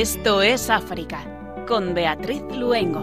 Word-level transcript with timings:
Esto 0.00 0.40
es 0.40 0.70
África, 0.70 1.26
con 1.68 1.92
Beatriz 1.92 2.40
Luengo. 2.56 3.00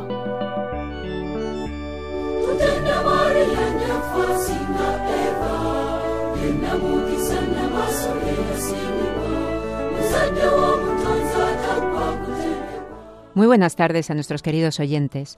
Muy 13.36 13.45
buenas 13.45 13.75
tardes 13.75 14.09
a 14.09 14.15
nuestros 14.15 14.42
queridos 14.42 14.79
oyentes. 14.79 15.37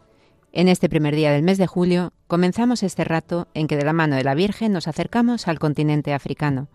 En 0.53 0.69
este 0.69 0.87
primer 0.87 1.13
día 1.13 1.33
del 1.33 1.43
mes 1.43 1.57
de 1.57 1.67
julio 1.67 2.13
comenzamos 2.27 2.83
este 2.83 3.03
rato 3.03 3.49
en 3.53 3.67
que 3.67 3.75
de 3.75 3.83
la 3.83 3.91
mano 3.91 4.15
de 4.15 4.23
la 4.23 4.33
Virgen 4.33 4.71
nos 4.71 4.87
acercamos 4.87 5.49
al 5.49 5.59
continente 5.59 6.13
africano. 6.13 6.69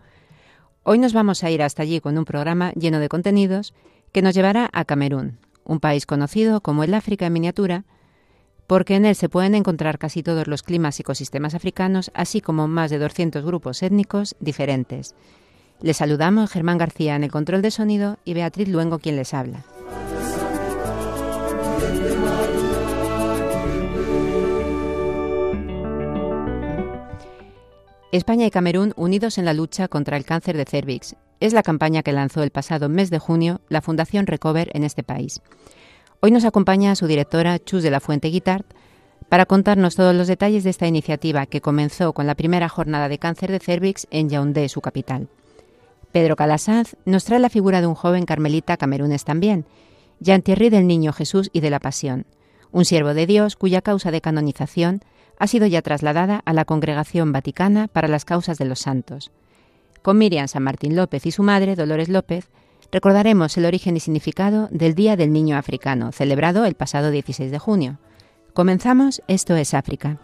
Hoy 0.83 0.99
nos 0.99 1.13
vamos 1.13 1.43
a 1.43 1.49
ir 1.49 1.63
hasta 1.63 1.81
allí 1.81 1.99
con 2.01 2.19
un 2.19 2.25
programa 2.25 2.71
lleno 2.73 2.99
de 2.99 3.09
contenidos 3.09 3.73
que 4.15 4.21
nos 4.21 4.33
llevará 4.33 4.69
a 4.71 4.85
Camerún, 4.85 5.39
un 5.65 5.81
país 5.81 6.05
conocido 6.05 6.61
como 6.61 6.85
el 6.85 6.93
África 6.93 7.25
en 7.25 7.33
miniatura, 7.33 7.83
porque 8.65 8.95
en 8.95 9.03
él 9.03 9.13
se 9.13 9.27
pueden 9.27 9.55
encontrar 9.55 9.97
casi 9.97 10.23
todos 10.23 10.47
los 10.47 10.63
climas 10.63 10.97
y 10.97 11.01
ecosistemas 11.01 11.53
africanos, 11.53 12.11
así 12.13 12.39
como 12.39 12.69
más 12.69 12.91
de 12.91 12.97
200 12.97 13.43
grupos 13.43 13.83
étnicos 13.83 14.37
diferentes. 14.39 15.15
Les 15.81 15.97
saludamos 15.97 16.49
Germán 16.49 16.77
García 16.77 17.17
en 17.17 17.25
el 17.25 17.29
control 17.31 17.61
de 17.61 17.71
sonido 17.71 18.17
y 18.23 18.35
Beatriz 18.35 18.69
Luengo 18.69 18.99
quien 18.99 19.17
les 19.17 19.33
habla. 19.33 19.65
España 28.15 28.45
y 28.45 28.49
Camerún 28.49 28.93
unidos 28.95 29.37
en 29.37 29.43
la 29.43 29.53
lucha 29.53 29.89
contra 29.89 30.15
el 30.15 30.23
cáncer 30.23 30.55
de 30.55 30.63
cervix. 30.63 31.17
Es 31.41 31.51
la 31.51 31.63
campaña 31.63 32.01
que 32.01 32.13
lanzó 32.13 32.43
el 32.43 32.49
pasado 32.49 32.87
mes 32.87 33.09
de 33.09 33.19
junio 33.19 33.59
la 33.67 33.81
Fundación 33.81 34.25
Recover 34.25 34.71
en 34.73 34.85
este 34.85 35.03
país. 35.03 35.41
Hoy 36.21 36.31
nos 36.31 36.45
acompaña 36.45 36.95
su 36.95 37.07
directora 37.07 37.59
Chus 37.59 37.83
de 37.83 37.91
la 37.91 37.99
Fuente 37.99 38.29
Guitart 38.29 38.65
para 39.27 39.45
contarnos 39.45 39.97
todos 39.97 40.15
los 40.15 40.29
detalles 40.29 40.63
de 40.63 40.69
esta 40.69 40.87
iniciativa 40.87 41.45
que 41.45 41.59
comenzó 41.59 42.13
con 42.13 42.25
la 42.25 42.35
primera 42.35 42.69
jornada 42.69 43.09
de 43.09 43.19
cáncer 43.19 43.51
de 43.51 43.59
cervix 43.59 44.07
en 44.11 44.29
Yaoundé, 44.29 44.69
su 44.69 44.79
capital. 44.79 45.27
Pedro 46.13 46.37
Calasanz 46.37 46.95
nos 47.03 47.25
trae 47.25 47.39
la 47.39 47.49
figura 47.49 47.81
de 47.81 47.87
un 47.87 47.95
joven 47.95 48.25
carmelita 48.25 48.77
camerunes 48.77 49.25
también, 49.25 49.65
Jean 50.21 50.41
Thierry 50.41 50.69
del 50.69 50.87
Niño 50.87 51.11
Jesús 51.11 51.49
y 51.51 51.59
de 51.59 51.69
la 51.69 51.81
Pasión, 51.81 52.27
un 52.71 52.85
siervo 52.85 53.13
de 53.13 53.25
Dios 53.25 53.57
cuya 53.57 53.81
causa 53.81 54.09
de 54.09 54.21
canonización 54.21 55.01
ha 55.39 55.47
sido 55.47 55.67
ya 55.67 55.81
trasladada 55.81 56.41
a 56.45 56.53
la 56.53 56.65
Congregación 56.65 57.31
Vaticana 57.31 57.87
para 57.87 58.07
las 58.07 58.25
Causas 58.25 58.57
de 58.57 58.65
los 58.65 58.79
Santos. 58.79 59.31
Con 60.01 60.17
Miriam 60.17 60.47
San 60.47 60.63
Martín 60.63 60.95
López 60.95 61.25
y 61.25 61.31
su 61.31 61.43
madre, 61.43 61.75
Dolores 61.75 62.09
López, 62.09 62.49
recordaremos 62.91 63.57
el 63.57 63.65
origen 63.65 63.97
y 63.97 63.99
significado 63.99 64.67
del 64.71 64.95
Día 64.95 65.15
del 65.15 65.33
Niño 65.33 65.57
Africano, 65.57 66.11
celebrado 66.11 66.65
el 66.65 66.75
pasado 66.75 67.11
16 67.11 67.51
de 67.51 67.59
junio. 67.59 67.99
Comenzamos, 68.53 69.21
esto 69.27 69.55
es 69.55 69.73
África. 69.73 70.19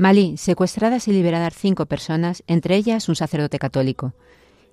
Malí, 0.00 0.38
secuestradas 0.38 1.08
y 1.08 1.12
liberadas 1.12 1.52
cinco 1.54 1.84
personas, 1.84 2.42
entre 2.46 2.74
ellas 2.74 3.10
un 3.10 3.16
sacerdote 3.16 3.58
católico. 3.58 4.14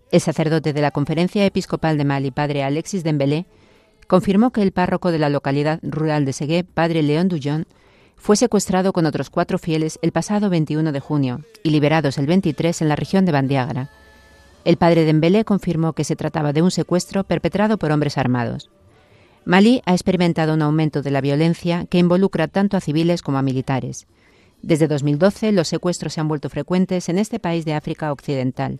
El 0.09 0.21
sacerdote 0.21 0.71
de 0.71 0.79
la 0.79 0.91
Conferencia 0.91 1.45
Episcopal 1.45 1.97
de 1.97 2.05
Mali, 2.05 2.31
padre 2.31 2.63
Alexis 2.63 3.03
Dembélé, 3.03 3.45
confirmó 4.07 4.51
que 4.51 4.61
el 4.61 4.71
párroco 4.71 5.11
de 5.11 5.19
la 5.19 5.27
localidad 5.27 5.81
rural 5.83 6.23
de 6.23 6.31
Segué, 6.31 6.63
padre 6.63 7.03
León 7.03 7.27
Dullón, 7.27 7.67
fue 8.15 8.37
secuestrado 8.37 8.93
con 8.93 9.05
otros 9.05 9.29
cuatro 9.29 9.59
fieles 9.59 9.99
el 10.01 10.13
pasado 10.13 10.49
21 10.49 10.93
de 10.93 11.01
junio 11.01 11.41
y 11.61 11.71
liberados 11.71 12.17
el 12.17 12.25
23 12.25 12.83
en 12.83 12.87
la 12.87 12.95
región 12.95 13.25
de 13.25 13.33
Bandiagra. 13.33 13.89
El 14.63 14.77
padre 14.77 15.03
Dembélé 15.03 15.43
confirmó 15.43 15.91
que 15.91 16.05
se 16.05 16.15
trataba 16.15 16.53
de 16.53 16.61
un 16.61 16.71
secuestro 16.71 17.25
perpetrado 17.25 17.77
por 17.77 17.91
hombres 17.91 18.17
armados. 18.17 18.69
Malí 19.43 19.81
ha 19.85 19.91
experimentado 19.91 20.53
un 20.53 20.61
aumento 20.61 21.01
de 21.01 21.11
la 21.11 21.19
violencia 21.19 21.85
que 21.89 21.97
involucra 21.97 22.47
tanto 22.47 22.77
a 22.77 22.79
civiles 22.79 23.21
como 23.21 23.37
a 23.37 23.41
militares. 23.41 24.07
Desde 24.61 24.87
2012 24.87 25.51
los 25.51 25.67
secuestros 25.67 26.13
se 26.13 26.21
han 26.21 26.27
vuelto 26.27 26.49
frecuentes 26.49 27.09
en 27.09 27.19
este 27.19 27.39
país 27.39 27.65
de 27.65 27.73
África 27.73 28.11
Occidental, 28.11 28.79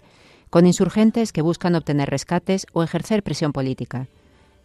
con 0.49 0.65
insurgentes 0.65 1.31
que 1.31 1.41
buscan 1.41 1.75
obtener 1.75 2.09
rescates 2.09 2.65
o 2.73 2.83
ejercer 2.83 3.23
presión 3.23 3.53
política. 3.53 4.07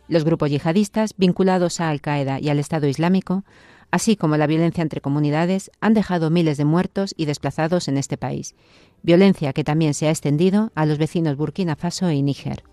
Los 0.08 0.24
grupos 0.24 0.50
yihadistas 0.50 1.14
vinculados 1.16 1.80
a 1.80 1.88
Al-Qaeda 1.88 2.40
y 2.40 2.48
al 2.48 2.58
Estado 2.58 2.86
Islámico, 2.86 3.44
así 3.90 4.16
como 4.16 4.36
la 4.36 4.46
violencia 4.46 4.82
entre 4.82 5.00
comunidades, 5.00 5.70
han 5.80 5.94
dejado 5.94 6.30
miles 6.30 6.56
de 6.56 6.64
muertos 6.64 7.14
y 7.16 7.26
desplazados 7.26 7.88
en 7.88 7.98
este 7.98 8.16
país, 8.16 8.54
violencia 9.02 9.52
que 9.52 9.64
también 9.64 9.94
se 9.94 10.08
ha 10.08 10.10
extendido 10.10 10.72
a 10.74 10.86
los 10.86 10.98
vecinos 10.98 11.36
Burkina 11.36 11.76
Faso 11.76 12.10
y 12.10 12.22
Níger. 12.22 12.64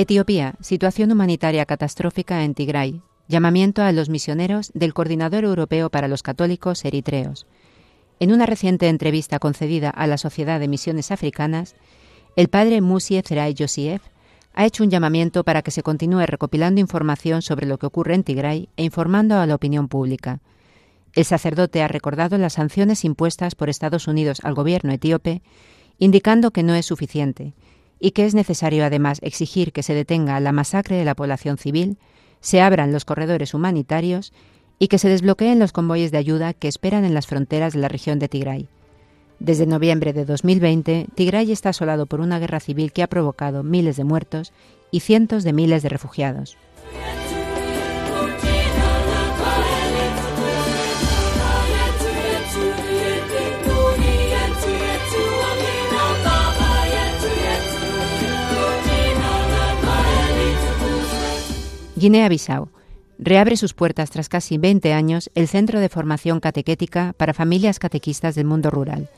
Etiopía, 0.00 0.54
situación 0.60 1.10
humanitaria 1.10 1.66
catastrófica 1.66 2.44
en 2.44 2.54
Tigray. 2.54 3.02
Llamamiento 3.26 3.82
a 3.82 3.90
los 3.90 4.08
misioneros 4.08 4.70
del 4.72 4.94
Coordinador 4.94 5.42
Europeo 5.42 5.90
para 5.90 6.06
los 6.06 6.22
Católicos 6.22 6.84
Eritreos. 6.84 7.48
En 8.20 8.30
una 8.30 8.46
reciente 8.46 8.88
entrevista 8.88 9.40
concedida 9.40 9.90
a 9.90 10.06
la 10.06 10.16
Sociedad 10.16 10.60
de 10.60 10.68
Misiones 10.68 11.10
Africanas, 11.10 11.74
el 12.36 12.46
padre 12.46 12.80
Musie 12.80 13.24
Zerai 13.26 13.56
Josiev 13.58 14.00
ha 14.54 14.66
hecho 14.66 14.84
un 14.84 14.90
llamamiento 14.90 15.42
para 15.42 15.62
que 15.62 15.72
se 15.72 15.82
continúe 15.82 16.26
recopilando 16.26 16.80
información 16.80 17.42
sobre 17.42 17.66
lo 17.66 17.78
que 17.78 17.86
ocurre 17.86 18.14
en 18.14 18.22
Tigray 18.22 18.68
e 18.76 18.84
informando 18.84 19.40
a 19.40 19.46
la 19.46 19.56
opinión 19.56 19.88
pública. 19.88 20.38
El 21.16 21.24
sacerdote 21.24 21.82
ha 21.82 21.88
recordado 21.88 22.38
las 22.38 22.52
sanciones 22.52 23.04
impuestas 23.04 23.56
por 23.56 23.68
Estados 23.68 24.06
Unidos 24.06 24.38
al 24.44 24.54
gobierno 24.54 24.92
etíope, 24.92 25.42
indicando 25.98 26.52
que 26.52 26.62
no 26.62 26.76
es 26.76 26.86
suficiente 26.86 27.54
y 28.00 28.12
que 28.12 28.24
es 28.26 28.34
necesario 28.34 28.84
además 28.84 29.18
exigir 29.22 29.72
que 29.72 29.82
se 29.82 29.94
detenga 29.94 30.40
la 30.40 30.52
masacre 30.52 30.96
de 30.96 31.04
la 31.04 31.14
población 31.14 31.58
civil, 31.58 31.98
se 32.40 32.60
abran 32.60 32.92
los 32.92 33.04
corredores 33.04 33.54
humanitarios 33.54 34.32
y 34.78 34.88
que 34.88 34.98
se 34.98 35.08
desbloqueen 35.08 35.58
los 35.58 35.72
convoyes 35.72 36.12
de 36.12 36.18
ayuda 36.18 36.54
que 36.54 36.68
esperan 36.68 37.04
en 37.04 37.14
las 37.14 37.26
fronteras 37.26 37.72
de 37.72 37.80
la 37.80 37.88
región 37.88 38.18
de 38.18 38.28
Tigray. 38.28 38.68
Desde 39.40 39.66
noviembre 39.66 40.12
de 40.12 40.24
2020, 40.24 41.06
Tigray 41.14 41.52
está 41.52 41.70
asolado 41.70 42.06
por 42.06 42.20
una 42.20 42.38
guerra 42.38 42.60
civil 42.60 42.92
que 42.92 43.02
ha 43.02 43.08
provocado 43.08 43.62
miles 43.62 43.96
de 43.96 44.04
muertos 44.04 44.52
y 44.90 45.00
cientos 45.00 45.44
de 45.44 45.52
miles 45.52 45.82
de 45.82 45.88
refugiados. 45.88 46.56
Guinea-Bissau 61.98 62.68
reabre 63.18 63.56
sus 63.56 63.74
puertas 63.74 64.10
tras 64.10 64.28
casi 64.28 64.56
20 64.56 64.92
años 64.92 65.30
el 65.34 65.48
Centro 65.48 65.80
de 65.80 65.88
Formación 65.88 66.38
Catequética 66.38 67.12
para 67.16 67.34
Familias 67.34 67.80
Catequistas 67.80 68.36
del 68.36 68.46
Mundo 68.46 68.70
Rural. 68.70 69.10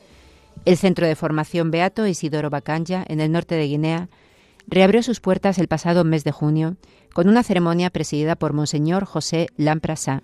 El 0.65 0.77
Centro 0.77 1.05
de 1.05 1.15
Formación 1.15 1.69
Beato 1.69 2.07
Isidoro 2.07 2.49
Bacanya, 2.49 3.05
en 3.07 3.21
el 3.21 3.31
norte 3.31 3.53
de 3.53 3.67
Guinea, 3.67 4.09
reabrió 4.67 5.03
sus 5.03 5.19
puertas 5.19 5.59
el 5.59 5.67
pasado 5.67 6.03
mes 6.03 6.23
de 6.23 6.31
junio 6.31 6.75
con 7.13 7.29
una 7.29 7.43
ceremonia 7.43 7.91
presidida 7.91 8.35
por 8.35 8.53
Monseñor 8.53 9.05
José 9.05 9.49
Lamprasá. 9.57 10.23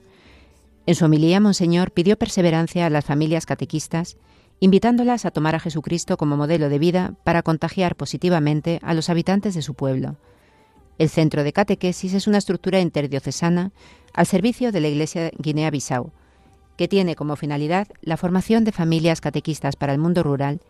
En 0.87 0.95
su 0.95 1.05
homilía, 1.05 1.39
Monseñor 1.39 1.91
pidió 1.91 2.17
perseverancia 2.17 2.87
a 2.87 2.89
las 2.89 3.05
familias 3.05 3.45
catequistas, 3.45 4.17
invitándolas 4.59 5.25
a 5.25 5.31
tomar 5.31 5.53
a 5.53 5.59
Jesucristo 5.59 6.17
como 6.17 6.37
modelo 6.37 6.69
de 6.69 6.79
vida 6.79 7.13
para 7.23 7.43
contagiar 7.43 7.95
positivamente 7.95 8.79
a 8.81 8.95
los 8.95 9.11
habitantes 9.11 9.53
de 9.53 9.61
su 9.61 9.75
pueblo. 9.75 10.15
El 10.97 11.09
centro 11.09 11.43
de 11.43 11.53
catequesis 11.53 12.13
es 12.13 12.27
una 12.27 12.39
estructura 12.39 12.79
interdiocesana 12.79 13.71
al 14.13 14.25
servicio 14.25 14.71
de 14.71 14.81
la 14.81 14.87
Iglesia 14.87 15.31
Guinea-Bissau. 15.37 16.11
que 16.75 16.87
tiene 16.87 17.15
como 17.15 17.35
finalidad 17.35 17.87
la 18.01 18.17
formación 18.17 18.63
de 18.63 18.71
familias 18.71 19.19
catequistas 19.19 19.75
para 19.75 19.93
el 19.93 19.99
mundo 19.99 20.21
rural 20.21 20.61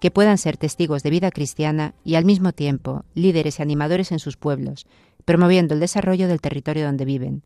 que 0.00 0.10
puedan 0.10 0.38
ser 0.38 0.56
testigos 0.56 1.02
de 1.02 1.10
vida 1.10 1.30
cristiana 1.30 1.94
y 2.02 2.14
al 2.14 2.24
mismo 2.24 2.52
tiempo 2.52 3.04
líderes 3.14 3.58
y 3.58 3.62
animadores 3.62 4.10
en 4.10 4.18
sus 4.18 4.38
pueblos, 4.38 4.86
promoviendo 5.26 5.74
el 5.74 5.80
desarrollo 5.80 6.28
del 6.28 6.40
territorio 6.40 6.86
donde 6.86 7.04
viven. 7.04 7.42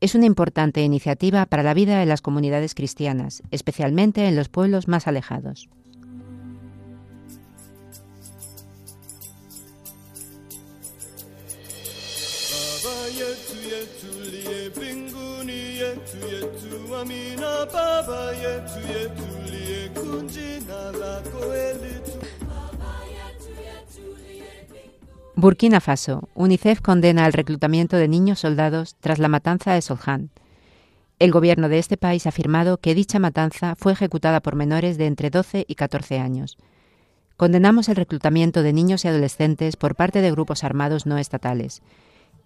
Es 0.00 0.14
una 0.14 0.26
importante 0.26 0.82
iniciativa 0.82 1.44
para 1.46 1.64
la 1.64 1.74
vida 1.74 1.98
de 1.98 2.06
las 2.06 2.22
comunidades 2.22 2.74
cristianas, 2.74 3.42
especialmente 3.50 4.26
en 4.28 4.36
los 4.36 4.48
pueblos 4.48 4.86
más 4.86 5.08
alejados. 5.08 5.68
Burkina 25.34 25.80
Faso. 25.80 26.28
UNICEF 26.34 26.80
condena 26.80 27.26
el 27.26 27.32
reclutamiento 27.32 27.96
de 27.96 28.06
niños 28.06 28.38
soldados 28.38 28.94
tras 29.00 29.18
la 29.18 29.26
matanza 29.26 29.72
de 29.72 29.82
Soljan. 29.82 30.30
El 31.18 31.32
gobierno 31.32 31.68
de 31.68 31.80
este 31.80 31.96
país 31.96 32.26
ha 32.26 32.28
afirmado 32.28 32.78
que 32.78 32.94
dicha 32.94 33.18
matanza 33.18 33.74
fue 33.76 33.92
ejecutada 33.92 34.40
por 34.40 34.54
menores 34.54 34.96
de 34.96 35.06
entre 35.06 35.30
12 35.30 35.64
y 35.66 35.74
14 35.74 36.20
años. 36.20 36.56
Condenamos 37.36 37.88
el 37.88 37.96
reclutamiento 37.96 38.62
de 38.62 38.72
niños 38.72 39.04
y 39.04 39.08
adolescentes 39.08 39.74
por 39.74 39.96
parte 39.96 40.20
de 40.20 40.30
grupos 40.30 40.62
armados 40.62 41.06
no 41.06 41.18
estatales. 41.18 41.82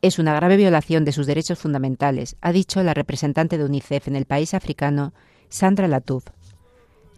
Es 0.03 0.19
una 0.19 0.35
grave 0.35 0.57
violación 0.57 1.05
de 1.05 1.13
sus 1.13 1.27
derechos 1.27 1.59
fundamentales, 1.59 2.37
ha 2.41 2.53
dicho 2.53 2.83
la 2.83 2.95
representante 2.95 3.59
de 3.59 3.65
UNICEF 3.65 4.09
en 4.09 4.17
el 4.17 4.27
país 4.27 4.53
africano, 4.53 5.15
Sandra 5.49 5.89
Latouf. 5.89 6.27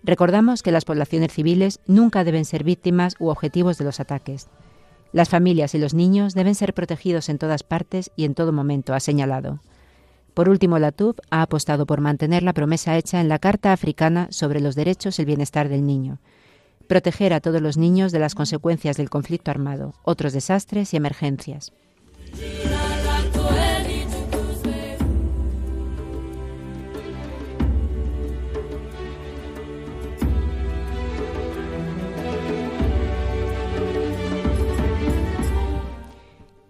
Recordamos 0.04 0.62
que 0.62 0.70
las 0.70 0.84
poblaciones 0.84 1.32
civiles 1.32 1.80
nunca 1.86 2.22
deben 2.22 2.44
ser 2.44 2.62
víctimas 2.62 3.16
u 3.18 3.28
objetivos 3.28 3.78
de 3.78 3.84
los 3.84 3.98
ataques. 4.00 4.48
Las 5.12 5.28
familias 5.28 5.74
y 5.74 5.78
los 5.78 5.92
niños 5.92 6.34
deben 6.34 6.54
ser 6.54 6.72
protegidos 6.72 7.28
en 7.28 7.38
todas 7.38 7.62
partes 7.62 8.12
y 8.14 8.24
en 8.24 8.34
todo 8.34 8.52
momento, 8.52 8.94
ha 8.94 9.00
señalado. 9.00 9.60
Por 10.34 10.48
último, 10.48 10.78
Latouf 10.78 11.18
ha 11.30 11.42
apostado 11.42 11.84
por 11.84 12.00
mantener 12.00 12.44
la 12.44 12.52
promesa 12.52 12.96
hecha 12.96 13.20
en 13.20 13.28
la 13.28 13.40
Carta 13.40 13.72
Africana 13.72 14.28
sobre 14.30 14.60
los 14.60 14.76
derechos 14.76 15.18
y 15.18 15.22
el 15.22 15.26
bienestar 15.26 15.68
del 15.68 15.84
niño, 15.84 16.20
proteger 16.86 17.32
a 17.32 17.40
todos 17.40 17.60
los 17.60 17.76
niños 17.76 18.12
de 18.12 18.20
las 18.20 18.36
consecuencias 18.36 18.96
del 18.96 19.10
conflicto 19.10 19.50
armado, 19.50 19.94
otros 20.04 20.32
desastres 20.32 20.94
y 20.94 20.96
emergencias. 20.96 21.72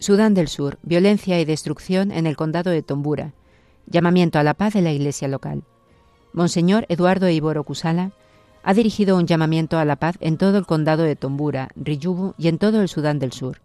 Sudán 0.08 0.32
del 0.32 0.48
Sur, 0.48 0.78
violencia 0.82 1.38
y 1.38 1.44
destrucción 1.44 2.12
en 2.12 2.26
el 2.26 2.34
condado 2.34 2.70
de 2.70 2.82
Tombura. 2.82 3.34
Llamamiento 3.84 4.38
a 4.38 4.42
la 4.42 4.54
paz 4.54 4.72
de 4.72 4.80
la 4.80 4.90
iglesia 4.90 5.28
local. 5.28 5.64
Monseñor 6.32 6.86
Eduardo 6.88 7.28
Iboro 7.28 7.62
Kusala 7.62 8.12
ha 8.62 8.72
dirigido 8.72 9.18
un 9.18 9.26
llamamiento 9.26 9.78
a 9.78 9.84
la 9.84 9.96
paz 9.96 10.16
en 10.20 10.38
todo 10.38 10.56
el 10.56 10.64
condado 10.64 11.02
de 11.02 11.14
Tombura, 11.14 11.68
Riyubu 11.76 12.32
y 12.38 12.48
en 12.48 12.56
todo 12.56 12.80
el 12.80 12.88
Sudán 12.88 13.18
del 13.18 13.32
Sur. 13.32 13.60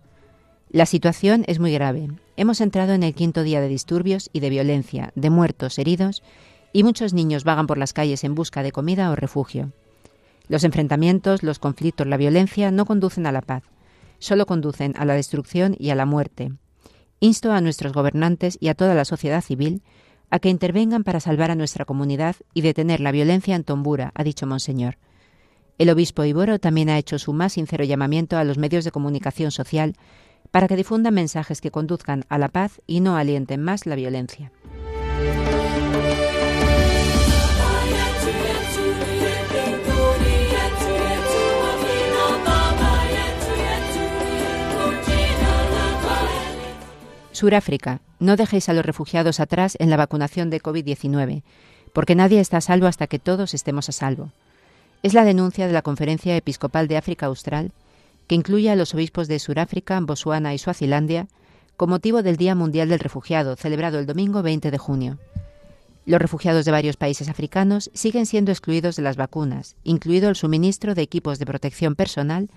La 0.73 0.85
situación 0.85 1.45
es 1.47 1.59
muy 1.59 1.71
grave. 1.71 2.09
Hemos 2.35 2.59
entrado 2.59 2.91
en 2.91 3.03
el 3.03 3.13
quinto 3.15 3.43
día 3.43 3.61
de 3.61 3.69
disturbios 3.69 4.29
y 4.33 4.41
de 4.41 4.49
violencia, 4.49 5.13
de 5.15 5.29
muertos, 5.29 5.79
heridos, 5.79 6.23
y 6.73 6.83
muchos 6.83 7.13
niños 7.13 7.45
vagan 7.45 7.67
por 7.67 7.77
las 7.77 7.93
calles 7.93 8.25
en 8.25 8.35
busca 8.35 8.61
de 8.61 8.73
comida 8.73 9.09
o 9.09 9.15
refugio. 9.15 9.71
Los 10.49 10.65
enfrentamientos, 10.65 11.43
los 11.43 11.59
conflictos, 11.59 12.07
la 12.07 12.17
violencia 12.17 12.71
no 12.71 12.85
conducen 12.85 13.25
a 13.27 13.31
la 13.31 13.41
paz 13.41 13.63
solo 14.23 14.45
conducen 14.45 14.93
a 14.97 15.05
la 15.05 15.13
destrucción 15.13 15.75
y 15.77 15.89
a 15.89 15.95
la 15.95 16.05
muerte. 16.05 16.53
Insto 17.19 17.51
a 17.51 17.61
nuestros 17.61 17.91
gobernantes 17.91 18.57
y 18.59 18.69
a 18.69 18.73
toda 18.73 18.95
la 18.95 19.05
sociedad 19.05 19.41
civil 19.41 19.83
a 20.29 20.39
que 20.39 20.49
intervengan 20.49 21.03
para 21.03 21.19
salvar 21.19 21.51
a 21.51 21.55
nuestra 21.55 21.85
comunidad 21.85 22.37
y 22.53 22.61
detener 22.61 23.01
la 23.01 23.11
violencia 23.11 23.55
en 23.55 23.63
Tombura, 23.63 24.11
ha 24.15 24.23
dicho 24.23 24.47
Monseñor. 24.47 24.97
El 25.77 25.89
obispo 25.89 26.23
Iboro 26.23 26.57
también 26.57 26.89
ha 26.89 26.97
hecho 26.97 27.19
su 27.19 27.33
más 27.33 27.53
sincero 27.53 27.83
llamamiento 27.83 28.37
a 28.37 28.43
los 28.43 28.57
medios 28.57 28.85
de 28.85 28.91
comunicación 28.91 29.51
social 29.51 29.95
para 30.53 30.67
que 30.67 30.75
difundan 30.75 31.15
mensajes 31.15 31.61
que 31.61 31.71
conduzcan 31.71 32.25
a 32.29 32.37
la 32.37 32.47
paz 32.47 32.79
y 32.85 32.99
no 32.99 33.17
alienten 33.17 33.63
más 33.63 33.87
la 33.87 33.95
violencia. 33.95 34.51
Suráfrica. 47.31 48.01
No 48.19 48.35
dejéis 48.35 48.69
a 48.69 48.73
los 48.73 48.85
refugiados 48.85 49.39
atrás 49.39 49.75
en 49.79 49.89
la 49.89 49.97
vacunación 49.97 50.51
de 50.51 50.61
COVID-19, 50.61 51.41
porque 51.93 52.13
nadie 52.13 52.39
está 52.39 52.57
a 52.57 52.61
salvo 52.61 52.85
hasta 52.85 53.07
que 53.07 53.17
todos 53.17 53.55
estemos 53.55 53.89
a 53.89 53.91
salvo. 53.91 54.29
Es 55.01 55.15
la 55.15 55.25
denuncia 55.25 55.65
de 55.65 55.73
la 55.73 55.81
Conferencia 55.81 56.37
Episcopal 56.37 56.87
de 56.87 56.97
África 56.97 57.25
Austral, 57.25 57.71
que 58.27 58.35
incluye 58.35 58.69
a 58.69 58.75
los 58.75 58.93
obispos 58.93 59.27
de 59.27 59.39
Suráfrica, 59.39 59.99
Botswana 59.99 60.53
y 60.53 60.57
Suazilandia, 60.57 61.27
con 61.77 61.89
motivo 61.89 62.23
del 62.23 62.37
Día 62.37 62.55
Mundial 62.55 62.89
del 62.89 62.99
Refugiado, 62.99 63.55
celebrado 63.55 63.99
el 63.99 64.05
domingo 64.05 64.43
20 64.43 64.71
de 64.71 64.77
junio. 64.77 65.19
Los 66.05 66.21
refugiados 66.21 66.65
de 66.65 66.71
varios 66.71 66.97
países 66.97 67.29
africanos 67.29 67.89
siguen 67.93 68.25
siendo 68.25 68.51
excluidos 68.51 68.97
de 68.97 69.03
las 69.03 69.15
vacunas, 69.15 69.77
incluido 69.83 70.29
el 70.29 70.35
suministro 70.35 70.95
de 70.95 71.01
equipos 71.01 71.39
de 71.39 71.45
protección 71.45 71.95
personal 71.95 72.49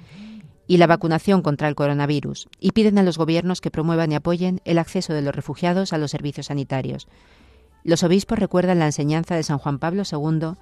y 0.67 0.79
la 0.79 0.89
vacunación 0.89 1.43
contra 1.43 1.69
el 1.69 1.77
coronavirus 1.77 2.49
y 2.59 2.73
piden 2.73 2.99
a 2.99 3.05
los 3.05 3.19
gobiernos 3.19 3.61
que 3.61 3.71
promuevan 3.71 4.11
y 4.11 4.17
apoyen 4.17 4.61
el 4.65 4.79
acceso 4.79 5.13
de 5.13 5.23
los 5.23 5.35
refugiados 5.35 5.93
a 5.93 5.99
los 5.99 6.11
servicios 6.11 6.47
sanitarios. 6.47 7.07
Los 7.85 8.03
obispos 8.03 8.41
recuerdan 8.41 8.81
la 8.81 8.87
enseñanza 8.87 9.37
de 9.37 9.45
San 9.45 9.59
Juan 9.59 9.79
Pablo 9.79 10.03
II 10.11 10.57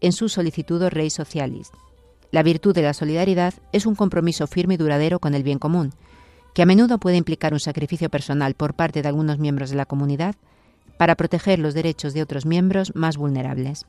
en 0.00 0.12
su 0.12 0.28
solicitud 0.28 0.82
Rey 0.88 1.10
Socialis. 1.10 1.70
La 2.30 2.42
virtud 2.42 2.74
de 2.74 2.82
la 2.82 2.94
solidaridad 2.94 3.54
es 3.72 3.86
un 3.86 3.94
compromiso 3.94 4.46
firme 4.46 4.74
y 4.74 4.76
duradero 4.76 5.18
con 5.20 5.34
el 5.34 5.42
bien 5.42 5.58
común, 5.58 5.92
que 6.54 6.62
a 6.62 6.66
menudo 6.66 6.98
puede 6.98 7.16
implicar 7.16 7.52
un 7.52 7.60
sacrificio 7.60 8.08
personal 8.08 8.54
por 8.54 8.74
parte 8.74 9.02
de 9.02 9.08
algunos 9.08 9.38
miembros 9.38 9.70
de 9.70 9.76
la 9.76 9.86
comunidad 9.86 10.34
para 10.98 11.14
proteger 11.14 11.58
los 11.58 11.74
derechos 11.74 12.14
de 12.14 12.22
otros 12.22 12.46
miembros 12.46 12.94
más 12.94 13.16
vulnerables. 13.16 13.86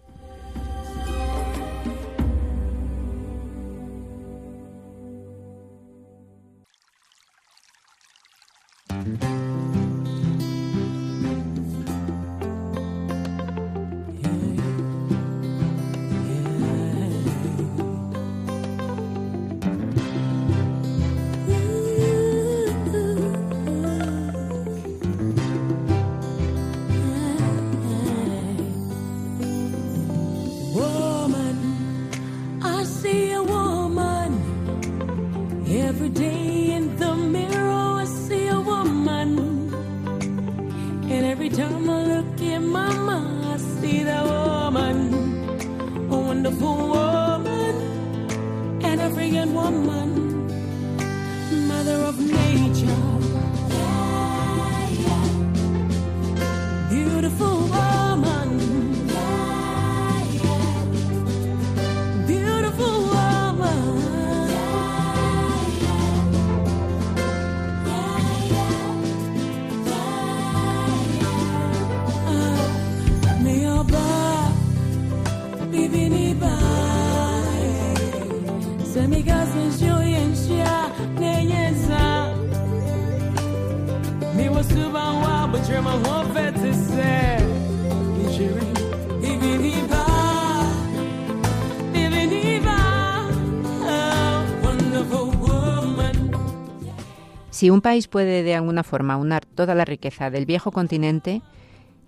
Si 97.57 97.71
un 97.71 97.81
país 97.81 98.07
puede 98.07 98.43
de 98.43 98.53
alguna 98.53 98.83
forma 98.83 99.17
unar 99.17 99.43
toda 99.43 99.73
la 99.73 99.83
riqueza 99.83 100.29
del 100.29 100.45
viejo 100.45 100.71
continente, 100.71 101.41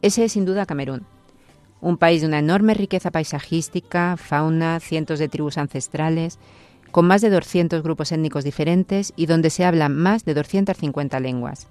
ese 0.03 0.25
es 0.25 0.33
sin 0.33 0.45
duda 0.45 0.67
Camerún. 0.67 1.07
Un 1.81 1.97
país 1.97 2.21
de 2.21 2.27
una 2.27 2.37
enorme 2.37 2.75
riqueza 2.75 3.09
paisajística, 3.09 4.15
fauna, 4.15 4.79
cientos 4.79 5.17
de 5.17 5.27
tribus 5.27 5.57
ancestrales, 5.57 6.37
con 6.91 7.07
más 7.07 7.21
de 7.21 7.31
200 7.31 7.81
grupos 7.81 8.11
étnicos 8.11 8.43
diferentes 8.43 9.11
y 9.15 9.25
donde 9.25 9.49
se 9.49 9.65
hablan 9.65 9.97
más 9.97 10.23
de 10.23 10.35
250 10.35 11.19
lenguas. 11.19 11.65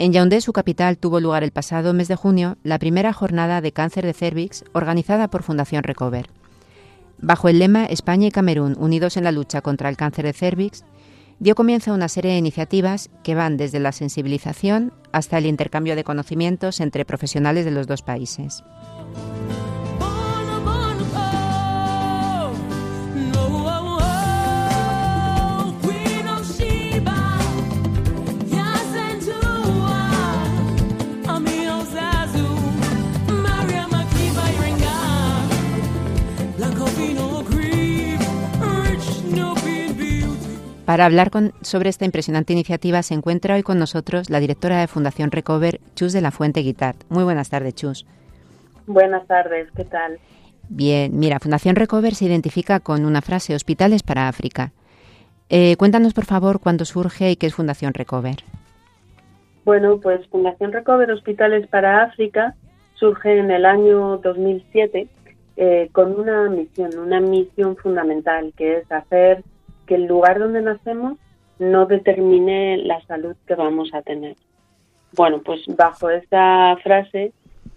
En 0.00 0.12
Yaoundé, 0.12 0.40
su 0.40 0.52
capital, 0.52 0.98
tuvo 0.98 1.20
lugar 1.20 1.44
el 1.44 1.52
pasado 1.52 1.94
mes 1.94 2.08
de 2.08 2.16
junio 2.16 2.56
la 2.64 2.80
primera 2.80 3.12
jornada 3.12 3.60
de 3.60 3.70
cáncer 3.70 4.06
de 4.06 4.12
cervix 4.12 4.64
organizada 4.72 5.28
por 5.28 5.44
Fundación 5.44 5.84
Recover. 5.84 6.30
Bajo 7.18 7.48
el 7.48 7.60
lema 7.60 7.84
España 7.84 8.26
y 8.26 8.32
Camerún 8.32 8.74
unidos 8.76 9.16
en 9.16 9.22
la 9.22 9.30
lucha 9.30 9.60
contra 9.60 9.88
el 9.88 9.96
cáncer 9.96 10.24
de 10.24 10.32
cervix, 10.32 10.84
dio 11.38 11.54
comienzo 11.54 11.92
a 11.92 11.94
una 11.94 12.08
serie 12.08 12.32
de 12.32 12.38
iniciativas 12.38 13.10
que 13.22 13.34
van 13.34 13.56
desde 13.56 13.78
la 13.78 13.92
sensibilización 13.92 14.92
hasta 15.12 15.38
el 15.38 15.46
intercambio 15.46 15.96
de 15.96 16.04
conocimientos 16.04 16.80
entre 16.80 17.04
profesionales 17.04 17.64
de 17.64 17.70
los 17.70 17.86
dos 17.86 18.02
países. 18.02 18.64
Para 40.88 41.04
hablar 41.04 41.30
sobre 41.60 41.90
esta 41.90 42.06
impresionante 42.06 42.54
iniciativa 42.54 43.02
se 43.02 43.12
encuentra 43.12 43.56
hoy 43.56 43.62
con 43.62 43.78
nosotros 43.78 44.30
la 44.30 44.40
directora 44.40 44.80
de 44.80 44.86
Fundación 44.86 45.30
Recover, 45.30 45.80
Chus 45.94 46.14
de 46.14 46.22
la 46.22 46.30
Fuente 46.30 46.60
Guitart. 46.60 46.96
Muy 47.10 47.24
buenas 47.24 47.50
tardes, 47.50 47.74
Chus. 47.74 48.06
Buenas 48.86 49.26
tardes, 49.26 49.68
¿qué 49.76 49.84
tal? 49.84 50.18
Bien, 50.70 51.10
mira, 51.12 51.40
Fundación 51.40 51.76
Recover 51.76 52.14
se 52.14 52.24
identifica 52.24 52.80
con 52.80 53.04
una 53.04 53.20
frase, 53.20 53.54
Hospitales 53.54 54.02
para 54.02 54.28
África. 54.28 54.72
Eh, 55.50 55.76
cuéntanos, 55.76 56.14
por 56.14 56.24
favor, 56.24 56.58
cuándo 56.58 56.86
surge 56.86 57.32
y 57.32 57.36
qué 57.36 57.48
es 57.48 57.54
Fundación 57.54 57.92
Recover. 57.92 58.36
Bueno, 59.66 60.00
pues 60.00 60.26
Fundación 60.28 60.72
Recover 60.72 61.10
Hospitales 61.10 61.66
para 61.66 62.04
África 62.04 62.54
surge 62.94 63.38
en 63.38 63.50
el 63.50 63.66
año 63.66 64.16
2007 64.24 65.06
eh, 65.58 65.90
con 65.92 66.18
una 66.18 66.48
misión, 66.48 66.98
una 66.98 67.20
misión 67.20 67.76
fundamental, 67.76 68.54
que 68.56 68.78
es 68.78 68.90
hacer 68.90 69.44
que 69.88 69.96
el 69.96 70.06
lugar 70.06 70.38
donde 70.38 70.62
nacemos 70.62 71.18
no 71.58 71.86
determine 71.86 72.76
la 72.76 73.00
salud 73.06 73.34
que 73.46 73.56
vamos 73.56 73.92
a 73.92 74.02
tener. 74.02 74.36
Bueno, 75.16 75.40
pues 75.44 75.64
bajo 75.66 76.10
esta 76.10 76.76
frase 76.84 77.32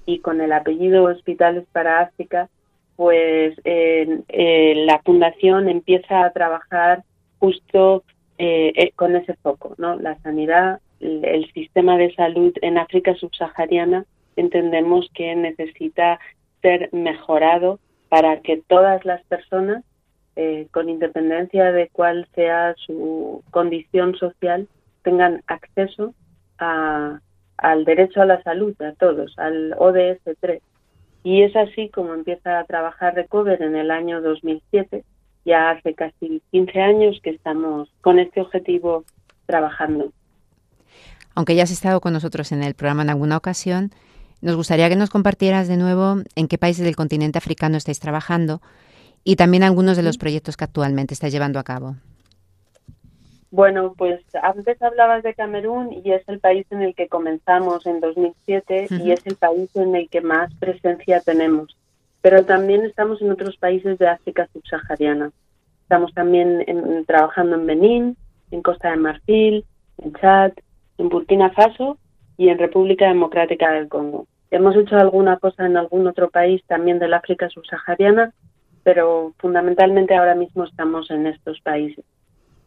y 0.06 0.20
con 0.20 0.42
el 0.42 0.52
apellido 0.52 1.06
Hospitales 1.06 1.66
para 1.72 2.02
África, 2.02 2.50
pues 2.96 3.56
la 3.66 5.02
fundación 5.04 5.70
empieza 5.70 6.26
a 6.26 6.32
trabajar 6.32 7.04
justo 7.40 8.04
eh, 8.38 8.74
eh, 8.76 8.92
con 8.96 9.16
ese 9.16 9.36
foco, 9.36 9.76
¿no? 9.78 9.98
La 9.98 10.18
sanidad, 10.22 10.80
el 11.00 11.52
sistema 11.54 11.98
de 11.98 12.14
salud 12.16 12.54
en 12.62 12.78
África 12.78 13.14
subsahariana 13.16 14.06
entendemos 14.36 15.10
que 15.14 15.36
necesita 15.36 16.20
ser 16.62 16.90
mejorado 16.92 17.80
para 18.10 18.42
que 18.42 18.62
todas 18.68 19.06
las 19.06 19.24
personas 19.26 19.84
eh, 20.36 20.68
con 20.72 20.90
independencia 20.90 21.72
de 21.72 21.90
cuál 21.90 22.28
sea 22.36 22.74
su 22.86 23.44
condición 23.52 24.16
social, 24.16 24.68
tengan 25.04 25.44
acceso 25.48 26.14
al 26.58 27.86
derecho 27.86 28.22
a 28.22 28.26
la 28.26 28.42
salud, 28.44 28.80
a 28.82 28.94
todos, 28.94 29.38
al 29.38 29.74
ODS 29.78 30.22
3. 30.40 30.62
Y 31.24 31.44
es 31.44 31.56
así 31.56 31.90
como 31.90 32.14
empieza 32.14 32.60
a 32.60 32.66
trabajar 32.66 33.16
Recover 33.16 33.62
en 33.62 33.76
el 33.76 33.92
año 33.92 34.22
2007. 34.22 35.04
Ya 35.44 35.72
hace 35.72 35.96
casi 35.96 36.42
15 36.52 36.82
años 36.82 37.20
que 37.24 37.32
estamos 37.32 37.90
con 38.02 38.20
este 38.20 38.42
objetivo 38.42 39.04
trabajando. 39.48 40.12
Aunque 41.36 41.56
ya 41.56 41.64
has 41.64 41.72
estado 41.72 42.00
con 42.00 42.14
nosotros 42.14 42.52
en 42.52 42.64
el 42.64 42.76
programa 42.76 43.04
en 43.04 43.10
alguna 43.10 43.38
ocasión, 43.38 43.92
nos 44.42 44.56
gustaría 44.56 44.90
que 44.90 44.96
nos 44.96 45.10
compartieras 45.10 45.68
de 45.68 45.78
nuevo 45.78 46.18
en 46.36 46.48
qué 46.48 46.58
países 46.58 46.86
del 46.86 46.96
continente 46.96 47.38
africano 47.38 47.78
estáis 47.78 48.00
trabajando 48.00 48.62
y 49.24 49.36
también 49.36 49.64
algunos 49.64 49.98
de 49.98 50.04
los 50.04 50.18
proyectos 50.18 50.58
que 50.58 50.64
actualmente 50.64 51.14
está 51.14 51.30
llevando 51.30 51.60
a 51.60 51.64
cabo. 51.64 51.96
Bueno, 53.52 53.94
pues 53.98 54.22
antes 54.42 54.82
hablabas 54.82 55.24
de 55.24 55.34
Camerún 55.34 55.92
y 55.92 56.14
es 56.14 56.24
el 56.30 56.40
país 56.40 56.66
en 56.70 56.82
el 56.82 56.96
que 56.96 57.10
comenzamos 57.10 57.86
en 57.86 58.00
2007 58.00 58.88
y 58.92 59.12
es 59.12 59.28
el 59.28 59.36
país 59.36 59.70
en 59.76 59.94
el 59.96 60.10
que 60.10 60.22
más 60.22 60.54
presencia 60.56 61.20
tenemos. 61.20 61.78
Pero 62.22 62.46
también 62.46 62.86
estamos 62.86 63.22
en 63.22 63.32
otros 63.32 63.58
países 63.58 63.98
de 63.98 64.08
África 64.08 64.48
subsahariana. 64.54 65.32
Estamos 65.82 66.14
también 66.14 66.66
trabajando 67.06 67.58
en 67.58 67.66
Benín, 67.66 68.18
en 68.52 68.62
Costa 68.62 68.92
de 68.92 68.98
Marfil, 68.98 69.66
en 69.98 70.14
Chad, 70.14 70.54
en 70.98 71.10
Burkina 71.10 71.50
Faso 71.50 71.98
y 72.38 72.48
en 72.48 72.58
República 72.58 73.10
Democrática 73.10 73.72
del 73.74 73.90
Congo. 73.90 74.28
Hemos 74.50 74.78
hecho 74.78 74.96
alguna 74.96 75.38
cosa 75.38 75.66
en 75.66 75.76
algún 75.76 76.08
otro 76.08 76.30
país 76.30 76.64
también 76.68 77.00
del 77.00 77.14
África 77.14 77.50
subsahariana, 77.50 78.34
pero 78.84 79.34
fundamentalmente 79.38 80.16
ahora 80.16 80.36
mismo 80.36 80.64
estamos 80.64 81.10
en 81.12 81.28
estos 81.28 81.60
países. 81.62 82.04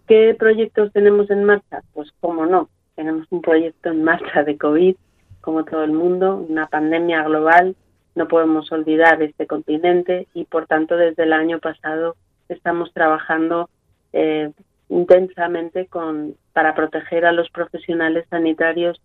¿Qué 0.07 0.35
proyectos 0.39 0.93
tenemos 0.93 1.31
en 1.31 1.45
marcha? 1.45 1.83
Pues 1.93 2.11
cómo 2.21 2.47
no, 2.47 2.69
tenemos 2.95 3.27
un 3.31 3.41
proyecto 3.41 3.91
en 3.91 4.05
marcha 4.05 4.43
de 4.45 4.59
COVID, 4.59 4.97
como 5.41 5.65
todo 5.65 5.85
el 5.85 5.93
mundo, 5.93 6.37
una 6.49 6.67
pandemia 6.67 7.23
global, 7.23 7.75
no 8.15 8.29
podemos 8.29 8.71
olvidar 8.71 9.23
este 9.23 9.47
continente 9.47 10.29
y 10.35 10.45
por 10.45 10.67
tanto 10.67 10.97
desde 10.97 11.25
el 11.25 11.33
año 11.33 11.59
pasado 11.59 12.17
estamos 12.49 12.93
trabajando 12.93 13.69
eh, 14.13 14.53
intensamente 14.89 15.87
con, 15.87 16.37
para 16.53 16.75
proteger 16.75 17.27
a 17.27 17.33
los 17.33 17.51
profesionales 17.51 18.27
sanitarios 18.31 19.01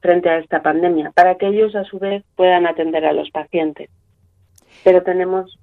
frente 0.00 0.30
a 0.30 0.38
esta 0.38 0.62
pandemia, 0.62 1.10
para 1.10 1.36
que 1.36 1.48
ellos 1.48 1.74
a 1.74 1.84
su 1.84 1.98
vez 1.98 2.22
puedan 2.36 2.66
atender 2.66 3.04
a 3.04 3.12
los 3.12 3.30
pacientes. 3.30 3.90
Pero 4.84 5.02
tenemos 5.02 5.58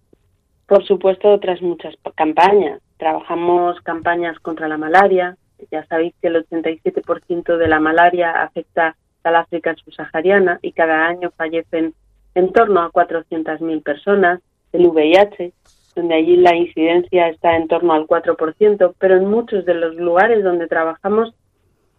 por 0.73 0.87
supuesto, 0.87 1.29
otras 1.29 1.61
muchas 1.61 1.93
campañas. 2.15 2.81
Trabajamos 2.97 3.79
campañas 3.81 4.39
contra 4.39 4.67
la 4.67 4.75
malaria. 4.75 5.37
Ya 5.71 5.85
sabéis 5.85 6.15
que 6.19 6.29
el 6.29 6.47
87% 6.47 7.57
de 7.57 7.67
la 7.67 7.79
malaria 7.79 8.41
afecta 8.41 8.95
a 9.23 9.29
la 9.29 9.41
África 9.41 9.75
subsahariana 9.75 10.57
y 10.63 10.71
cada 10.71 11.05
año 11.05 11.31
fallecen 11.37 11.93
en 12.33 12.51
torno 12.53 12.81
a 12.81 12.91
400.000 12.91 13.83
personas. 13.83 14.39
El 14.71 14.87
VIH, 14.87 15.53
donde 15.95 16.15
allí 16.15 16.37
la 16.37 16.55
incidencia 16.55 17.27
está 17.27 17.55
en 17.55 17.67
torno 17.67 17.93
al 17.93 18.07
4%, 18.07 18.95
pero 18.97 19.17
en 19.17 19.27
muchos 19.27 19.65
de 19.65 19.75
los 19.75 19.93
lugares 19.97 20.43
donde 20.43 20.65
trabajamos 20.65 21.35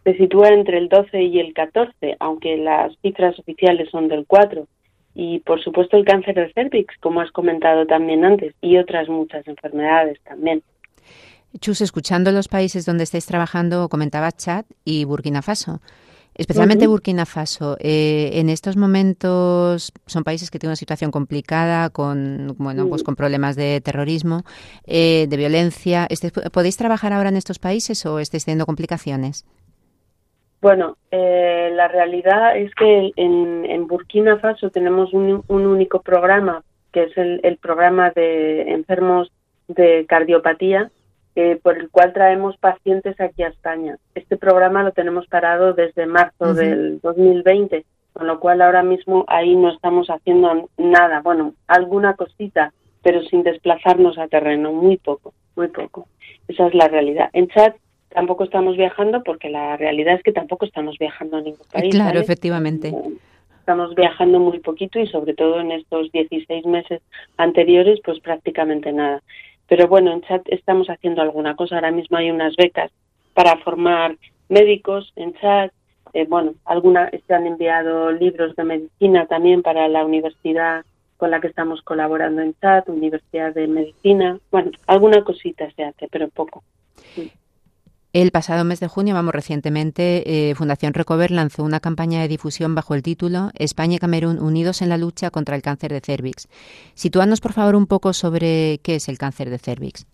se 0.03 0.17
sitúa 0.17 0.49
entre 0.49 0.79
el 0.79 0.89
12 0.89 1.23
y 1.23 1.39
el 1.39 1.55
14, 1.55 2.17
aunque 2.19 2.57
las 2.57 2.93
cifras 3.03 3.39
oficiales 3.39 3.89
son 3.91 4.09
del 4.09 4.27
4 4.27 4.67
y 5.15 5.41
por 5.41 5.63
supuesto 5.63 5.97
el 5.97 6.05
cáncer 6.05 6.35
de 6.35 6.53
cervix, 6.53 6.95
como 7.01 7.21
has 7.21 7.31
comentado 7.31 7.87
también 7.87 8.25
antes, 8.25 8.55
y 8.61 8.79
otras 8.79 9.09
muchas 9.09 9.47
enfermedades 9.47 10.19
también. 10.25 10.63
Chus, 11.61 11.81
escuchando 11.81 12.33
los 12.33 12.49
países 12.49 12.85
donde 12.85 13.05
estáis 13.05 13.27
trabajando, 13.27 13.89
comentaba 13.89 14.33
Chad 14.33 14.65
y 14.85 15.05
Burkina 15.05 15.41
Faso. 15.41 15.81
Especialmente 16.35 16.89
Burkina 16.89 17.27
Faso. 17.27 17.77
Eh, 17.79 18.31
en 18.35 18.49
estos 18.49 18.77
momentos 18.77 19.93
son 20.07 20.25
países 20.25 20.51
que 20.51 20.59
tienen 20.59 20.71
una 20.71 20.77
situación 20.77 21.13
complicada 21.13 21.91
con, 21.91 22.57
bueno, 22.59 22.89
pues 22.89 23.05
con 23.05 23.15
problemas 23.15 23.55
de 23.55 23.81
terrorismo, 23.81 24.43
eh, 24.85 25.27
de 25.29 25.37
violencia. 25.37 26.09
Este, 26.11 26.33
¿Podéis 26.33 26.77
trabajar 26.77 27.13
ahora 27.13 27.29
en 27.29 27.37
estos 27.37 27.61
países 27.61 28.05
o 28.05 28.19
estáis 28.19 28.45
teniendo 28.45 28.67
complicaciones? 28.67 29.45
Bueno, 30.65 30.97
eh, 31.11 31.69
la 31.75 31.89
realidad 31.89 32.57
es 32.57 32.75
que 32.75 33.13
en, 33.17 33.87
Burkina 33.87 34.39
Faso 34.39 34.71
tenemos 34.71 35.13
un, 35.13 35.45
único 35.47 36.01
programa, 36.01 36.65
que 36.91 37.03
es 37.03 37.19
el, 37.19 37.59
programa 37.61 38.13
de 38.13 38.73
enfermos 38.73 39.31
de 39.69 40.07
cardiopatía, 40.09 40.91
eh, 41.37 41.61
por 41.63 41.77
el 41.77 41.91
cual 41.91 42.15
traemos 42.15 42.57
pacientes 42.57 43.21
aquí 43.21 43.43
a 43.43 43.49
España. 43.49 43.99
Este 44.15 44.39
programa 44.39 44.83
lo 44.83 44.93
tenemos 44.93 45.27
parado 45.27 45.75
desde 45.75 46.07
marzo 46.07 46.55
del 46.55 46.99
2020, 47.03 47.85
con 48.15 48.27
lo 48.27 48.41
cual 48.41 48.63
ahora 48.63 48.83
mismo 48.83 49.27
ahí 49.29 49.55
no 49.57 49.71
estamos 49.71 50.09
haciendo 50.09 50.71
nada, 50.79 51.21
bueno, 51.21 51.53
alguna 51.67 52.15
cosita, 52.15 52.73
pero 53.03 53.23
sin 53.25 53.43
desplazarnos 53.43 54.17
a 54.17 54.29
terreno, 54.29 54.73
muy 54.73 54.97
poco, 54.97 55.35
muy 55.57 55.69
poco. 55.69 56.09
Esa 56.49 56.69
es 56.69 56.75
la 56.75 56.89
realidad. 56.89 57.29
En 57.35 57.49
Chad 57.49 57.75
tampoco 58.11 58.45
estamos 58.45 58.77
viajando 58.77 59.23
porque 59.23 59.49
la 59.49 59.77
realidad 59.77 60.15
es 60.15 60.23
que 60.23 60.33
tampoco 60.33 60.65
estamos 60.67 60.97
viajando 60.99 61.37
a 61.37 61.41
ningún 61.41 61.67
país. 61.73 61.95
Claro, 61.95 62.21
efectivamente. 62.21 62.95
Estamos 63.59 63.95
viajando 63.95 64.39
muy 64.39 64.61
poquito 64.61 64.99
y 64.99 65.07
sobre 65.07 65.35
todo 65.35 65.61
en 65.61 65.73
estos 65.73 66.13
16 66.13 66.67
meses 66.67 67.01
anteriores, 67.37 68.01
pues 68.05 68.21
prácticamente 68.21 68.93
nada. 68.93 69.23
Pero 69.69 69.89
bueno, 69.89 70.13
en 70.13 70.21
chat 70.23 70.43
estamos 70.47 70.89
haciendo 70.89 71.23
alguna 71.23 71.57
cosa. 71.57 71.77
Ahora 71.77 71.91
mismo 71.91 72.19
hay 72.19 72.31
unas 72.31 72.55
becas 72.57 72.91
para 73.33 73.57
formar 73.59 74.17
médicos 74.49 75.13
en 75.17 75.35
Chad. 75.35 75.71
Eh, 76.13 76.27
bueno, 76.29 76.55
algunas 76.65 77.11
se 77.27 77.35
han 77.35 77.47
enviado 77.47 78.13
libros 78.13 78.55
de 78.57 78.65
medicina 78.65 79.27
también 79.27 79.63
para 79.63 79.89
la 79.89 80.05
universidad 80.05 80.85
con 81.17 81.31
la 81.31 81.41
que 81.41 81.49
estamos 81.49 81.83
colaborando 81.83 82.43
en 82.43 82.55
Chad, 82.61 82.89
Universidad 82.89 83.55
de 83.55 83.67
Medicina. 83.67 84.39
Bueno, 84.51 84.73
alguna 84.87 85.25
cosita 85.25 85.71
se 85.75 85.85
hace, 85.85 86.09
pero 86.09 86.29
poco. 86.29 86.63
El 88.15 88.31
pasado 88.31 88.65
mes 88.65 88.79
de 88.79 88.87
junio, 88.87 89.13
vamos 89.13 89.35
recientemente, 89.35 90.23
eh, 90.51 90.55
Fundación 90.55 90.95
Recover 90.95 91.33
lanzó 91.33 91.65
una 91.65 91.81
campaña 91.81 92.21
de 92.21 92.29
difusión 92.29 92.77
bajo 92.77 92.95
el 92.95 93.03
título 93.03 93.51
España 93.59 93.97
y 93.97 93.99
Camerún 93.99 94.39
unidos 94.39 94.83
en 94.83 94.89
la 94.89 94.97
lucha 94.97 95.31
contra 95.31 95.57
el 95.57 95.63
cáncer 95.63 95.93
de 95.93 95.99
cervix. 95.99 96.47
Sitúanos, 96.95 97.41
por 97.41 97.55
favor, 97.55 97.75
un 97.75 97.89
poco 97.89 98.13
sobre 98.13 98.79
qué 98.85 98.95
es 98.95 99.09
el 99.09 99.19
cáncer 99.19 99.51
de 99.51 99.59
cervix. 99.59 100.07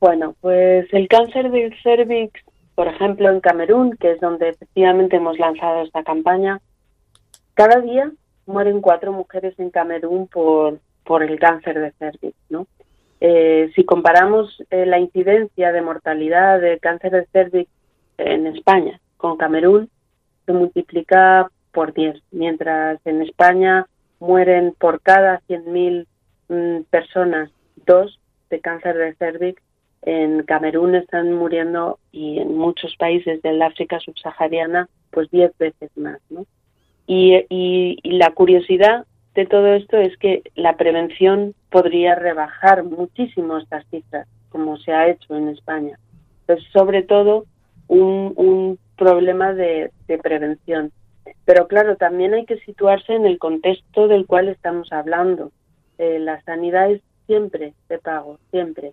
Bueno, 0.00 0.34
pues 0.40 0.86
el 0.94 1.06
cáncer 1.06 1.50
de 1.50 1.76
cervix, 1.82 2.32
por 2.74 2.88
ejemplo, 2.88 3.28
en 3.28 3.40
Camerún, 3.40 3.94
que 4.00 4.12
es 4.12 4.20
donde 4.20 4.48
efectivamente 4.48 5.16
hemos 5.16 5.38
lanzado 5.38 5.82
esta 5.82 6.02
campaña, 6.02 6.62
cada 7.52 7.82
día 7.82 8.10
mueren 8.46 8.80
cuatro 8.80 9.12
mujeres 9.12 9.52
en 9.58 9.68
Camerún 9.68 10.28
por, 10.28 10.80
por 11.04 11.22
el 11.22 11.38
cáncer 11.38 11.78
de 11.78 11.92
cervix, 11.98 12.34
¿no? 12.48 12.66
Eh, 13.20 13.70
si 13.74 13.84
comparamos 13.84 14.62
eh, 14.70 14.84
la 14.84 14.98
incidencia 14.98 15.72
de 15.72 15.80
mortalidad 15.80 16.60
de 16.60 16.78
cáncer 16.78 17.12
de 17.12 17.26
cervix 17.32 17.70
en 18.18 18.46
España 18.46 19.00
con 19.16 19.36
Camerún, 19.36 19.90
se 20.44 20.52
multiplica 20.52 21.50
por 21.72 21.92
10, 21.92 22.22
mientras 22.30 23.00
en 23.06 23.22
España 23.22 23.86
mueren 24.20 24.74
por 24.78 25.00
cada 25.00 25.40
100.000 25.48 26.06
mm, 26.48 26.82
personas 26.90 27.50
dos 27.86 28.18
de 28.50 28.60
cáncer 28.60 28.96
de 28.96 29.14
cervix, 29.14 29.62
en 30.02 30.44
Camerún 30.44 30.94
están 30.94 31.32
muriendo 31.32 31.98
y 32.12 32.38
en 32.38 32.56
muchos 32.56 32.94
países 32.96 33.42
del 33.42 33.60
África 33.60 33.98
subsahariana 33.98 34.88
pues 35.10 35.30
10 35.30 35.56
veces 35.58 35.90
más. 35.96 36.20
¿no? 36.30 36.46
y, 37.06 37.44
y 37.48 38.10
la 38.12 38.30
curiosidad 38.30 39.04
de 39.34 39.46
todo 39.46 39.74
esto 39.74 39.96
es 39.96 40.16
que 40.18 40.42
la 40.54 40.76
prevención 40.76 41.54
podría 41.70 42.14
rebajar 42.14 42.84
muchísimo 42.84 43.58
estas 43.58 43.86
cifras, 43.90 44.28
como 44.50 44.76
se 44.78 44.92
ha 44.92 45.08
hecho 45.08 45.36
en 45.36 45.48
España. 45.48 45.98
Es 46.48 46.62
sobre 46.72 47.02
todo 47.02 47.44
un, 47.88 48.32
un 48.36 48.78
problema 48.96 49.52
de, 49.52 49.90
prevención. 50.22 50.92
Pero 51.44 51.68
claro, 51.68 51.96
también 51.96 52.34
hay 52.34 52.46
que 52.46 52.58
situarse 52.60 53.12
en 53.12 53.26
el 53.26 53.38
contexto 53.38 54.08
del 54.08 54.26
cual 54.26 54.48
estamos 54.48 54.92
hablando. 54.92 55.52
Eh, 55.98 56.18
la 56.18 56.40
sanidad 56.42 56.90
es 56.90 57.02
siempre 57.26 57.74
de 57.88 57.98
pago, 57.98 58.38
siempre. 58.50 58.92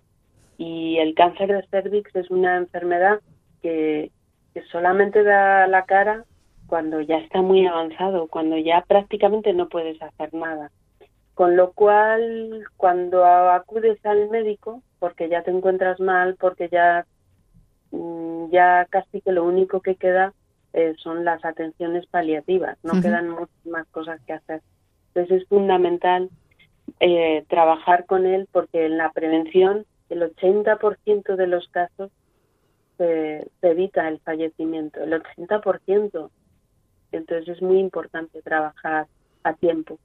Y 0.58 0.98
el 0.98 1.14
cáncer 1.14 1.52
de 1.52 1.66
cervix 1.68 2.14
es 2.14 2.30
una 2.30 2.56
enfermedad 2.56 3.20
que, 3.62 4.10
que 4.52 4.62
solamente 4.62 5.22
da 5.22 5.66
la 5.66 5.84
cara 5.84 6.24
cuando 6.66 7.00
ya 7.00 7.18
está 7.18 7.42
muy 7.42 7.66
avanzado, 7.66 8.28
cuando 8.28 8.56
ya 8.58 8.84
prácticamente 8.86 9.52
no 9.52 9.68
puedes 9.68 10.00
hacer 10.00 10.32
nada. 10.32 10.70
Con 11.34 11.56
lo 11.56 11.72
cual, 11.72 12.64
cuando 12.76 13.24
acudes 13.24 14.04
al 14.06 14.30
médico, 14.30 14.82
porque 15.00 15.28
ya 15.28 15.42
te 15.42 15.50
encuentras 15.50 15.98
mal, 15.98 16.36
porque 16.38 16.68
ya, 16.68 17.06
mm, 17.90 18.50
ya 18.50 18.86
casi 18.88 19.20
que 19.20 19.32
lo 19.32 19.44
único 19.44 19.80
que 19.80 19.96
queda 19.96 20.32
eh, 20.72 20.94
son 20.98 21.24
las 21.24 21.44
atenciones 21.44 22.06
paliativas, 22.06 22.76
no 22.82 23.00
quedan 23.00 23.28
muchas 23.30 23.66
más 23.66 23.86
cosas 23.88 24.20
que 24.26 24.32
hacer. 24.32 24.60
Entonces 25.08 25.42
es 25.42 25.48
fundamental 25.48 26.30
eh, 27.00 27.44
trabajar 27.48 28.06
con 28.06 28.26
él 28.26 28.48
porque 28.50 28.86
en 28.86 28.98
la 28.98 29.12
prevención 29.12 29.86
el 30.08 30.22
80% 30.22 31.36
de 31.36 31.46
los 31.46 31.68
casos 31.68 32.10
se, 32.98 33.48
se 33.60 33.70
evita 33.70 34.08
el 34.08 34.18
fallecimiento, 34.20 35.00
el 35.00 35.12
80%. 35.12 36.30
Entonces 37.12 37.48
es 37.48 37.62
muy 37.62 37.78
importante 37.78 38.42
trabajar 38.42 39.06
a 39.44 39.54
tiempo. 39.54 39.98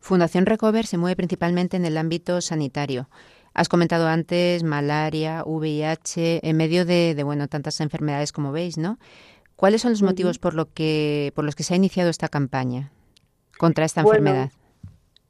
Fundación 0.00 0.46
Recover 0.46 0.86
se 0.86 0.98
mueve 0.98 1.16
principalmente 1.16 1.76
en 1.76 1.84
el 1.84 1.98
ámbito 1.98 2.40
sanitario. 2.40 3.08
Has 3.52 3.68
comentado 3.68 4.08
antes 4.08 4.62
malaria, 4.62 5.42
VIH, 5.44 6.40
en 6.42 6.56
medio 6.56 6.86
de, 6.86 7.20
bueno 7.24 7.48
tantas 7.48 7.80
enfermedades 7.80 8.32
como 8.32 8.52
veis, 8.52 8.78
¿no? 8.78 8.98
¿Cuáles 9.56 9.82
son 9.82 9.92
los 9.92 10.02
motivos 10.02 10.38
por 10.38 10.54
lo 10.54 10.72
que 10.72 11.32
por 11.34 11.44
los 11.44 11.54
que 11.54 11.64
se 11.64 11.74
ha 11.74 11.76
iniciado 11.76 12.08
esta 12.08 12.28
campaña 12.28 12.90
contra 13.58 13.84
esta 13.84 14.00
enfermedad? 14.00 14.50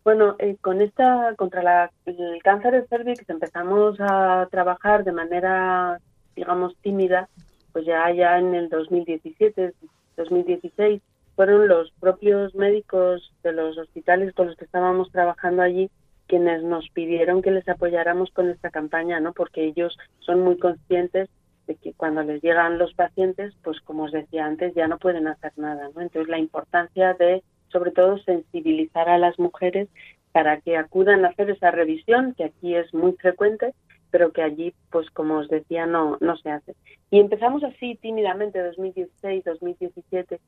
Bueno, 0.05 0.37
eh, 0.39 0.57
con 0.61 0.81
esta 0.81 1.35
contra 1.37 1.63
la, 1.63 1.91
el 2.07 2.43
cáncer 2.43 2.73
de 2.73 2.87
cervix 2.87 3.29
empezamos 3.29 3.97
a 3.99 4.47
trabajar 4.51 5.03
de 5.05 5.13
manera, 5.13 6.01
digamos, 6.37 6.77
tímida, 6.83 7.29
pues 7.73 7.85
ya 7.87 8.11
ya 8.15 8.39
en 8.39 8.55
el 8.55 8.69
2017, 8.69 9.75
2016 10.17 11.03
fueron 11.41 11.69
los 11.69 11.91
propios 11.93 12.55
médicos 12.55 13.33
de 13.43 13.53
los 13.53 13.79
hospitales 13.79 14.35
con 14.35 14.49
los 14.49 14.57
que 14.59 14.67
estábamos 14.67 15.11
trabajando 15.11 15.63
allí 15.63 15.89
quienes 16.27 16.63
nos 16.63 16.87
pidieron 16.91 17.41
que 17.41 17.51
les 17.51 17.67
apoyáramos 17.67 18.31
con 18.33 18.51
esta 18.51 18.69
campaña, 18.69 19.21
¿no? 19.21 19.33
Porque 19.33 19.65
ellos 19.65 19.97
son 20.19 20.43
muy 20.43 20.59
conscientes 20.59 21.31
de 21.67 21.77
que 21.77 21.95
cuando 21.95 22.23
les 22.25 22.43
llegan 22.43 22.77
los 22.77 22.93
pacientes, 22.93 23.55
pues 23.65 23.81
como 23.81 24.03
os 24.03 24.13
decía 24.13 24.45
antes, 24.45 24.75
ya 24.75 24.87
no 24.87 24.99
pueden 24.99 25.29
hacer 25.29 25.53
nada, 25.57 25.89
¿no? 25.95 26.03
Entonces 26.03 26.29
la 26.29 26.39
importancia 26.39 27.15
de, 27.15 27.43
sobre 27.73 27.93
todo, 27.93 28.19
sensibilizar 28.19 29.09
a 29.09 29.17
las 29.17 29.39
mujeres 29.39 29.89
para 30.33 30.61
que 30.61 30.77
acudan 30.77 31.25
a 31.25 31.29
hacer 31.29 31.49
esa 31.49 31.71
revisión, 31.71 32.35
que 32.35 32.45
aquí 32.45 32.75
es 32.75 32.93
muy 32.93 33.15
frecuente, 33.15 33.73
pero 34.11 34.31
que 34.33 34.43
allí, 34.43 34.75
pues 34.91 35.09
como 35.11 35.39
os 35.39 35.49
decía, 35.49 35.87
no, 35.87 36.19
no 36.21 36.37
se 36.37 36.51
hace. 36.51 36.75
Y 37.11 37.19
empezamos 37.19 37.65
así 37.65 37.95
tímidamente 37.97 38.63
2016, 38.63 39.45
2017, 39.45 40.39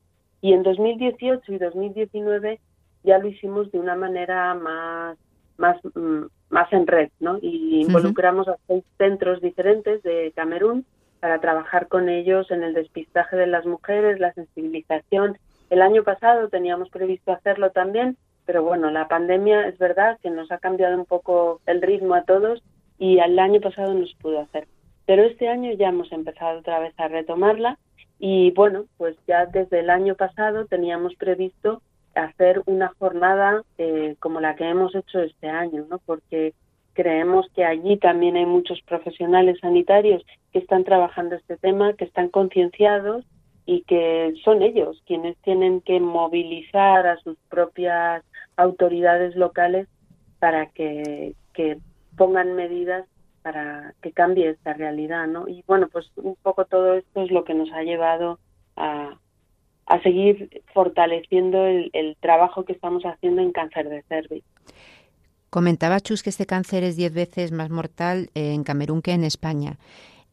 y 0.42 0.52
en 0.52 0.64
2018 0.64 1.52
y 1.52 1.58
2019 1.58 2.60
ya 3.04 3.18
lo 3.18 3.28
hicimos 3.28 3.70
de 3.72 3.78
una 3.78 3.94
manera 3.94 4.52
más, 4.54 5.16
más, 5.56 5.78
mm, 5.94 6.24
más 6.50 6.72
en 6.72 6.86
red, 6.86 7.10
¿no? 7.20 7.38
Y 7.40 7.80
involucramos 7.80 8.48
a 8.48 8.56
seis 8.66 8.84
centros 8.98 9.40
diferentes 9.40 10.02
de 10.02 10.32
Camerún 10.34 10.84
para 11.20 11.40
trabajar 11.40 11.86
con 11.86 12.08
ellos 12.08 12.50
en 12.50 12.64
el 12.64 12.74
despistaje 12.74 13.36
de 13.36 13.46
las 13.46 13.64
mujeres, 13.64 14.18
la 14.18 14.32
sensibilización. 14.34 15.38
El 15.70 15.80
año 15.80 16.02
pasado 16.02 16.48
teníamos 16.48 16.90
previsto 16.90 17.32
hacerlo 17.32 17.70
también, 17.70 18.16
pero 18.44 18.64
bueno, 18.64 18.90
la 18.90 19.06
pandemia 19.06 19.68
es 19.68 19.78
verdad 19.78 20.18
que 20.20 20.30
nos 20.30 20.50
ha 20.50 20.58
cambiado 20.58 20.98
un 20.98 21.06
poco 21.06 21.60
el 21.66 21.80
ritmo 21.80 22.14
a 22.14 22.24
todos 22.24 22.62
y 22.98 23.20
el 23.20 23.38
año 23.38 23.60
pasado 23.60 23.94
no 23.94 24.04
se 24.06 24.16
pudo 24.16 24.40
hacer. 24.40 24.66
Pero 25.06 25.22
este 25.22 25.48
año 25.48 25.72
ya 25.72 25.90
hemos 25.90 26.10
empezado 26.10 26.58
otra 26.58 26.80
vez 26.80 26.94
a 26.98 27.06
retomarla 27.06 27.78
y 28.24 28.52
bueno, 28.52 28.84
pues 28.98 29.16
ya 29.26 29.46
desde 29.46 29.80
el 29.80 29.90
año 29.90 30.14
pasado 30.14 30.66
teníamos 30.66 31.12
previsto 31.16 31.82
hacer 32.14 32.62
una 32.66 32.92
jornada 32.96 33.64
eh, 33.78 34.14
como 34.20 34.40
la 34.40 34.54
que 34.54 34.62
hemos 34.62 34.94
hecho 34.94 35.18
este 35.22 35.48
año, 35.48 35.84
¿no? 35.90 35.98
Porque 35.98 36.54
creemos 36.92 37.48
que 37.52 37.64
allí 37.64 37.96
también 37.96 38.36
hay 38.36 38.46
muchos 38.46 38.80
profesionales 38.82 39.58
sanitarios 39.60 40.24
que 40.52 40.60
están 40.60 40.84
trabajando 40.84 41.34
este 41.34 41.56
tema, 41.56 41.94
que 41.94 42.04
están 42.04 42.28
concienciados 42.28 43.24
y 43.66 43.82
que 43.88 44.32
son 44.44 44.62
ellos 44.62 45.02
quienes 45.04 45.36
tienen 45.38 45.80
que 45.80 45.98
movilizar 45.98 47.08
a 47.08 47.16
sus 47.16 47.36
propias 47.50 48.22
autoridades 48.56 49.34
locales 49.34 49.88
para 50.38 50.66
que, 50.66 51.34
que 51.54 51.76
pongan 52.16 52.54
medidas 52.54 53.04
para 53.42 53.94
que 54.02 54.12
cambie 54.12 54.50
esta 54.50 54.72
realidad, 54.72 55.26
¿no? 55.26 55.48
Y 55.48 55.64
bueno, 55.66 55.88
pues 55.88 56.10
un 56.16 56.36
poco 56.36 56.64
todo 56.64 56.94
esto 56.94 57.22
es 57.22 57.30
lo 57.30 57.44
que 57.44 57.54
nos 57.54 57.70
ha 57.72 57.82
llevado 57.82 58.38
a, 58.76 59.18
a 59.86 60.02
seguir 60.02 60.62
fortaleciendo 60.72 61.66
el, 61.66 62.16
trabajo 62.20 62.64
que 62.64 62.72
estamos 62.72 63.02
haciendo 63.04 63.42
en 63.42 63.52
cáncer 63.52 63.88
de 63.88 64.02
cervix. 64.08 64.46
Comentaba 65.50 66.00
Chus 66.00 66.22
que 66.22 66.30
este 66.30 66.46
cáncer 66.46 66.82
es 66.82 66.96
diez 66.96 67.12
veces 67.12 67.52
más 67.52 67.68
mortal 67.68 68.30
en 68.34 68.64
Camerún 68.64 69.02
que 69.02 69.12
en 69.12 69.24
España. 69.24 69.76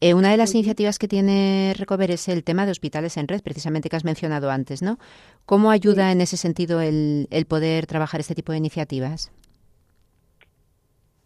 Eh, 0.00 0.14
una 0.14 0.30
de 0.30 0.38
las 0.38 0.54
iniciativas 0.54 0.98
que 0.98 1.08
tiene 1.08 1.74
Recover 1.76 2.10
es 2.10 2.28
el 2.28 2.42
tema 2.42 2.64
de 2.64 2.72
hospitales 2.72 3.18
en 3.18 3.28
red, 3.28 3.42
precisamente 3.42 3.90
que 3.90 3.96
has 3.96 4.04
mencionado 4.04 4.50
antes, 4.50 4.80
¿no? 4.80 4.98
¿Cómo 5.44 5.70
ayuda 5.70 6.10
en 6.10 6.22
ese 6.22 6.38
sentido 6.38 6.80
el, 6.80 7.28
el 7.30 7.44
poder 7.44 7.86
trabajar 7.86 8.20
este 8.20 8.34
tipo 8.34 8.52
de 8.52 8.58
iniciativas? 8.58 9.30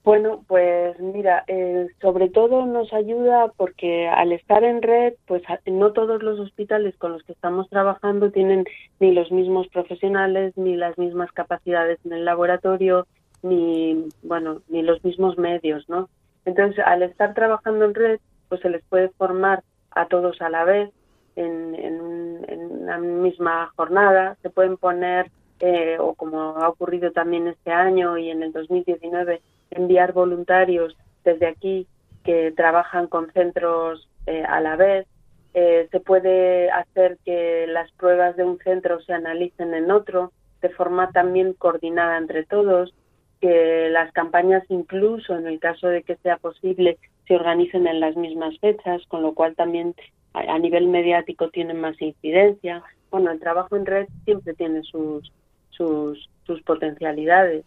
Bueno, 0.05 0.45
pues 0.47 1.01
mira, 1.01 1.45
eh, 1.47 1.89
sobre 2.03 2.29
todo 2.29 2.67
nos 2.67 2.93
ayuda 2.93 3.51
porque 3.57 4.07
al 4.07 4.33
estar 4.33 4.63
en 4.63 4.83
red, 4.83 5.15
pues 5.27 5.43
no 5.65 5.93
todos 5.93 6.23
los 6.23 6.39
hospitales 6.39 6.95
con 6.99 7.13
los 7.13 7.23
que 7.23 7.33
estamos 7.33 7.71
trabajando 7.71 8.31
tienen 8.31 8.67
ni 9.01 9.13
los 9.13 9.33
mismos 9.33 9.67
profesionales, 9.69 10.53
ni 10.59 10.77
las 10.77 10.99
mismas 10.99 11.33
capacidades 11.33 11.99
en 12.05 12.13
el 12.13 12.27
laboratorio, 12.27 13.07
ni 13.43 14.07
bueno, 14.23 14.61
ni 14.69 14.83
los 14.83 15.03
mismos 15.05 15.39
medios, 15.39 15.89
¿no? 15.89 16.11
Entonces, 16.45 16.85
al 16.85 17.03
estar 17.03 17.33
trabajando 17.33 17.87
en 17.87 17.95
red, 17.95 18.21
pues 18.51 18.61
se 18.61 18.69
les 18.69 18.85
puede 18.85 19.09
formar 19.09 19.65
a 19.91 20.07
todos 20.09 20.39
a 20.43 20.51
la 20.51 20.65
vez 20.65 20.91
en, 21.35 21.75
en, 21.77 22.45
en 22.47 22.61
una 22.83 22.99
misma 22.99 23.73
jornada, 23.75 24.37
se 24.43 24.51
pueden 24.51 24.77
poner 24.77 25.31
eh, 25.61 25.97
o 25.99 26.13
como 26.13 26.59
ha 26.59 26.69
ocurrido 26.69 27.11
también 27.13 27.47
este 27.47 27.73
año 27.73 28.19
y 28.19 28.29
en 28.29 28.43
el 28.43 28.53
2019 28.53 29.41
enviar 29.75 30.13
voluntarios 30.13 30.97
desde 31.25 31.47
aquí 31.47 31.87
que 32.25 32.53
trabajan 32.53 33.07
con 33.07 33.31
centros 33.33 34.09
eh, 34.27 34.43
a 34.47 34.61
la 34.61 34.77
vez. 34.77 35.07
Eh, 35.53 35.89
se 35.93 36.01
puede 36.01 36.71
hacer 36.71 37.19
que 37.25 37.67
las 37.69 37.91
pruebas 37.93 38.37
de 38.37 38.45
un 38.45 38.59
centro 38.59 39.01
se 39.03 39.13
analicen 39.13 39.75
en 39.75 39.91
otro 39.91 40.33
de 40.63 40.71
forma 40.71 41.13
también 41.13 41.53
coordinada 41.53 42.17
entre 42.17 42.45
todos, 42.45 42.95
que 43.41 43.89
las 43.91 44.11
campañas 44.13 44.65
incluso 44.71 45.37
en 45.37 45.47
el 45.47 45.61
caso 45.61 45.89
de 45.89 46.03
que 46.03 46.17
sea 46.17 46.39
posible 46.39 46.99
se 47.29 47.37
organicen 47.37 47.87
en 47.87 48.01
las 48.01 48.17
mismas 48.17 48.59
fechas, 48.59 49.03
con 49.09 49.23
lo 49.23 49.35
cual 49.35 49.55
también 49.55 49.95
a, 50.33 50.59
nivel 50.59 50.89
mediático 50.89 51.51
tienen 51.51 51.81
más 51.81 52.01
incidencia. 52.01 52.83
Bueno, 53.11 53.31
el 53.31 53.41
trabajo 53.41 53.77
en 53.77 53.87
red 53.87 54.09
siempre 54.25 54.55
tiene 54.55 54.83
sus, 54.83 55.31
sus, 55.71 56.31
sus 56.47 56.63
potencialidades, 56.63 57.65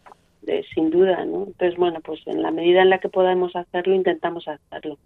sin 0.74 0.90
duda, 0.90 1.26
¿no? 1.26 1.46
Entonces, 1.48 1.78
bueno, 1.78 2.00
pues 2.02 2.20
en 2.26 2.42
la 2.42 2.52
medida 2.52 2.82
en 2.82 2.90
la 2.90 3.00
que 3.00 3.10
podamos 3.10 3.56
hacerlo, 3.56 3.94
intentamos 3.94 4.48
hacerlo. 4.48 4.98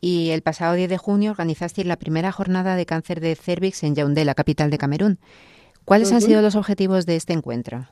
Y 0.00 0.30
el 0.30 0.42
pasado 0.42 0.74
10 0.74 0.88
de 0.88 0.98
junio 0.98 1.30
organizaste 1.30 1.84
la 1.84 1.96
primera 1.96 2.32
jornada 2.32 2.74
de 2.76 2.86
cáncer 2.86 3.20
de 3.20 3.34
cervix 3.34 3.82
en 3.82 3.94
Yaoundé, 3.94 4.24
la 4.24 4.34
capital 4.34 4.70
de 4.70 4.78
Camerún. 4.78 5.18
¿Cuáles 5.84 6.12
han 6.12 6.20
sido 6.20 6.40
los 6.40 6.56
objetivos 6.56 7.04
de 7.04 7.16
este 7.16 7.32
encuentro? 7.32 7.86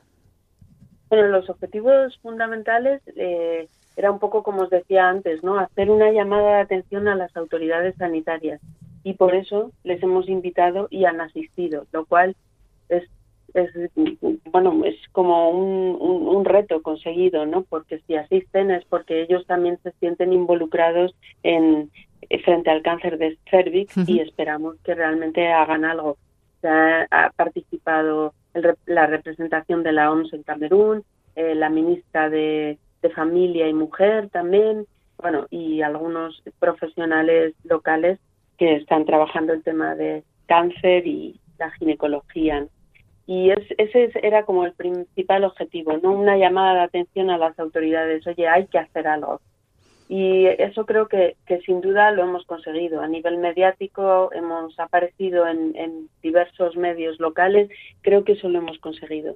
Bueno, 1.09 1.27
los 1.27 1.49
objetivos 1.49 2.17
fundamentales 2.21 3.01
eh, 3.15 3.67
era 3.95 4.11
un 4.11 4.19
poco 4.19 4.43
como 4.43 4.63
os 4.63 4.69
decía 4.69 5.09
antes, 5.09 5.43
¿no? 5.43 5.59
Hacer 5.59 5.89
una 5.89 6.11
llamada 6.11 6.55
de 6.55 6.61
atención 6.61 7.07
a 7.07 7.15
las 7.15 7.35
autoridades 7.35 7.95
sanitarias 7.97 8.61
y 9.03 9.13
por 9.13 9.35
eso 9.35 9.71
les 9.83 10.01
hemos 10.03 10.29
invitado 10.29 10.87
y 10.89 11.05
han 11.05 11.19
asistido, 11.19 11.85
lo 11.91 12.05
cual 12.05 12.35
es, 12.89 13.03
es 13.53 13.69
bueno, 14.51 14.83
es 14.85 14.95
como 15.11 15.49
un, 15.49 15.97
un, 15.99 16.45
reto 16.45 16.81
conseguido, 16.81 17.45
¿no? 17.45 17.63
Porque 17.63 17.99
si 18.07 18.15
asisten 18.15 18.71
es 18.71 18.83
porque 18.85 19.21
ellos 19.21 19.45
también 19.45 19.77
se 19.83 19.91
sienten 19.99 20.33
involucrados 20.33 21.15
en 21.43 21.91
frente 22.43 22.69
al 22.69 22.81
cáncer 22.81 23.17
de 23.17 23.37
cervix 23.49 23.95
y 24.07 24.19
esperamos 24.19 24.75
que 24.83 24.95
realmente 24.95 25.47
hagan 25.47 25.85
algo. 25.85 26.17
ha 26.63 27.31
participado 27.35 28.33
la 28.85 29.07
representación 29.07 29.83
de 29.83 29.91
la 29.93 30.11
OMS 30.11 30.33
en 30.33 30.43
Camerún, 30.43 31.03
eh, 31.35 31.55
la 31.55 31.69
ministra 31.69 32.29
de, 32.29 32.77
Familia 33.15 33.67
y 33.67 33.73
Mujer 33.73 34.29
también, 34.29 34.85
bueno, 35.17 35.47
y 35.49 35.81
algunos 35.81 36.43
profesionales 36.59 37.53
locales 37.63 38.19
que 38.57 38.75
están 38.75 39.05
trabajando 39.05 39.53
el 39.53 39.63
tema 39.63 39.95
de 39.95 40.23
cáncer 40.47 41.07
y 41.07 41.39
la 41.57 41.71
ginecología. 41.71 42.67
Y 43.29 43.51
ese 43.51 44.09
era 44.23 44.43
como 44.43 44.65
el 44.65 44.73
principal 44.73 45.43
objetivo, 45.43 45.95
no 45.99 46.13
una 46.13 46.35
llamada 46.35 46.73
de 46.73 46.81
atención 46.81 47.29
a 47.29 47.37
las 47.37 47.59
autoridades, 47.59 48.25
oye, 48.25 48.47
hay 48.47 48.65
que 48.65 48.79
hacer 48.79 49.07
algo. 49.07 49.39
Y 50.07 50.47
eso 50.47 50.87
creo 50.87 51.07
que, 51.07 51.35
que 51.45 51.61
sin 51.61 51.79
duda 51.79 52.09
lo 52.09 52.23
hemos 52.23 52.43
conseguido. 52.47 53.01
A 53.01 53.07
nivel 53.07 53.37
mediático 53.37 54.33
hemos 54.33 54.79
aparecido 54.79 55.45
en, 55.45 55.75
en 55.75 56.09
diversos 56.23 56.75
medios 56.75 57.19
locales, 57.19 57.69
creo 58.01 58.23
que 58.23 58.31
eso 58.31 58.49
lo 58.49 58.57
hemos 58.57 58.79
conseguido. 58.79 59.35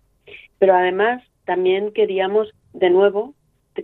Pero 0.58 0.74
además 0.74 1.22
también 1.46 1.94
queríamos 1.94 2.52
de 2.74 2.90
nuevo 2.90 3.36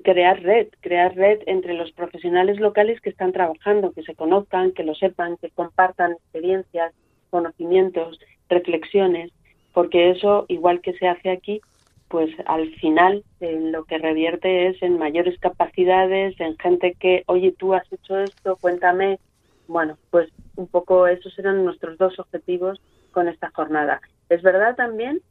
crear 0.04 0.42
red, 0.42 0.70
crear 0.80 1.16
red 1.16 1.42
entre 1.46 1.76
los 1.76 1.92
profesionales 1.92 2.60
locales 2.60 3.00
que 3.02 3.12
están 3.12 3.32
trabajando, 3.32 3.92
que 3.92 4.02
se 4.02 4.16
conozcan, 4.16 4.72
que 4.72 4.84
lo 4.84 4.96
sepan, 4.96 5.38
que 5.38 5.52
compartan 5.52 6.14
experiencias, 6.14 6.96
conocimientos, 7.30 8.20
reflexiones, 8.50 9.32
porque 9.80 10.10
eso, 10.10 10.44
igual 10.50 10.82
que 10.82 10.92
se 10.98 11.08
hace 11.08 11.30
aquí, 11.30 11.62
pues 12.10 12.30
al 12.48 12.70
final 12.82 13.24
lo 13.40 13.86
que 13.86 13.98
revierte 13.98 14.68
es 14.68 14.84
en 14.84 14.98
mayores 14.98 15.40
capacidades, 15.40 16.38
en 16.42 16.58
gente 16.58 16.96
que, 17.00 17.24
oye, 17.28 17.56
tú 17.58 17.74
has 17.74 17.90
hecho 17.94 18.20
esto, 18.20 18.58
cuéntame. 18.60 19.20
Bueno, 19.70 19.98
pues 20.12 20.28
un 20.58 20.68
poco 20.68 21.08
esos 21.08 21.40
eran 21.40 21.64
nuestros 21.64 21.98
dos 21.98 22.20
objetivos 22.20 22.82
con 23.14 23.30
esta 23.30 23.52
jornada. 23.52 24.02
Es 24.28 24.42
verdad 24.42 24.76
también 24.76 25.22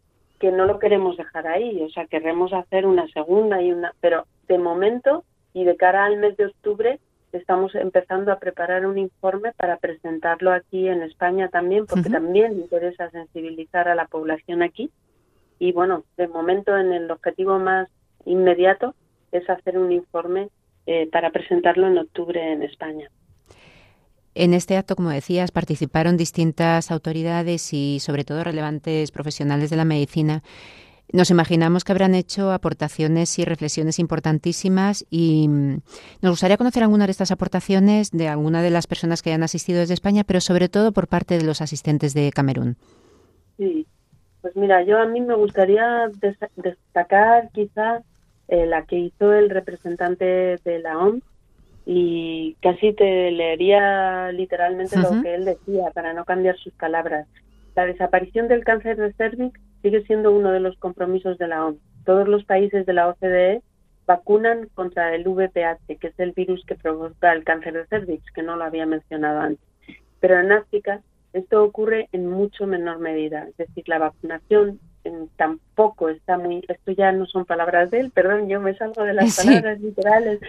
que 0.40 0.50
no 0.50 0.64
lo 0.64 0.78
queremos 0.78 1.18
dejar 1.18 1.46
ahí, 1.46 1.82
o 1.82 1.90
sea, 1.90 2.06
queremos 2.06 2.54
hacer 2.54 2.86
una 2.86 3.06
segunda 3.08 3.60
y 3.60 3.70
una, 3.70 3.92
pero 4.00 4.24
de 4.48 4.56
momento 4.56 5.24
y 5.52 5.64
de 5.64 5.76
cara 5.76 6.06
al 6.06 6.16
mes 6.16 6.38
de 6.38 6.46
octubre 6.46 6.98
estamos 7.32 7.74
empezando 7.74 8.32
a 8.32 8.38
preparar 8.38 8.86
un 8.86 8.98
informe 8.98 9.52
para 9.52 9.76
presentarlo 9.76 10.52
aquí 10.52 10.88
en 10.88 11.02
España 11.02 11.48
también, 11.48 11.86
porque 11.86 12.10
también 12.10 12.52
interesa 12.52 13.10
sensibilizar 13.10 13.88
a 13.88 13.94
la 13.94 14.06
población 14.06 14.62
aquí 14.62 14.90
y 15.58 15.72
bueno, 15.72 16.04
de 16.16 16.28
momento 16.28 16.76
en 16.76 16.92
el 16.92 17.10
objetivo 17.10 17.58
más 17.58 17.88
inmediato 18.24 18.94
es 19.32 19.48
hacer 19.50 19.78
un 19.78 19.92
informe 19.92 20.48
eh, 20.86 21.08
para 21.10 21.30
presentarlo 21.30 21.86
en 21.86 21.98
octubre 21.98 22.52
en 22.52 22.62
España. 22.62 23.10
En 24.34 24.54
este 24.54 24.76
acto, 24.76 24.94
como 24.94 25.10
decías, 25.10 25.50
participaron 25.50 26.16
distintas 26.16 26.92
autoridades 26.92 27.72
y 27.72 27.98
sobre 28.00 28.24
todo 28.24 28.44
relevantes 28.44 29.10
profesionales 29.10 29.68
de 29.68 29.76
la 29.76 29.84
medicina. 29.84 30.42
Nos 31.10 31.30
imaginamos 31.30 31.84
que 31.84 31.92
habrán 31.92 32.14
hecho 32.14 32.52
aportaciones 32.52 33.38
y 33.38 33.44
reflexiones 33.44 33.98
importantísimas 33.98 35.06
y 35.08 35.48
mm, 35.48 35.80
nos 36.20 36.32
gustaría 36.32 36.58
conocer 36.58 36.82
alguna 36.82 37.06
de 37.06 37.12
estas 37.12 37.30
aportaciones 37.30 38.10
de 38.10 38.28
alguna 38.28 38.62
de 38.62 38.70
las 38.70 38.86
personas 38.86 39.22
que 39.22 39.30
hayan 39.30 39.42
asistido 39.42 39.80
desde 39.80 39.94
España, 39.94 40.24
pero 40.24 40.40
sobre 40.40 40.68
todo 40.68 40.92
por 40.92 41.08
parte 41.08 41.38
de 41.38 41.44
los 41.44 41.62
asistentes 41.62 42.12
de 42.12 42.30
Camerún. 42.30 42.76
Sí, 43.56 43.86
pues 44.42 44.54
mira, 44.54 44.82
yo 44.82 44.98
a 44.98 45.06
mí 45.06 45.22
me 45.22 45.34
gustaría 45.34 46.10
destacar 46.56 47.48
quizá 47.52 48.02
eh, 48.48 48.66
la 48.66 48.84
que 48.84 48.98
hizo 48.98 49.32
el 49.32 49.48
representante 49.48 50.58
de 50.62 50.78
la 50.80 50.98
OMS 50.98 51.22
y 51.86 52.54
casi 52.60 52.92
te 52.92 53.30
leería 53.30 54.30
literalmente 54.32 54.98
lo 54.98 55.22
que 55.22 55.34
él 55.34 55.46
decía 55.46 55.90
para 55.94 56.12
no 56.12 56.26
cambiar 56.26 56.58
sus 56.58 56.74
palabras. 56.74 57.26
La 57.74 57.86
desaparición 57.86 58.46
del 58.46 58.62
cáncer 58.62 58.98
de 58.98 59.12
cervix 59.14 59.58
sigue 59.82 60.02
siendo 60.04 60.32
uno 60.32 60.50
de 60.50 60.60
los 60.60 60.76
compromisos 60.78 61.38
de 61.38 61.48
la 61.48 61.66
OMS. 61.66 61.78
Todos 62.04 62.28
los 62.28 62.44
países 62.44 62.86
de 62.86 62.92
la 62.92 63.08
OCDE 63.08 63.62
vacunan 64.06 64.68
contra 64.74 65.14
el 65.14 65.28
VPH, 65.28 65.98
que 65.98 66.06
es 66.08 66.18
el 66.18 66.32
virus 66.32 66.64
que 66.64 66.74
provoca 66.74 67.32
el 67.32 67.44
cáncer 67.44 67.74
de 67.74 67.86
cervix, 67.86 68.24
que 68.32 68.42
no 68.42 68.56
lo 68.56 68.64
había 68.64 68.86
mencionado 68.86 69.40
antes. 69.40 69.64
Pero 70.20 70.40
en 70.40 70.52
África 70.52 71.02
esto 71.32 71.62
ocurre 71.62 72.08
en 72.12 72.26
mucho 72.26 72.66
menor 72.66 72.98
medida, 72.98 73.46
es 73.48 73.56
decir, 73.56 73.84
la 73.86 73.98
vacunación 73.98 74.80
tampoco 75.36 76.08
está 76.08 76.36
muy, 76.36 76.64
esto 76.68 76.92
ya 76.92 77.12
no 77.12 77.26
son 77.26 77.44
palabras 77.44 77.90
de 77.90 78.00
él, 78.00 78.10
perdón, 78.10 78.48
yo 78.48 78.60
me 78.60 78.74
salgo 78.76 79.04
de 79.04 79.14
las 79.14 79.36
palabras 79.36 79.80
literales, 79.80 80.40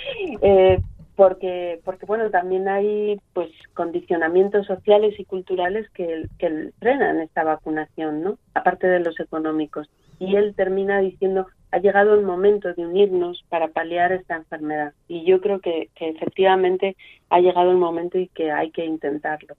eh, 0.42 0.80
porque, 1.20 1.82
porque 1.84 2.06
bueno, 2.06 2.30
también 2.30 2.70
hay 2.70 3.20
pues 3.34 3.50
condicionamientos 3.74 4.66
sociales 4.66 5.20
y 5.20 5.26
culturales 5.26 5.90
que, 5.90 6.30
que 6.38 6.70
frenan 6.80 7.20
esta 7.20 7.44
vacunación, 7.44 8.24
¿no? 8.24 8.38
Aparte 8.54 8.88
de 8.88 9.02
los 9.02 9.20
económicos. 9.20 9.90
Y 10.18 10.38
él 10.38 10.56
termina 10.56 11.02
diciendo, 11.02 11.48
ha 11.72 11.80
llegado 11.80 12.14
el 12.14 12.22
momento 12.22 12.74
de 12.74 12.88
unirnos 12.88 13.44
para 13.50 13.68
paliar 13.68 14.14
esta 14.14 14.38
enfermedad. 14.38 14.94
Y 15.10 15.26
yo 15.26 15.42
creo 15.42 15.60
que, 15.60 15.90
que 15.94 16.08
efectivamente 16.08 16.96
ha 17.30 17.42
llegado 17.42 17.72
el 17.72 17.78
momento 17.78 18.18
y 18.18 18.30
que 18.30 18.54
hay 18.54 18.72
que 18.72 18.86
intentarlo. 18.86 19.56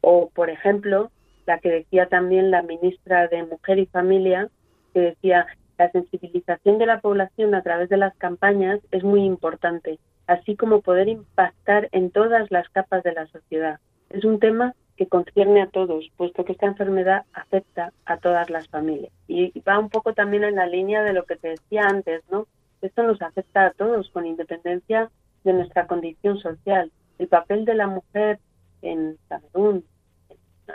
O, 0.00 0.30
por 0.34 0.50
ejemplo, 0.50 1.12
la 1.46 1.60
que 1.60 1.70
decía 1.70 2.06
también 2.06 2.50
la 2.50 2.62
ministra 2.62 3.28
de 3.28 3.44
Mujer 3.44 3.78
y 3.78 3.86
Familia, 3.86 4.48
que 4.92 4.98
decía, 4.98 5.46
la 5.78 5.92
sensibilización 5.92 6.78
de 6.78 6.86
la 6.86 7.00
población 7.00 7.54
a 7.54 7.62
través 7.62 7.88
de 7.88 7.98
las 7.98 8.16
campañas 8.16 8.80
es 8.90 9.04
muy 9.04 9.22
importante, 9.24 10.00
así 10.26 10.56
como 10.56 10.80
poder 10.80 11.08
impactar 11.08 11.88
en 11.92 12.10
todas 12.10 12.50
las 12.50 12.68
capas 12.70 13.02
de 13.02 13.12
la 13.12 13.26
sociedad. 13.26 13.80
Es 14.10 14.24
un 14.24 14.38
tema 14.38 14.74
que 14.96 15.06
concierne 15.06 15.62
a 15.62 15.68
todos, 15.68 16.10
puesto 16.16 16.44
que 16.44 16.52
esta 16.52 16.66
enfermedad 16.66 17.24
afecta 17.32 17.92
a 18.04 18.16
todas 18.18 18.48
las 18.50 18.68
familias. 18.68 19.12
Y 19.26 19.58
va 19.60 19.78
un 19.78 19.90
poco 19.90 20.14
también 20.14 20.44
en 20.44 20.56
la 20.56 20.66
línea 20.66 21.02
de 21.02 21.12
lo 21.12 21.24
que 21.24 21.36
te 21.36 21.48
decía 21.48 21.82
antes, 21.88 22.22
¿no? 22.30 22.46
Esto 22.80 23.02
nos 23.02 23.20
afecta 23.22 23.66
a 23.66 23.70
todos, 23.72 24.10
con 24.10 24.26
independencia 24.26 25.10
de 25.42 25.52
nuestra 25.52 25.86
condición 25.86 26.38
social. 26.38 26.92
El 27.18 27.28
papel 27.28 27.64
de 27.64 27.74
la 27.74 27.86
mujer 27.86 28.38
en 28.82 29.16
Camerún, 29.28 29.84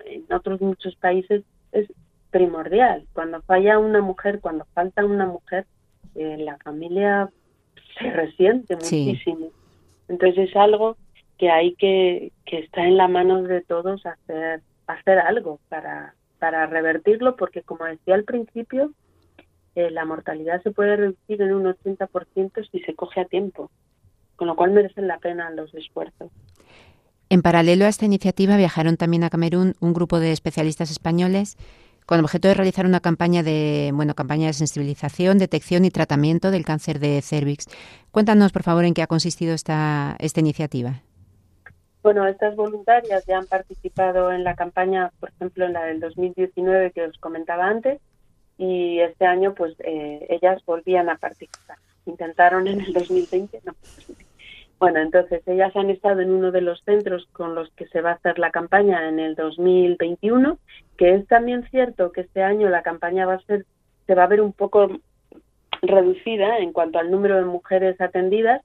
en 0.06 0.34
otros 0.34 0.60
muchos 0.60 0.96
países, 0.96 1.44
es 1.72 1.88
primordial. 2.32 3.06
Cuando 3.14 3.42
falla 3.44 3.80
una 3.80 4.02
mujer, 4.02 4.40
cuando 4.40 4.66
falta 4.74 5.06
una 5.06 5.26
mujer, 5.26 5.66
eh, 6.16 6.38
la 6.40 6.58
familia 6.58 7.30
se 7.98 8.10
resiente 8.12 8.76
muchísimo. 8.76 9.48
Entonces 10.08 10.50
es 10.50 10.56
algo 10.56 10.98
que 11.38 11.50
hay 11.50 11.74
que, 11.76 12.32
que 12.46 12.60
está 12.60 12.86
en 12.86 12.98
la 12.98 13.08
mano 13.08 13.42
de 13.44 13.62
todos 13.62 14.06
hacer, 14.06 14.62
hacer 14.88 15.20
algo 15.20 15.60
para, 15.70 16.14
para 16.38 16.66
revertirlo, 16.66 17.36
porque 17.36 17.62
como 17.62 17.86
decía 17.86 18.16
al 18.16 18.26
principio, 18.26 18.92
eh, 19.76 19.92
la 19.92 20.06
mortalidad 20.06 20.62
se 20.64 20.72
puede 20.72 20.96
reducir 20.96 21.42
en 21.42 21.54
un 21.54 21.64
80% 21.66 22.70
si 22.70 22.80
se 22.80 22.96
coge 22.96 23.22
a 23.22 23.26
tiempo, 23.26 23.72
con 24.36 24.48
lo 24.48 24.56
cual 24.56 24.72
merecen 24.72 25.08
la 25.08 25.20
pena 25.20 25.50
los 25.52 25.74
esfuerzos. 25.74 26.32
En 27.30 27.42
paralelo 27.44 27.86
a 27.86 27.90
esta 27.90 28.06
iniciativa 28.06 28.58
viajaron 28.58 28.98
también 28.98 29.24
a 29.24 29.30
Camerún 29.30 29.76
un 29.80 29.94
grupo 29.94 30.20
de 30.20 30.32
especialistas 30.32 30.90
españoles 30.90 31.58
con 32.10 32.20
objeto 32.22 32.48
de 32.48 32.56
realizar 32.56 32.88
una 32.88 33.02
campaña 33.02 33.44
de, 33.44 33.92
bueno, 33.94 34.16
campaña 34.16 34.48
de 34.48 34.54
sensibilización, 34.54 35.38
detección 35.38 35.86
y 35.86 35.92
tratamiento 35.92 36.50
del 36.50 36.66
cáncer 36.66 36.98
de 36.98 37.22
cervix. 37.22 37.68
Cuéntanos, 38.10 38.52
por 38.52 38.64
favor, 38.64 38.84
en 38.84 38.96
qué 38.96 39.04
ha 39.04 39.08
consistido 39.08 39.54
esta, 39.54 40.16
esta 40.18 40.40
iniciativa. 40.40 41.04
Bueno, 42.02 42.26
estas 42.26 42.56
voluntarias 42.56 43.24
ya 43.28 43.38
han 43.38 43.46
participado 43.46 44.32
en 44.32 44.44
la 44.44 44.56
campaña, 44.56 45.12
por 45.20 45.30
ejemplo, 45.30 45.68
en 45.68 45.74
la 45.74 45.84
del 45.84 46.00
2019 46.00 46.94
que 46.94 47.04
os 47.04 47.18
comentaba 47.20 47.68
antes, 47.68 48.02
y 48.58 49.02
este 49.02 49.28
año 49.28 49.54
pues 49.54 49.76
eh, 49.82 50.26
ellas 50.32 50.66
volvían 50.66 51.10
a 51.10 51.18
participar. 51.18 51.78
Intentaron 52.08 52.68
en 52.68 52.82
el 52.82 52.92
2020, 52.92 53.62
no. 53.66 53.76
Bueno, 54.80 55.00
entonces 55.00 55.42
ellas 55.46 55.76
han 55.76 55.90
estado 55.90 56.22
en 56.22 56.32
uno 56.32 56.52
de 56.52 56.62
los 56.62 56.82
centros 56.86 57.28
con 57.34 57.54
los 57.54 57.70
que 57.72 57.88
se 57.88 58.02
va 58.02 58.12
a 58.12 58.14
hacer 58.14 58.40
la 58.40 58.50
campaña 58.50 59.10
en 59.10 59.20
el 59.20 59.36
2021, 59.36 60.58
que 60.98 61.16
es 61.16 61.28
también 61.28 61.68
cierto 61.70 62.14
que 62.14 62.22
este 62.22 62.44
año 62.44 62.70
la 62.70 62.82
campaña 62.82 63.26
va 63.26 63.34
a 63.34 63.42
ser, 63.42 63.66
se 64.08 64.16
va 64.16 64.24
a 64.24 64.28
ver 64.28 64.40
un 64.40 64.54
poco 64.54 64.90
reducida 65.82 66.60
en 66.60 66.72
cuanto 66.72 66.98
al 66.98 67.12
número 67.12 67.36
de 67.36 67.46
mujeres 67.46 68.00
atendidas, 68.00 68.62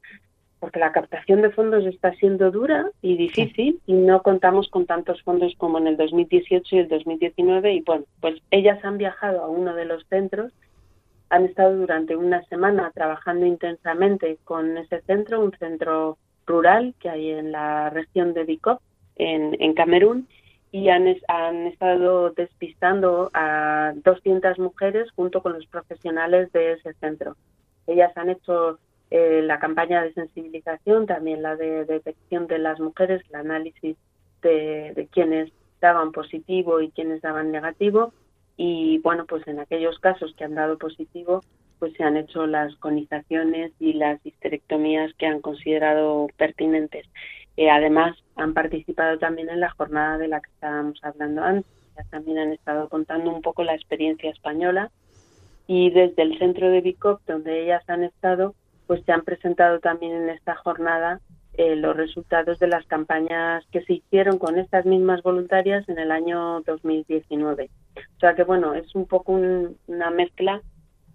porque 0.61 0.79
la 0.79 0.93
captación 0.93 1.43
de 1.43 1.51
fondos 1.51 1.85
está 1.85 2.13
siendo 2.15 2.51
dura 2.53 2.89
y 3.03 3.17
difícil 3.17 3.81
y 3.85 3.93
no 3.93 4.23
contamos 4.23 4.69
con 4.69 4.87
tantos 4.87 5.21
fondos 5.23 5.53
como 5.59 5.79
en 5.79 5.89
el 5.89 5.97
2018 5.97 6.77
y 6.77 6.79
el 6.79 6.89
2019 6.89 7.75
y 7.75 7.81
bueno, 7.81 8.05
pues 8.21 8.41
ellas 8.53 8.83
han 8.85 8.99
viajado 8.99 9.43
a 9.43 9.49
uno 9.49 9.75
de 9.75 9.85
los 9.85 10.07
centros, 10.07 10.53
han 11.31 11.45
estado 11.47 11.77
durante 11.77 12.17
una 12.17 12.43
semana 12.45 12.91
trabajando 12.95 13.47
intensamente 13.47 14.39
con 14.45 14.77
ese 14.77 15.01
centro, 15.03 15.41
un 15.41 15.53
centro 15.59 16.19
rural 16.47 16.95
que 17.01 17.09
hay 17.09 17.31
en 17.31 17.53
la 17.53 17.91
región 17.91 18.35
de 18.35 18.45
Bicop, 18.45 18.81
en, 19.17 19.75
Camerún, 19.75 20.29
y 20.71 20.89
han, 20.89 21.07
han 21.29 21.67
estado 21.67 22.31
despistando 22.31 23.31
a 23.33 23.93
200 23.95 24.59
mujeres 24.59 25.11
junto 25.13 25.43
con 25.43 25.53
los 25.55 25.67
profesionales 25.67 26.51
de 26.53 26.73
ese 26.73 26.95
centro. 26.95 27.37
Ellas 27.87 28.13
han 28.17 28.31
hecho 28.31 28.79
eh, 29.11 29.43
la 29.43 29.59
campaña 29.59 30.03
de 30.03 30.13
sensibilización, 30.13 31.07
también 31.07 31.43
la 31.43 31.57
de 31.57 31.85
detección 31.85 32.47
de 32.47 32.59
las 32.59 32.81
mujeres, 32.81 33.23
el 33.29 33.37
análisis 33.37 33.97
de, 34.43 34.93
de 34.95 35.07
quienes 35.07 35.53
daban 35.81 36.13
positivo 36.13 36.81
y 36.81 36.91
quienes 36.91 37.23
daban 37.23 37.53
negativo. 37.53 38.13
Y 38.57 38.99
bueno, 38.99 39.27
pues 39.27 39.47
en 39.49 39.59
aquellos 39.59 39.99
casos 39.99 40.35
que 40.37 40.45
han 40.45 40.55
dado 40.55 40.79
positivo, 40.79 41.41
pues 41.79 41.93
se 41.95 42.05
han 42.05 42.17
hecho 42.17 42.47
las 42.47 42.75
conizaciones 42.77 43.73
y 43.81 43.95
las 43.95 44.25
histerectomías 44.25 45.13
que 45.15 45.27
han 45.27 45.41
considerado 45.41 46.29
pertinentes. 46.37 47.07
Eh, 47.57 47.71
además, 47.71 48.17
han 48.37 48.55
participado 48.55 49.19
también 49.19 49.49
en 49.49 49.61
la 49.61 49.71
jornada 49.71 50.19
de 50.19 50.29
la 50.29 50.41
que 50.41 50.51
estábamos 50.51 50.99
hablando 51.03 51.43
antes. 51.43 51.71
también 52.11 52.39
han 52.39 52.53
estado 52.53 52.89
contando 52.89 53.31
un 53.31 53.43
poco 53.43 53.63
la 53.63 53.75
experiencia 53.75 54.31
española 54.31 54.91
y 55.67 55.91
desde 55.91 56.23
el 56.23 56.39
centro 56.39 56.69
de 56.69 56.81
BICOP, 56.81 57.21
donde 57.27 57.63
ellas 57.63 57.83
han 57.89 58.03
estado, 58.03 58.55
pues 58.87 59.03
se 59.05 59.13
han 59.13 59.23
presentado 59.23 59.79
también 59.81 60.13
en 60.13 60.29
esta 60.29 60.55
jornada 60.57 61.21
eh, 61.57 61.77
los 61.77 61.97
resultados 61.97 62.59
de 62.59 62.67
las 62.67 62.85
campañas 62.87 63.65
que 63.71 63.85
se 63.85 63.95
hicieron 63.95 64.39
con 64.39 64.59
estas 64.59 64.87
mismas 64.87 65.23
voluntarias 65.23 65.89
en 65.89 65.99
el 65.99 66.11
año 66.11 66.61
2019. 66.63 67.71
O 67.97 68.21
sea 68.21 68.35
que 68.35 68.45
bueno, 68.45 68.75
es 68.75 68.95
un 68.95 69.07
poco 69.07 69.33
una 69.33 70.11
mezcla 70.11 70.61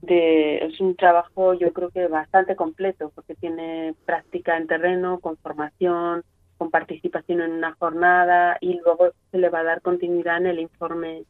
de, 0.01 0.59
es 0.59 0.79
un 0.79 0.95
trabajo 0.95 1.53
yo 1.55 1.73
creo 1.73 1.89
que 1.89 2.07
bastante 2.07 2.55
completo 2.55 3.11
porque 3.13 3.35
tiene 3.35 3.93
práctica 4.05 4.57
en 4.57 4.67
terreno, 4.67 5.19
con 5.19 5.35
formación, 5.37 6.23
con 6.57 6.71
participación 6.71 7.41
en 7.41 7.51
una 7.51 7.73
jornada 7.73 8.57
y 8.61 8.79
luego 8.79 9.11
se 9.31 9.37
le 9.37 9.49
va 9.49 9.59
a 9.59 9.63
dar 9.63 9.81
continuidad 9.81 10.37
en 10.37 10.47
el 10.47 10.59
informe 10.59 11.23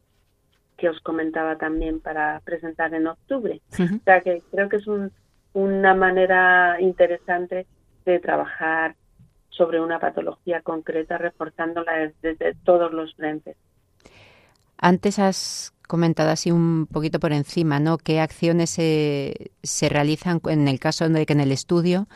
que 0.76 0.88
os 0.88 1.00
comentaba 1.00 1.56
también 1.56 2.00
para 2.00 2.40
presentar 2.44 2.94
en 2.94 3.08
octubre. 3.08 3.60
O 3.72 4.04
sea 4.04 4.20
que 4.20 4.42
creo 4.50 4.68
que 4.68 4.76
es 4.76 4.86
un, 4.86 5.12
una 5.52 5.94
manera 5.94 6.80
interesante 6.80 7.66
de 8.04 8.18
trabajar 8.18 8.94
sobre 9.50 9.80
una 9.80 9.98
patología 9.98 10.62
concreta, 10.62 11.18
reforzándola 11.18 12.12
desde, 12.22 12.54
todos 12.64 12.92
los 12.92 13.14
frentes. 13.14 13.56
Antes 14.78 15.18
has 15.18 15.74
comentado 15.86 16.30
así 16.30 16.50
un 16.50 16.86
poquito 16.86 17.20
por 17.20 17.32
encima, 17.32 17.80
¿no? 17.80 17.98
¿Qué 17.98 18.20
acciones 18.20 18.70
se, 18.70 19.50
se 19.62 19.88
realizan 19.88 20.40
en 20.46 20.68
el 20.68 20.78
caso 20.78 21.08
de 21.08 21.26
que 21.26 21.32
en 21.32 21.40
el 21.40 21.52
estudio 21.52 22.06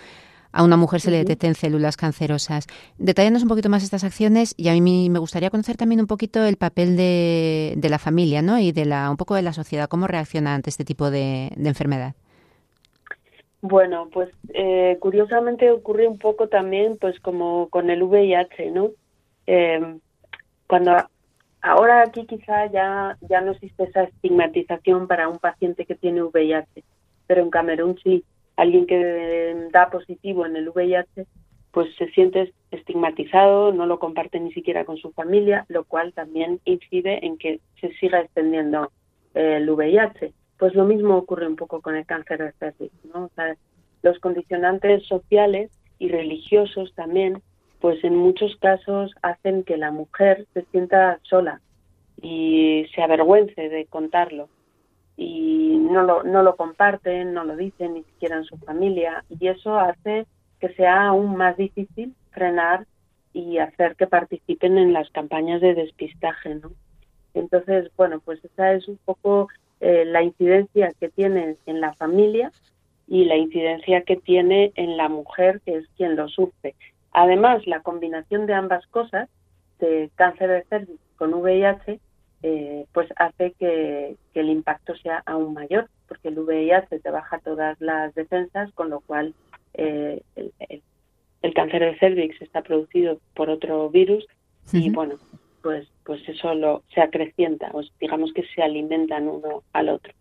a 0.53 0.63
una 0.63 0.77
mujer 0.77 1.01
se 1.01 1.11
le 1.11 1.19
detecten 1.19 1.55
células 1.55 1.97
cancerosas? 1.97 2.67
Detállanos 2.97 3.43
un 3.43 3.49
poquito 3.49 3.69
más 3.69 3.83
estas 3.83 4.05
acciones 4.05 4.55
y 4.57 4.69
a 4.69 4.73
mí 4.75 5.11
me 5.11 5.19
gustaría 5.19 5.51
conocer 5.51 5.77
también 5.77 6.01
un 6.01 6.07
poquito 6.07 6.43
el 6.45 6.57
papel 6.57 6.97
de, 6.97 7.75
de 7.77 7.89
la 7.91 7.99
familia, 7.99 8.41
¿no? 8.41 8.59
Y 8.59 8.73
de 8.73 8.87
la 8.87 9.11
un 9.11 9.17
poco 9.17 9.35
de 9.35 9.43
la 9.43 9.53
sociedad, 9.53 9.89
cómo 9.89 10.07
reacciona 10.07 10.55
ante 10.55 10.71
este 10.71 10.85
tipo 10.85 11.11
de 11.11 11.53
enfermedad. 11.57 12.15
Bueno, 13.67 14.11
pues 14.13 14.29
eh, 14.53 14.99
curiosamente 15.01 15.71
ocurre 15.71 16.07
un 16.07 16.19
poco 16.19 16.49
también, 16.49 16.99
pues 16.99 17.19
como 17.21 17.71
con 17.71 17.89
el 17.89 18.03
VIH, 18.03 18.71
¿no? 18.71 18.91
Eh, 19.47 19.97
cuando 20.67 20.95
ahora 21.63 22.03
aquí 22.03 22.27
quizá 22.27 22.67
ya 22.67 23.17
ya 23.23 23.41
no 23.41 23.53
existe 23.53 23.85
esa 23.85 24.03
estigmatización 24.03 25.09
para 25.09 25.31
un 25.31 25.39
paciente 25.39 25.87
que 25.87 25.95
tiene 25.95 26.23
VIH, 26.23 26.85
pero 27.27 27.41
en 27.41 27.49
Camerún 27.49 27.99
sí, 28.05 28.23
alguien 28.57 28.87
que 28.87 29.57
da 29.73 29.89
positivo 29.89 30.45
en 30.45 30.57
el 30.57 30.69
VIH, 30.69 31.25
pues 31.71 31.89
se 31.97 32.11
siente 32.11 32.53
estigmatizado, 32.71 33.73
no 33.73 33.87
lo 33.87 33.99
comparte 33.99 34.41
ni 34.41 34.53
siquiera 34.53 34.85
con 34.85 34.99
su 34.99 35.11
familia, 35.13 35.65
lo 35.69 35.85
cual 35.85 36.13
también 36.13 36.61
incide 36.67 37.25
en 37.25 37.39
que 37.39 37.61
se 37.81 37.95
siga 37.95 38.21
extendiendo 38.21 38.93
el 39.33 39.71
VIH 39.71 40.35
pues 40.59 40.75
lo 40.75 40.85
mismo 40.85 41.17
ocurre 41.17 41.47
un 41.47 41.57
poco 41.57 41.81
con 41.81 41.97
el 41.97 42.07
cáncer 42.07 42.39
de 42.39 42.53
cervix, 42.53 42.93
¿no? 43.13 43.25
O 43.25 43.31
sea, 43.35 43.57
los 44.03 44.19
condicionantes 44.19 45.07
sociales 45.07 45.71
y 45.99 46.09
religiosos 46.09 46.93
también, 46.95 47.43
pues 47.81 48.03
en 48.05 48.17
muchos 48.17 48.57
casos 48.57 49.13
hacen 49.23 49.65
que 49.65 49.77
la 49.77 49.91
mujer 49.91 50.47
se 50.55 50.65
sienta 50.67 51.19
sola 51.23 51.61
y 52.21 52.87
se 52.95 53.03
avergüence 53.03 53.69
de 53.69 53.87
contarlo 53.87 54.49
y 55.17 55.79
no 55.79 56.03
lo, 56.03 56.23
no 56.23 56.43
lo 56.43 56.57
comparten, 56.57 57.35
no 57.35 57.45
lo 57.45 57.57
dicen 57.57 57.95
ni 57.95 58.03
siquiera 58.05 58.37
en 58.37 58.45
su 58.45 58.57
familia 58.59 59.25
y 59.29 59.49
eso 59.49 59.79
hace 59.79 60.27
que 60.61 60.69
sea 60.75 61.09
aún 61.09 61.37
más 61.37 61.57
difícil 61.57 62.15
frenar 62.31 62.87
y 63.33 63.59
hacer 63.59 63.97
que 63.97 64.07
participen 64.07 64.79
en 64.79 64.93
las 64.93 65.11
campañas 65.11 65.61
de 65.61 65.75
despistaje, 65.75 66.55
¿no? 66.55 66.73
Entonces, 67.35 67.91
bueno, 67.97 68.21
pues 68.25 68.45
esa 68.45 68.73
es 68.73 68.87
un 68.87 68.99
poco 69.05 69.49
eh, 69.81 70.05
la 70.05 70.23
incidencia 70.23 70.93
que 70.99 71.09
tiene 71.09 71.57
en 71.67 71.81
la 71.81 71.95
familia 71.95 72.53
y 73.07 73.25
la 73.25 73.37
incidencia 73.37 74.03
que 74.03 74.17
tiene 74.17 74.73
en 74.77 74.97
la 74.97 75.09
mujer, 75.09 75.61
que 75.65 75.77
es 75.77 75.89
quien 75.97 76.17
lo 76.17 76.29
sufre. 76.29 76.75
Además, 77.13 77.67
la 77.67 77.81
combinación 77.81 78.47
de 78.47 78.55
ambas 78.55 78.87
cosas, 78.89 79.29
de 79.79 80.11
cáncer 80.15 80.51
de 80.51 80.65
cervix 80.65 81.01
con 81.17 81.35
VIH, 81.35 82.01
eh, 82.43 82.87
pues 82.93 83.09
hace 83.17 83.53
que, 83.59 84.17
el 84.35 84.49
impacto 84.49 84.97
sea 84.97 85.23
aún 85.27 85.55
mayor, 85.55 85.89
porque 86.09 86.29
el 86.29 86.39
VIH 86.39 86.99
te 87.01 87.11
baja 87.11 87.39
todas 87.39 87.81
las 87.81 88.15
defensas, 88.15 88.73
con 88.73 88.91
lo 88.91 89.01
cual 89.01 89.35
eh, 89.75 90.23
el, 90.33 91.55
cáncer 91.55 91.83
de 91.83 91.99
cervix 91.99 92.41
está 92.43 92.63
producido 92.63 93.19
por 93.35 93.49
otro 93.49 93.89
virus 93.91 94.27
y 94.73 94.91
bueno, 94.91 95.19
pues, 95.65 95.89
pues 96.05 96.21
eso 96.29 96.55
lo, 96.55 96.83
se 96.95 97.01
acrecienta, 97.01 97.71
o 97.73 97.81
digamos 97.99 98.35
que 98.35 98.45
se 98.55 98.63
alimentan 98.63 99.27
uno 99.27 99.63
al 99.73 99.89
otro. 99.89 100.13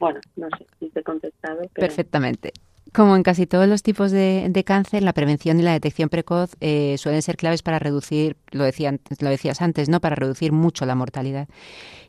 Bueno, 0.00 0.18
no 0.34 0.48
sé 0.58 0.66
si 0.80 0.90
te 0.90 1.00
he 1.00 1.02
contestado. 1.04 1.62
Perfectamente. 1.72 2.52
Como 2.92 3.14
en 3.14 3.22
casi 3.22 3.46
todos 3.46 3.68
los 3.68 3.84
tipos 3.84 4.10
de, 4.10 4.62
cáncer, 4.66 5.04
la 5.04 5.12
prevención 5.12 5.60
y 5.60 5.62
la 5.62 5.72
detección 5.72 6.08
precoz 6.08 6.56
eh, 6.60 6.96
suelen 6.98 7.22
ser 7.22 7.36
claves 7.36 7.62
para 7.62 7.78
reducir, 7.78 8.36
lo, 8.50 8.64
decía, 8.64 8.98
lo 9.20 9.30
decías 9.30 9.62
antes, 9.62 9.88
¿no? 9.88 10.00
Para 10.00 10.16
reducir 10.16 10.50
mucho 10.50 10.84
la 10.84 10.96
mortalidad. 10.96 11.46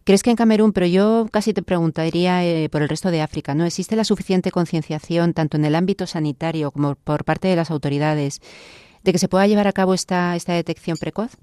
¿Crees 0.04 0.24
que 0.24 0.32
en 0.32 0.36
Camerún, 0.36 0.74
pero 0.74 0.88
yo 0.88 1.28
casi 1.32 1.54
te 1.54 1.62
preguntaría 1.62 2.44
eh, 2.44 2.70
por 2.70 2.82
el 2.82 2.90
resto 2.90 3.12
de 3.12 3.22
África, 3.22 3.54
¿no? 3.54 3.66
¿Existe 3.66 3.96
la 3.96 4.04
suficiente 4.04 4.50
concienciación, 4.50 5.34
tanto 5.36 5.58
en 5.58 5.66
el 5.66 5.76
ámbito 5.76 6.08
sanitario 6.08 6.72
como 6.72 6.96
por 6.96 7.24
parte 7.24 7.50
de 7.50 7.56
las 7.56 7.70
autoridades, 7.70 8.42
de 9.04 9.12
que 9.12 9.20
se 9.20 9.28
pueda 9.28 9.46
llevar 9.46 9.68
a 9.68 9.74
cabo 9.74 9.94
esta, 9.94 10.36
esta 10.36 10.54
detección 10.54 10.98
precoz? 10.98 11.38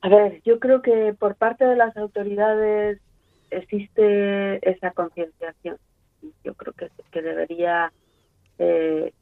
A 0.00 0.08
ver, 0.08 0.40
yo 0.44 0.60
creo 0.60 0.80
que 0.80 1.14
por 1.18 1.34
parte 1.34 1.64
de 1.64 1.76
las 1.76 1.96
autoridades 1.96 3.00
existe 3.50 4.68
esa 4.68 4.92
concienciación. 4.92 5.76
Yo 6.44 6.54
creo 6.54 6.72
que, 6.72 6.88
que 7.10 7.22
debería, 7.22 7.92
eh, 8.58 9.12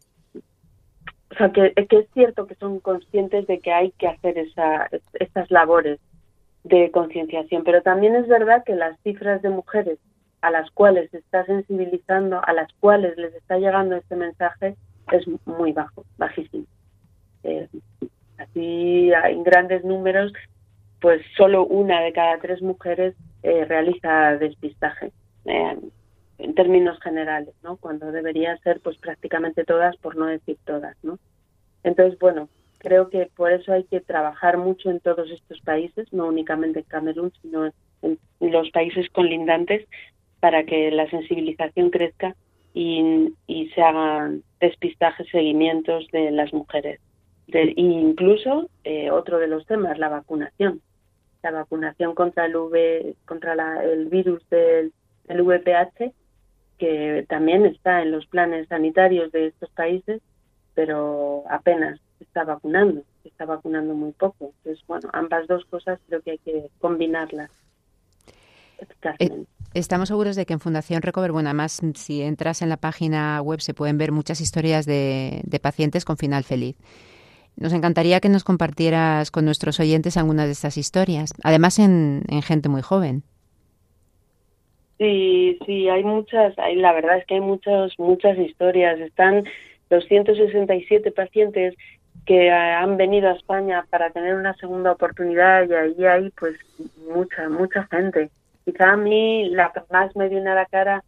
o 1.31 1.35
sea, 1.35 1.51
que, 1.53 1.73
es 1.77 2.11
cierto 2.13 2.47
que 2.47 2.55
son 2.57 2.81
conscientes 2.81 3.47
de 3.47 3.61
que 3.61 3.73
hay 3.73 3.93
que 3.93 4.09
hacer 4.09 4.39
esa, 4.39 4.89
estas 5.15 5.51
labores 5.51 5.99
de 6.65 6.91
concienciación, 6.91 7.65
pero 7.65 7.83
también 7.83 8.15
es 8.17 8.27
verdad 8.27 8.65
que 8.65 8.75
las 8.75 8.99
cifras 9.01 9.41
de 9.43 9.51
mujeres 9.51 9.99
a 10.43 10.51
las 10.51 10.71
cuales 10.71 11.11
se 11.11 11.19
está 11.19 11.45
sensibilizando, 11.47 12.41
a 12.45 12.53
las 12.53 12.73
cuales 12.81 13.17
les 13.17 13.35
está 13.35 13.59
llegando 13.59 13.97
este 13.97 14.17
mensaje, 14.17 14.77
es 15.13 15.25
muy 15.47 15.73
bajo, 15.73 16.05
bajísimo. 16.19 16.67
Eh, 17.45 17.69
así 18.39 19.11
en 19.13 19.45
grandes 19.45 19.85
números 19.85 20.33
pues 21.07 21.23
solo 21.37 21.65
una 21.65 22.01
de 22.01 22.13
cada 22.13 22.37
tres 22.39 22.61
mujeres 22.63 23.15
eh, 23.45 23.65
realiza 23.65 24.37
despistaje 24.39 25.13
eh, 25.45 25.79
en 26.39 26.55
términos 26.57 26.99
generales, 26.99 27.55
¿no? 27.63 27.77
Cuando 27.77 28.11
debería 28.11 28.57
ser 28.65 28.81
pues 28.81 28.99
prácticamente 28.99 29.65
todas, 29.65 29.97
por 29.99 30.17
no 30.17 30.27
decir 30.27 30.57
todas, 30.65 30.97
¿no? 31.05 31.21
Entonces, 31.85 32.19
bueno, 32.19 32.49
creo 32.79 33.09
que 33.09 33.31
por 33.37 33.53
eso 33.53 33.73
hay 33.73 33.85
que 33.85 34.01
trabajar 34.01 34.59
mucho 34.59 34.91
en 34.91 34.99
todos 34.99 35.31
estos 35.31 35.61
países, 35.61 36.13
no 36.13 36.27
únicamente 36.27 36.81
en 36.81 36.87
Camerún, 36.87 37.33
sino 37.41 37.67
en 38.03 38.19
los 38.41 38.69
países 38.73 39.09
conlindantes, 39.11 39.87
para 40.41 40.65
que 40.65 40.91
la 40.91 41.09
sensibilización 41.09 41.91
crezca 41.91 42.35
y, 42.75 43.33
se 43.77 43.81
hagan 43.81 44.43
despistajes, 44.59 45.29
seguimientos 45.31 46.09
de 46.11 46.33
las 46.33 46.53
mujeres. 46.53 46.99
De, 47.47 47.75
incluso 47.77 48.69
eh, 48.83 49.13
otro 49.13 49.39
de 49.39 49.47
los 49.47 49.65
temas, 49.67 50.01
la 50.01 50.09
vacunación. 50.09 50.83
La 51.51 51.61
vacunación 51.61 52.15
contra 52.15 52.47
el, 52.47 52.57
v, 52.57 53.15
contra 53.25 53.55
el 53.85 54.07
virus 54.07 54.43
del, 54.51 54.93
del 55.25 55.43
VPH, 55.43 56.13
que 56.77 57.25
también 57.29 57.65
está 57.67 58.03
en 58.03 58.11
los 58.11 58.27
planes 58.27 58.67
sanitarios 58.69 59.31
de 59.31 59.47
estos 59.47 59.71
países, 59.71 60.21
pero 60.75 61.45
apenas 61.49 62.01
está 62.19 62.43
vacunando, 62.43 63.03
está 63.25 63.45
vacunando 63.45 63.95
muy 63.95 64.11
poco. 64.11 64.53
Entonces, 64.59 64.85
bueno, 64.89 65.09
ambas 65.13 65.47
dos 65.47 65.65
cosas 65.67 66.01
creo 66.09 66.21
que 66.21 66.33
hay 66.33 66.39
que 66.39 66.69
combinarlas 66.81 67.51
eficazmente. 68.79 69.49
Estamos 69.75 70.09
seguros 70.09 70.37
de 70.37 70.47
que 70.47 70.55
en 70.55 70.61
Fundación 70.61 71.03
Recover, 71.03 71.33
bueno, 71.33 71.51
además 71.51 71.81
si 71.95 72.23
entras 72.23 72.63
en 72.63 72.71
la 72.71 72.79
página 72.79 73.41
web 73.43 73.61
se 73.61 73.75
pueden 73.75 73.99
ver 73.99 74.11
muchas 74.11 74.41
historias 74.41 74.87
de, 74.87 75.43
pacientes 75.63 76.05
con 76.05 76.17
final 76.17 76.45
feliz. 76.45 76.77
Nos 77.57 77.73
encantaría 77.73 78.21
que 78.21 78.29
nos 78.29 78.45
compartieras 78.45 79.31
con 79.31 79.45
nuestros 79.45 79.81
oyentes 79.81 80.17
algunas 80.17 80.47
de 80.47 80.53
estas 80.53 80.77
historias, 80.77 81.33
además 81.43 81.79
en, 81.79 82.23
gente 82.43 82.69
muy 82.69 82.83
joven. 82.83 83.23
Sí, 84.99 85.59
sí, 85.67 85.89
hay 85.89 86.05
muchas, 86.05 86.59
hay, 86.59 86.77
la 86.77 86.93
verdad 86.93 87.19
es 87.19 87.27
que 87.27 87.35
hay 87.35 87.41
muchas, 87.41 87.93
muchas 87.99 88.39
historias. 88.39 88.99
Están 88.99 89.45
los 89.91 90.05
167 90.07 91.11
pacientes 91.13 91.75
que 92.25 92.51
han 92.51 92.97
venido 92.97 93.29
a 93.29 93.35
España 93.35 93.87
para 93.91 94.11
tener 94.11 94.35
una 94.35 94.55
segunda 94.55 94.93
oportunidad 94.93 95.69
y 95.69 95.75
ahí 95.75 96.05
hay 96.05 96.31
pues 96.31 96.57
mucha, 97.15 97.49
mucha 97.49 97.87
gente. 97.91 98.31
Quizá 98.65 98.93
a 98.93 98.97
mí 98.97 99.49
la 99.51 99.71
que 99.73 99.81
más 99.93 100.15
me 100.17 100.29
viene 100.29 100.51
a 100.51 100.55
la 100.55 100.67
cara 100.67 101.05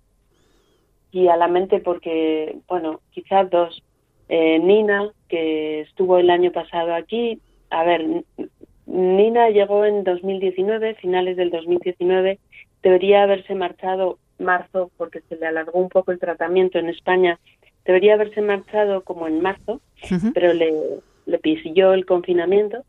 y 1.10 1.28
a 1.28 1.36
la 1.36 1.48
mente 1.48 1.80
porque, 1.80 2.58
bueno, 2.68 3.00
quizás 3.10 3.50
dos. 3.50 3.82
Eh, 4.28 4.58
Nina, 4.58 5.10
que 5.28 5.80
estuvo 5.80 6.18
el 6.18 6.30
año 6.30 6.52
pasado 6.52 6.94
aquí. 6.94 7.40
A 7.70 7.84
ver, 7.84 8.24
Nina 8.86 9.50
llegó 9.50 9.84
en 9.84 10.04
2019, 10.04 10.94
finales 10.94 11.36
del 11.36 11.50
2019. 11.50 12.38
Debería 12.82 13.22
haberse 13.22 13.54
marchado 13.54 14.18
marzo 14.38 14.90
porque 14.96 15.20
se 15.28 15.36
le 15.36 15.46
alargó 15.46 15.78
un 15.78 15.88
poco 15.88 16.12
el 16.12 16.18
tratamiento 16.18 16.78
en 16.78 16.88
España. 16.88 17.38
Debería 17.84 18.14
haberse 18.14 18.42
marchado 18.42 19.02
como 19.02 19.26
en 19.26 19.40
marzo, 19.40 19.80
pero 20.34 20.52
le, 20.52 20.72
le 21.26 21.38
pilló 21.38 21.92
el 21.94 22.04
confinamiento 22.04 22.84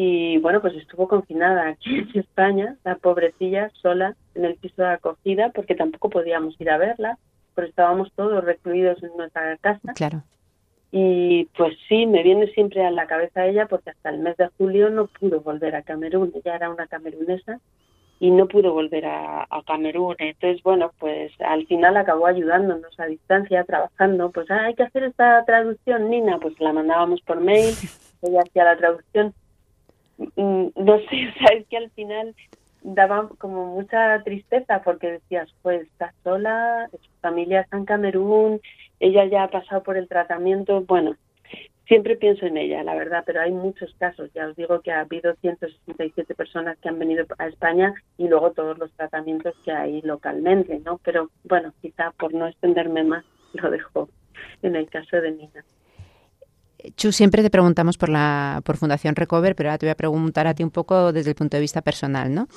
y 0.00 0.38
bueno, 0.38 0.60
pues 0.60 0.76
estuvo 0.76 1.08
confinada 1.08 1.70
aquí 1.70 1.98
en 1.98 2.20
España, 2.20 2.76
la 2.84 2.94
pobrecilla, 2.94 3.68
sola 3.82 4.14
en 4.36 4.44
el 4.44 4.54
piso 4.54 4.82
de 4.82 4.90
acogida, 4.90 5.50
porque 5.50 5.74
tampoco 5.74 6.08
podíamos 6.08 6.54
ir 6.60 6.70
a 6.70 6.78
verla, 6.78 7.18
pero 7.56 7.66
estábamos 7.66 8.12
todos 8.12 8.44
recluidos 8.44 9.02
en 9.02 9.16
nuestra 9.16 9.56
casa. 9.56 9.92
Claro. 9.96 10.22
Y 10.90 11.44
pues 11.56 11.76
sí, 11.88 12.06
me 12.06 12.22
viene 12.22 12.46
siempre 12.48 12.84
a 12.84 12.90
la 12.90 13.06
cabeza 13.06 13.46
ella, 13.46 13.66
porque 13.66 13.90
hasta 13.90 14.10
el 14.10 14.18
mes 14.18 14.36
de 14.36 14.48
julio 14.56 14.90
no 14.90 15.06
pudo 15.06 15.40
volver 15.40 15.76
a 15.76 15.82
Camerún, 15.82 16.32
ella 16.34 16.56
era 16.56 16.70
una 16.70 16.86
camerunesa 16.86 17.60
y 18.20 18.30
no 18.30 18.48
pudo 18.48 18.72
volver 18.72 19.04
a, 19.06 19.46
a, 19.48 19.62
Camerún. 19.66 20.16
Entonces, 20.18 20.62
bueno, 20.62 20.92
pues 20.98 21.30
al 21.40 21.66
final 21.66 21.96
acabó 21.96 22.26
ayudándonos 22.26 22.98
a 22.98 23.06
distancia, 23.06 23.64
trabajando. 23.64 24.30
Pues 24.32 24.50
ah, 24.50 24.64
hay 24.64 24.74
que 24.74 24.82
hacer 24.82 25.04
esta 25.04 25.44
traducción, 25.44 26.10
Nina, 26.10 26.38
pues 26.38 26.58
la 26.58 26.72
mandábamos 26.72 27.20
por 27.20 27.40
mail, 27.40 27.74
ella 28.22 28.40
hacía 28.40 28.64
la 28.64 28.76
traducción 28.76 29.34
Mm, 30.18 30.68
no 30.76 30.98
sé, 30.98 31.32
sabes 31.46 31.66
que 31.68 31.76
al 31.76 31.90
final 31.90 32.34
daba 32.82 33.28
como 33.38 33.66
mucha 33.66 34.22
tristeza 34.22 34.82
porque 34.82 35.12
decías, 35.12 35.52
pues 35.62 35.82
está 35.82 36.12
sola, 36.24 36.88
su 36.90 37.10
familia 37.20 37.60
está 37.60 37.76
en 37.76 37.84
Camerún, 37.84 38.60
ella 39.00 39.24
ya 39.26 39.44
ha 39.44 39.48
pasado 39.48 39.82
por 39.82 39.96
el 39.96 40.08
tratamiento, 40.08 40.82
bueno, 40.82 41.16
siempre 41.86 42.16
pienso 42.16 42.46
en 42.46 42.56
ella, 42.56 42.82
la 42.84 42.94
verdad, 42.94 43.24
pero 43.26 43.40
hay 43.40 43.50
muchos 43.50 43.94
casos, 43.98 44.30
ya 44.34 44.46
os 44.46 44.56
digo 44.56 44.80
que 44.80 44.92
ha 44.92 45.00
habido 45.00 45.34
167 45.36 46.34
personas 46.34 46.78
que 46.78 46.88
han 46.88 46.98
venido 46.98 47.24
a 47.38 47.46
España 47.46 47.94
y 48.18 48.28
luego 48.28 48.52
todos 48.52 48.78
los 48.78 48.92
tratamientos 48.92 49.54
que 49.64 49.72
hay 49.72 50.02
localmente, 50.02 50.80
¿no? 50.84 50.98
Pero 51.02 51.30
bueno, 51.44 51.72
quizá 51.80 52.12
por 52.12 52.34
no 52.34 52.46
extenderme 52.46 53.04
más, 53.04 53.24
lo 53.54 53.70
dejo 53.70 54.08
en 54.62 54.76
el 54.76 54.88
caso 54.88 55.20
de 55.20 55.32
Nina. 55.32 55.64
Chu, 56.96 57.12
siempre 57.12 57.42
te 57.42 57.50
preguntamos 57.50 57.98
por 57.98 58.08
la 58.08 58.62
por 58.64 58.76
Fundación 58.76 59.16
Recover, 59.16 59.54
pero 59.56 59.70
ahora 59.70 59.78
te 59.78 59.86
voy 59.86 59.92
a 59.92 59.96
preguntar 59.96 60.46
a 60.46 60.54
ti 60.54 60.62
un 60.62 60.70
poco 60.70 61.12
desde 61.12 61.30
el 61.30 61.36
punto 61.36 61.56
de 61.56 61.60
vista 61.60 61.82
personal, 61.82 62.34
¿no? 62.34 62.48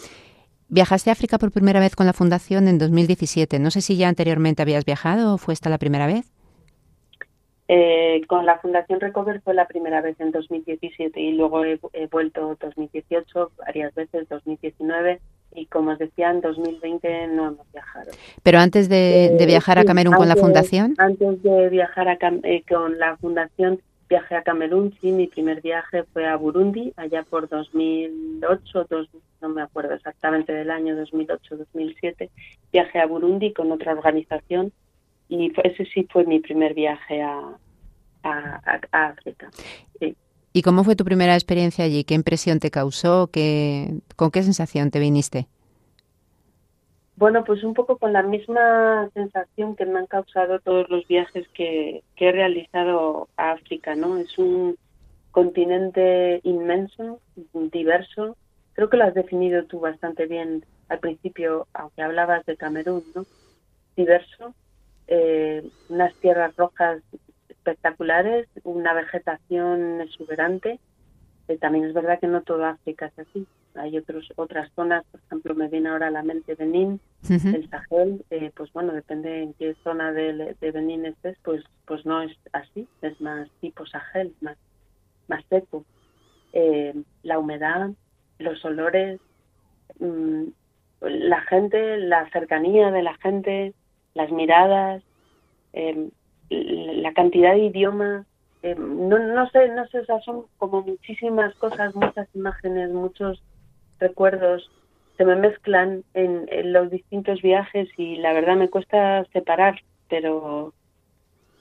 Viajaste 0.70 1.10
a 1.10 1.14
África 1.14 1.38
por 1.38 1.52
primera 1.52 1.80
vez 1.80 1.96
con 1.96 2.06
la 2.06 2.14
Fundación 2.14 2.68
en 2.68 2.78
2017. 2.78 3.60
No 3.60 3.72
sé 3.72 3.82
si 3.82 3.98
ya 3.98 4.08
anteriormente 4.08 4.62
habías 4.62 4.86
viajado 4.86 5.34
o 5.34 5.38
fue 5.38 5.54
esta 5.54 5.70
la 5.70 5.78
primera 5.78 6.08
vez. 6.08 6.32
Eh, 7.74 8.22
con 8.28 8.46
la 8.46 8.60
Fundación 8.60 9.00
Recover 9.00 9.42
fue 9.42 9.54
la 9.54 9.66
primera 9.66 10.02
vez 10.02 10.20
en 10.20 10.32
2017 10.32 11.20
y 11.20 11.34
luego 11.34 11.64
he, 11.64 11.80
vuelto 12.12 12.58
2018, 12.60 13.52
varias 13.58 13.96
veces, 13.96 14.28
2019 14.28 15.22
y 15.56 15.66
como 15.68 15.92
os 15.92 16.00
decía, 16.00 16.32
en 16.32 16.42
2020 16.42 17.28
no 17.28 17.48
hemos 17.48 17.72
viajado. 17.72 18.12
Pero 18.44 18.60
antes 18.60 18.90
de, 18.90 19.28
eh, 19.28 19.46
viajar 19.46 19.80
a 19.80 19.86
Camerún 19.86 20.16
con 20.16 20.28
la 20.28 20.36
Fundación. 20.36 20.96
Antes 20.98 21.42
de 21.44 21.70
viajar 21.70 22.10
a, 22.10 22.18
eh, 22.44 22.64
con 22.68 23.00
la 23.00 23.16
Fundación 23.18 23.82
viaje 24.12 24.36
a 24.36 24.44
Camerún, 24.44 24.94
sí, 25.00 25.14
mi 25.14 25.28
primer 25.28 25.62
viaje 25.62 26.04
fue 26.12 26.28
a 26.28 26.36
Burundi, 26.36 26.92
allá 26.98 27.24
por 27.24 27.48
2008, 27.48 28.88
no 29.42 29.50
me 29.50 29.62
acuerdo 29.62 29.94
exactamente 29.94 30.52
del 30.52 30.70
año 30.70 31.02
2008-2007, 31.02 32.30
viaje 32.74 33.00
a 33.00 33.08
Burundi 33.08 33.54
con 33.54 33.72
otra 33.72 33.94
organización 33.94 34.74
y 35.30 35.54
ese 35.64 35.86
sí 35.86 36.06
fue 36.12 36.26
mi 36.26 36.42
primer 36.42 36.74
viaje 36.74 37.22
a, 37.22 37.58
África. 38.92 39.50
¿Y 40.54 40.62
cómo 40.62 40.84
fue 40.84 40.96
tu 40.96 41.06
primera 41.06 41.34
experiencia 41.34 41.86
allí? 41.86 42.04
¿Qué 42.04 42.14
impresión 42.14 42.60
te 42.60 42.70
causó? 42.70 43.30
¿Qué, 43.32 44.02
¿Con 44.18 44.30
qué 44.30 44.44
sensación 44.44 44.92
te 44.92 45.00
viniste? 45.00 45.48
Bueno, 47.22 47.44
pues 47.44 47.64
un 47.64 47.76
poco 47.76 48.00
con 48.00 48.14
la 48.14 48.24
misma 48.24 49.08
sensación 49.14 49.76
que 49.76 49.86
me 49.86 50.00
han 50.00 50.08
causado 50.08 50.60
todos 50.60 50.90
los 50.90 51.08
viajes 51.08 51.48
que, 51.50 52.02
he 52.16 52.32
realizado 52.32 53.30
a 53.38 53.52
África, 53.52 53.94
¿no? 53.94 54.18
Es 54.18 54.40
un 54.40 54.76
continente 55.30 56.42
inmenso, 56.42 57.20
diverso. 57.54 58.38
Creo 58.74 58.90
que 58.90 58.98
lo 58.98 59.04
has 59.04 59.14
definido 59.14 59.66
tú 59.66 59.80
bastante 59.80 60.26
bien 60.26 60.66
al 60.90 60.98
principio, 60.98 61.68
aunque 61.76 62.02
hablabas 62.02 62.44
de 62.48 62.58
Camerún, 62.58 63.04
¿no? 63.14 63.24
Diverso, 63.96 64.56
eh, 65.06 65.62
unas 65.90 66.16
tierras 66.22 66.56
rojas 66.56 67.04
espectaculares, 67.50 68.48
una 68.64 68.96
vegetación 68.96 70.02
exuberante. 70.02 70.80
También 71.60 71.86
es 71.86 71.94
verdad 71.94 72.20
que 72.20 72.26
no 72.26 72.42
todo 72.42 72.66
África 72.66 73.12
es 73.16 73.20
así 73.20 73.48
hay 73.76 73.98
otros 73.98 74.32
otras 74.36 74.72
zonas, 74.76 75.06
por 75.12 75.20
ejemplo, 75.22 75.56
me 75.56 75.68
viene 75.68 75.90
ahora 75.90 76.08
a 76.08 76.12
la 76.12 76.24
mente 76.24 76.56
Benín, 76.56 77.00
el 77.30 77.70
Sahel, 77.70 78.26
eh, 78.32 78.52
pues 78.56 78.74
bueno, 78.74 78.94
depende 78.94 79.44
en 79.44 79.54
qué 79.54 79.76
zona 79.84 80.12
de, 80.12 80.56
Benín 80.60 81.06
estés, 81.06 81.38
pues 81.44 81.64
pues 81.86 82.06
no 82.06 82.22
es 82.22 82.36
así, 82.52 82.88
es 83.02 83.20
más 83.22 83.50
tipo 83.60 83.86
Sahel, 83.86 84.34
más, 84.42 84.58
más 85.28 85.44
seco. 85.50 85.86
Eh, 86.54 86.96
la 87.24 87.38
humedad, 87.38 87.92
los 88.40 88.64
olores, 88.66 89.20
mm, 90.00 90.44
la 91.02 91.42
gente, 91.42 91.98
la 91.98 92.30
cercanía 92.32 92.92
de 92.92 93.04
la 93.04 93.16
gente, 93.18 93.74
las 94.14 94.32
miradas, 94.32 95.04
eh, 95.74 96.10
la 96.50 97.14
cantidad 97.14 97.54
de 97.54 97.66
idiomas, 97.66 98.26
no, 98.64 99.20
no 99.20 99.50
sé, 99.50 99.70
no 99.70 99.88
sé, 99.88 100.06
son 100.24 100.46
como 100.58 100.82
muchísimas 100.82 101.54
cosas, 101.56 101.96
muchas 101.96 102.28
imágenes, 102.36 102.92
muchos 102.92 103.42
recuerdos 104.00 104.70
se 105.18 105.26
me 105.26 105.36
mezclan 105.36 106.04
en, 106.14 106.48
los 106.74 106.90
distintos 106.90 107.42
viajes 107.42 107.90
y 107.98 108.16
la 108.18 108.34
verdad 108.34 108.56
me 108.56 108.70
cuesta 108.70 109.26
separar, 109.34 109.82
pero 110.10 110.74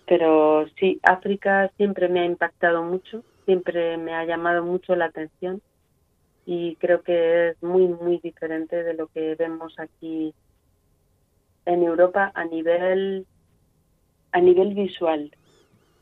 pero 0.07 0.67
sí, 0.79 0.99
África 1.05 1.71
siempre 1.77 2.09
me 2.09 2.21
ha 2.21 2.25
impactado 2.25 2.83
mucho, 2.83 3.23
siempre 3.45 3.97
me 3.97 4.13
ha 4.13 4.25
llamado 4.25 4.65
mucho 4.65 4.97
la 4.97 5.05
atención 5.07 5.63
y 6.47 6.75
creo 6.77 7.03
que 7.03 7.51
es 7.51 7.63
muy 7.63 7.87
muy 7.87 8.19
diferente 8.19 8.83
de 8.83 8.95
lo 8.95 9.07
que 9.09 9.37
vemos 9.37 9.79
aquí 9.79 10.35
en 11.67 11.83
Europa 11.83 12.33
a 12.35 12.45
nivel 12.45 13.27
a 14.33 14.41
nivel 14.41 14.75
visual. 14.75 15.31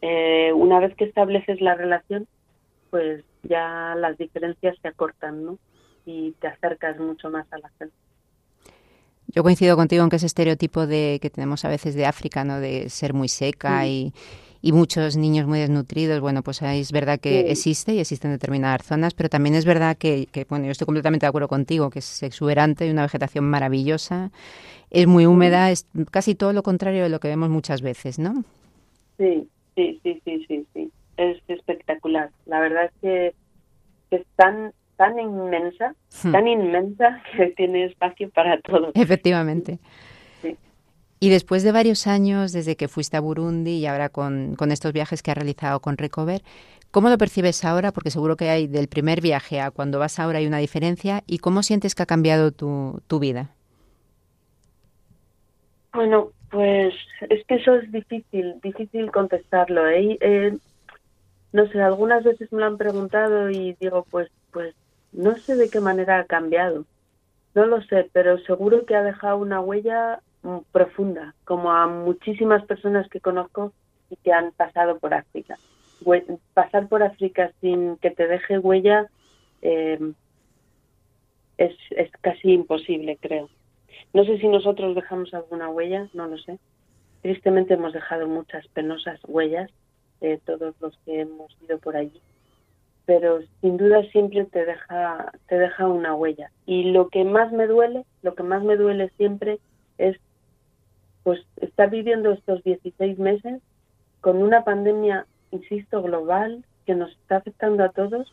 Eh, 0.01 0.53
una 0.53 0.80
vez 0.80 0.94
que 0.94 1.05
estableces 1.05 1.61
la 1.61 1.74
relación, 1.74 2.26
pues 2.90 3.24
ya 3.42 3.94
las 3.96 4.16
diferencias 4.16 4.76
se 4.80 4.88
acortan, 4.88 5.44
¿no? 5.44 5.59
Y 6.09 6.33
te 6.41 6.49
acercas 6.49 6.99
mucho 6.99 7.31
más 7.31 7.47
a 7.53 7.59
la 7.59 7.71
gente. 7.79 7.95
Yo 9.29 9.43
coincido 9.43 9.77
contigo 9.77 10.03
en 10.03 10.11
que 10.11 10.17
ese 10.17 10.27
estereotipo 10.27 10.87
de 10.87 11.19
que 11.21 11.29
tenemos 11.29 11.65
a 11.65 11.69
veces 11.69 11.95
de 11.95 12.07
África, 12.07 12.45
¿no? 12.45 12.61
De 12.61 12.89
ser 12.89 13.13
muy 13.13 13.29
seca 13.29 13.87
y, 13.87 14.15
y 14.63 14.73
muchos 14.73 15.19
niños 15.19 15.47
muy 15.47 15.59
desnutridos, 15.59 16.21
bueno, 16.21 16.43
pues 16.43 16.63
es 16.63 16.93
verdad 16.93 17.21
que 17.21 17.51
existe 17.51 17.93
y 17.93 17.99
existe 17.99 18.27
en 18.27 18.33
determinadas 18.33 18.87
zonas, 18.87 19.13
pero 19.13 19.29
también 19.29 19.55
es 19.55 19.67
verdad 19.67 19.99
que, 19.99 20.27
que, 20.33 20.47
bueno, 20.49 20.65
yo 20.65 20.73
estoy 20.73 20.87
completamente 20.87 21.27
de 21.27 21.29
acuerdo 21.29 21.49
contigo, 21.49 21.91
que 21.91 21.99
es 21.99 22.23
exuberante 22.23 22.87
y 22.87 22.91
una 22.91 23.03
vegetación 23.03 23.45
maravillosa, 23.45 24.31
es 24.91 25.07
muy 25.07 25.27
húmeda, 25.27 25.71
es 25.71 25.87
casi 26.11 26.35
todo 26.35 26.55
lo 26.55 26.63
contrario 26.63 27.03
de 27.03 27.11
lo 27.11 27.21
que 27.21 27.29
vemos 27.29 27.51
muchas 27.51 27.83
veces, 27.83 28.19
¿no? 28.19 28.45
Sí, 29.19 29.47
sí, 29.77 30.01
sí, 30.03 30.23
sí, 30.25 30.45
sí, 30.49 30.67
sí. 30.73 30.91
Es 31.19 31.37
espectacular. 31.49 32.31
La 32.47 32.61
verdad 32.61 32.87
es 32.87 32.93
que 33.03 33.35
es 34.11 34.27
tan 34.37 34.73
tan 34.99 35.18
inmensa, 35.18 35.94
hmm. 36.22 36.32
tan 36.32 36.46
inmensa 36.46 37.22
que 37.36 37.46
tiene 37.57 37.86
espacio 37.86 38.28
para 38.28 38.61
todo. 38.61 38.90
Efectivamente. 38.94 39.78
Y 41.20 41.30
después 41.30 41.64
de 41.64 41.72
varios 41.72 42.07
años, 42.07 42.53
desde 42.53 42.76
que 42.76 42.86
fuiste 42.86 43.16
a 43.16 43.20
Burundi 43.20 43.78
y 43.78 43.86
ahora 43.86 44.09
con, 44.09 44.57
estos 44.70 44.92
viajes 44.92 45.22
que 45.22 45.32
has 45.32 45.36
realizado 45.36 45.80
con 45.80 45.96
Recover, 45.96 46.42
¿cómo 46.92 47.09
lo 47.09 47.18
percibes 47.18 47.64
ahora? 47.64 47.90
Porque 47.90 48.11
seguro 48.11 48.36
que 48.36 48.51
hay 48.51 48.68
del 48.68 48.86
primer 48.86 49.20
viaje 49.20 49.61
a 49.61 49.72
cuando 49.72 49.99
vas 49.99 50.20
ahora 50.20 50.38
hay 50.38 50.46
una 50.46 50.59
diferencia. 50.59 51.24
¿Y 51.26 51.38
cómo 51.38 51.64
sientes 51.64 51.96
que 51.96 52.05
ha 52.05 52.07
cambiado 52.07 52.53
tu, 52.53 53.01
tu 53.09 53.18
vida? 53.18 53.51
Bueno, 55.92 56.30
pues 56.51 56.94
es 57.28 57.44
que 57.46 57.57
eso 57.57 57.74
es 57.74 57.90
difícil, 57.90 58.61
difícil 58.62 59.11
contestarlo. 59.11 59.88
¿eh? 59.88 60.18
Eh, 60.20 60.57
no 61.53 61.66
sé, 61.68 61.80
algunas 61.82 62.22
veces 62.22 62.53
me 62.53 62.61
lo 62.61 62.66
han 62.66 62.78
preguntado 62.78 63.51
y 63.51 63.76
digo, 63.80 64.07
pues, 64.09 64.30
pues 64.53 64.74
no 65.13 65.37
sé 65.37 65.57
de 65.57 65.71
qué 65.71 65.81
manera 65.81 66.21
ha 66.21 66.25
cambiado. 66.25 66.85
No 67.55 67.67
lo 67.67 67.83
sé, 67.83 68.09
pero 68.13 68.39
seguro 68.41 68.85
que 68.85 68.95
ha 68.95 69.03
dejado 69.03 69.39
una 69.39 69.61
huella 69.61 70.21
mm, 70.43 70.59
profunda, 70.71 71.35
como 71.45 71.73
a 71.73 71.87
muchísimas 71.87 72.65
personas 72.67 73.09
que 73.09 73.21
conozco 73.21 73.73
y 74.11 74.17
que 74.17 74.33
han 74.33 74.53
pasado 74.53 74.99
por 74.99 75.15
África. 75.15 75.59
Pasar 76.55 76.89
por 76.89 77.03
África 77.03 77.53
sin 77.61 77.97
que 77.97 78.11
te 78.11 78.29
deje 78.29 78.59
huella 78.59 79.09
em, 79.63 80.15
es, 81.57 81.75
es 81.91 82.11
casi 82.21 82.53
imposible, 82.53 83.19
creo. 83.21 83.49
No 84.15 84.25
sé 84.25 84.39
si 84.39 84.47
nosotros 84.47 84.95
dejamos 84.95 85.35
alguna 85.35 85.69
huella, 85.69 86.09
no 86.13 86.29
lo 86.29 86.39
sé. 86.39 86.59
Tristemente 87.23 87.75
hemos 87.75 87.93
dejado 87.93 88.29
muchas 88.29 88.67
penosas 88.69 89.21
huellas, 89.27 89.71
de 90.21 90.39
todos 90.39 90.75
los 90.81 90.97
que 91.05 91.21
hemos 91.21 91.57
ido 91.63 91.79
por 91.79 91.97
allí 91.97 92.21
pero 93.09 93.41
sin 93.63 93.79
duda 93.79 94.03
siempre 94.13 94.45
te 94.45 94.67
deja, 94.67 95.33
te 95.47 95.59
deja 95.59 95.87
una 95.87 96.15
huella. 96.15 96.51
Y 96.67 96.91
lo 96.91 97.09
que 97.09 97.25
más 97.25 97.51
me 97.53 97.67
duele, 97.67 98.05
lo 98.21 98.35
que 98.35 98.43
más 98.43 98.63
me 98.63 98.77
duele 98.77 99.09
siempre 99.17 99.61
es 99.97 100.19
pues 101.23 101.41
estar 101.57 101.89
viviendo 101.89 102.33
estos 102.33 102.63
16 102.65 103.19
meses 103.19 103.63
con 104.21 104.43
una 104.43 104.63
pandemia, 104.63 105.27
insisto, 105.53 106.03
global, 106.03 106.67
que 106.85 106.95
nos 106.95 107.11
está 107.13 107.37
afectando 107.37 107.83
a 107.83 107.93
todos 107.93 108.31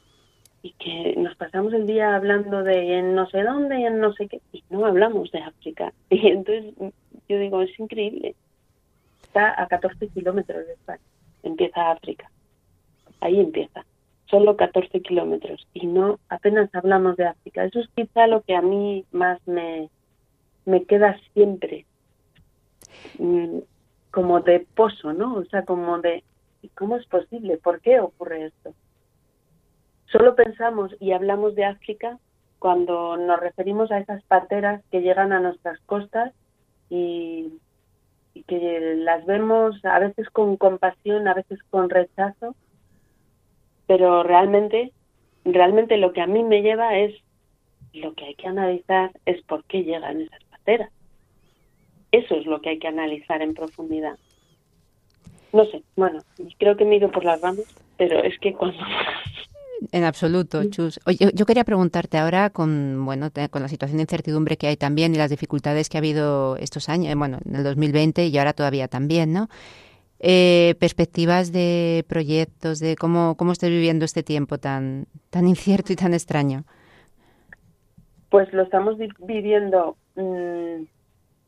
y 0.62 0.74
que 0.74 1.16
nos 1.22 1.38
pasamos 1.38 1.72
el 1.72 1.88
día 1.88 2.14
hablando 2.14 2.62
de 2.62 3.00
en 3.00 3.16
no 3.16 3.30
sé 3.30 3.44
dónde 3.44 3.80
y 3.80 3.86
en 3.86 4.02
no 4.02 4.12
sé 4.12 4.28
qué, 4.28 4.42
y 4.52 4.62
no 4.70 4.86
hablamos 4.86 5.32
de 5.32 5.40
África. 5.40 5.94
Y 6.10 6.28
entonces 6.28 6.74
yo 7.30 7.40
digo, 7.40 7.62
es 7.62 7.80
increíble. 7.80 8.36
Está 9.24 9.54
a 9.58 9.68
14 9.68 10.10
kilómetros 10.10 10.68
de 10.68 10.74
España, 10.74 11.04
empieza 11.44 11.92
África. 11.92 12.30
Ahí 13.22 13.40
empieza 13.40 13.86
solo 14.26 14.56
14 14.58 15.02
kilómetros 15.02 15.68
y 15.74 15.88
no 15.88 16.20
apenas 16.30 16.74
hablamos 16.74 17.16
de 17.18 17.26
África. 17.26 17.66
Eso 17.66 17.80
es 17.80 17.90
quizá 17.96 18.28
lo 18.28 18.42
que 18.42 18.56
a 18.56 18.62
mí 18.62 19.06
más 19.12 19.40
me, 19.48 19.90
me 20.66 20.84
queda 20.86 21.18
siempre 21.34 21.86
mm, 23.20 23.60
como 24.12 24.42
de 24.42 24.66
pozo, 24.76 25.14
¿no? 25.14 25.36
O 25.36 25.46
sea, 25.46 25.64
como 25.64 26.00
de 26.00 26.24
¿cómo 26.74 26.98
es 26.98 27.06
posible? 27.06 27.58
¿Por 27.58 27.82
qué 27.82 28.00
ocurre 28.00 28.46
esto? 28.46 28.74
Solo 30.12 30.36
pensamos 30.36 30.96
y 31.00 31.12
hablamos 31.12 31.56
de 31.56 31.66
África 31.66 32.18
cuando 32.60 33.18
nos 33.18 33.40
referimos 33.40 33.92
a 33.92 34.00
esas 34.00 34.24
pateras 34.24 34.82
que 34.92 35.02
llegan 35.02 35.34
a 35.34 35.40
nuestras 35.40 35.80
costas 35.82 36.34
y, 36.90 37.60
y 38.34 38.44
que 38.44 38.96
las 38.98 39.26
vemos 39.26 39.84
a 39.86 40.00
veces 40.00 40.30
con 40.30 40.58
compasión, 40.58 41.28
a 41.28 41.34
veces 41.34 41.60
con 41.70 41.90
rechazo, 41.90 42.56
pero 43.88 44.24
realmente, 44.24 44.92
realmente 45.44 45.98
lo 45.98 46.14
que 46.14 46.22
a 46.22 46.28
mí 46.28 46.44
me 46.44 46.62
lleva 46.62 46.98
es, 46.98 47.14
lo 47.94 48.14
que 48.14 48.26
hay 48.26 48.36
que 48.36 48.48
analizar 48.48 49.12
es 49.26 49.42
por 49.44 49.64
qué 49.66 49.84
llegan 49.84 50.22
esas 50.22 50.44
pateras. 50.46 50.92
Eso 52.12 52.36
es 52.36 52.46
lo 52.46 52.62
que 52.62 52.70
hay 52.70 52.80
que 52.80 52.88
analizar 52.88 53.42
en 53.42 53.54
profundidad. 53.54 54.18
No 55.54 55.66
sé, 55.66 55.84
bueno, 55.96 56.20
creo 56.58 56.76
que 56.76 56.86
me 56.86 56.96
he 56.96 56.98
ido 56.98 57.12
por 57.12 57.24
las 57.24 57.42
ramas, 57.42 57.66
pero 57.98 58.22
es 58.24 58.38
que 58.40 58.54
cuando... 58.54 58.78
En 59.92 60.04
absoluto, 60.06 60.64
Chus. 60.70 61.00
Oye, 61.06 61.32
yo 61.34 61.46
quería 61.46 61.66
preguntarte 61.66 62.18
ahora 62.18 62.50
con 62.50 63.06
bueno 63.06 63.30
con 63.52 63.62
la 63.62 63.68
situación 63.68 63.98
de 63.98 64.04
incertidumbre 64.04 64.58
que 64.58 64.68
hay 64.68 64.78
también 64.78 65.14
y 65.14 65.18
las 65.18 65.30
dificultades 65.30 65.90
que 65.90 65.98
ha 65.98 66.00
habido 66.00 66.56
estos 66.58 66.88
años, 66.88 67.14
bueno, 67.16 67.40
en 67.46 67.56
el 67.56 67.64
2020 67.64 68.26
y 68.26 68.38
ahora 68.38 68.54
todavía 68.54 68.88
también, 68.88 69.34
¿no? 69.34 69.50
Eh, 70.20 70.76
perspectivas 70.80 71.52
de 71.52 72.06
proyectos, 72.08 72.80
de 72.80 72.96
cómo, 72.96 73.36
cómo 73.36 73.52
estás 73.52 73.70
viviendo 73.70 74.06
este 74.06 74.24
tiempo 74.24 74.58
tan, 74.58 75.08
tan 75.30 75.48
incierto 75.48 75.92
y 75.94 75.96
tan 75.96 76.14
extraño. 76.14 76.64
Pues 78.30 78.52
lo 78.54 78.64
estamos 78.64 78.98
viviendo 79.20 79.98
mm, 80.16 80.84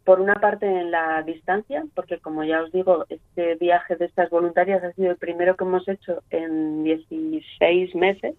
por 0.04 0.22
una 0.22 0.36
parte 0.36 0.66
en 0.66 0.92
la 0.92 1.22
distancia, 1.24 1.86
porque 1.96 2.20
como 2.20 2.44
ya 2.44 2.62
os 2.62 2.72
digo, 2.72 3.06
este 3.10 3.56
viaje 3.56 3.96
de 3.96 4.06
estas 4.06 4.30
voluntarias 4.30 4.84
ha 4.84 4.94
sido 4.94 5.12
el 5.12 5.18
primero 5.18 5.56
que 5.56 5.64
hemos 5.64 5.88
hecho 5.88 6.24
en 6.30 6.84
16 6.84 7.96
meses. 7.96 8.36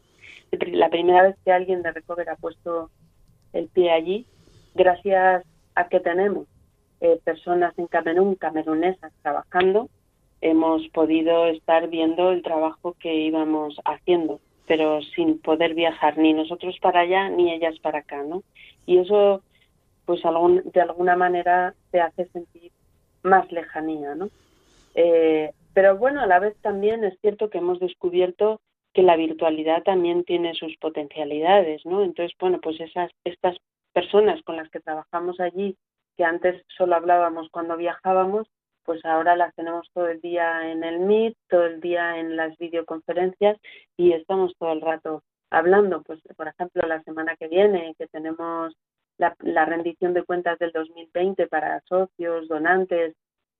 La 0.72 0.88
primera 0.88 1.24
vez 1.24 1.36
que 1.44 1.52
alguien 1.52 1.82
de 1.82 1.92
Recover 1.92 2.30
ha 2.30 2.36
puesto 2.36 2.90
el 3.52 3.68
pie 3.68 3.90
allí, 3.92 4.26
gracias 4.74 5.44
a 5.74 5.88
que 5.88 6.00
tenemos 6.00 6.46
eh, 7.00 7.20
personas 7.22 7.78
en 7.78 7.86
Camerún, 7.86 8.34
camerunesas, 8.34 9.12
trabajando, 9.22 9.88
hemos 10.40 10.86
podido 10.88 11.46
estar 11.46 11.88
viendo 11.88 12.30
el 12.30 12.42
trabajo 12.42 12.94
que 12.98 13.14
íbamos 13.14 13.76
haciendo, 13.84 14.40
pero 14.66 15.02
sin 15.02 15.38
poder 15.40 15.74
viajar 15.74 16.18
ni 16.18 16.32
nosotros 16.32 16.78
para 16.80 17.00
allá 17.00 17.28
ni 17.28 17.52
ellas 17.52 17.78
para 17.80 18.00
acá, 18.00 18.22
¿no? 18.22 18.42
Y 18.86 18.98
eso, 18.98 19.42
pues 20.04 20.22
de 20.22 20.80
alguna 20.80 21.16
manera 21.16 21.74
te 21.90 22.00
hace 22.00 22.26
sentir 22.26 22.72
más 23.22 23.50
lejanía, 23.50 24.14
¿no? 24.14 24.28
Eh, 24.94 25.52
pero 25.74 25.96
bueno, 25.96 26.20
a 26.20 26.26
la 26.26 26.38
vez 26.38 26.56
también 26.60 27.04
es 27.04 27.18
cierto 27.20 27.50
que 27.50 27.58
hemos 27.58 27.78
descubierto 27.80 28.60
que 28.92 29.02
la 29.02 29.16
virtualidad 29.16 29.82
también 29.82 30.24
tiene 30.24 30.54
sus 30.54 30.76
potencialidades, 30.78 31.84
¿no? 31.84 32.02
Entonces, 32.02 32.36
bueno, 32.38 32.58
pues 32.60 32.80
esas 32.80 33.10
estas 33.24 33.56
personas 33.92 34.42
con 34.42 34.56
las 34.56 34.68
que 34.70 34.80
trabajamos 34.80 35.40
allí, 35.40 35.76
que 36.16 36.24
antes 36.24 36.64
solo 36.76 36.96
hablábamos 36.96 37.48
cuando 37.50 37.76
viajábamos, 37.76 38.48
pues 38.88 39.04
ahora 39.04 39.36
las 39.36 39.54
tenemos 39.54 39.86
todo 39.92 40.08
el 40.08 40.18
día 40.22 40.72
en 40.72 40.82
el 40.82 41.00
Meet, 41.00 41.36
todo 41.50 41.66
el 41.66 41.78
día 41.78 42.16
en 42.16 42.36
las 42.36 42.56
videoconferencias 42.56 43.58
y 43.98 44.14
estamos 44.14 44.54
todo 44.58 44.72
el 44.72 44.80
rato 44.80 45.22
hablando. 45.50 46.00
Pues, 46.00 46.20
por 46.34 46.48
ejemplo, 46.48 46.88
la 46.88 47.02
semana 47.02 47.36
que 47.36 47.48
viene, 47.48 47.94
que 47.98 48.06
tenemos 48.06 48.72
la, 49.18 49.34
rendición 49.66 50.14
de 50.14 50.22
cuentas 50.22 50.58
del 50.58 50.72
2020 50.72 51.48
para 51.48 51.82
socios, 51.82 52.48
donantes, 52.48 53.14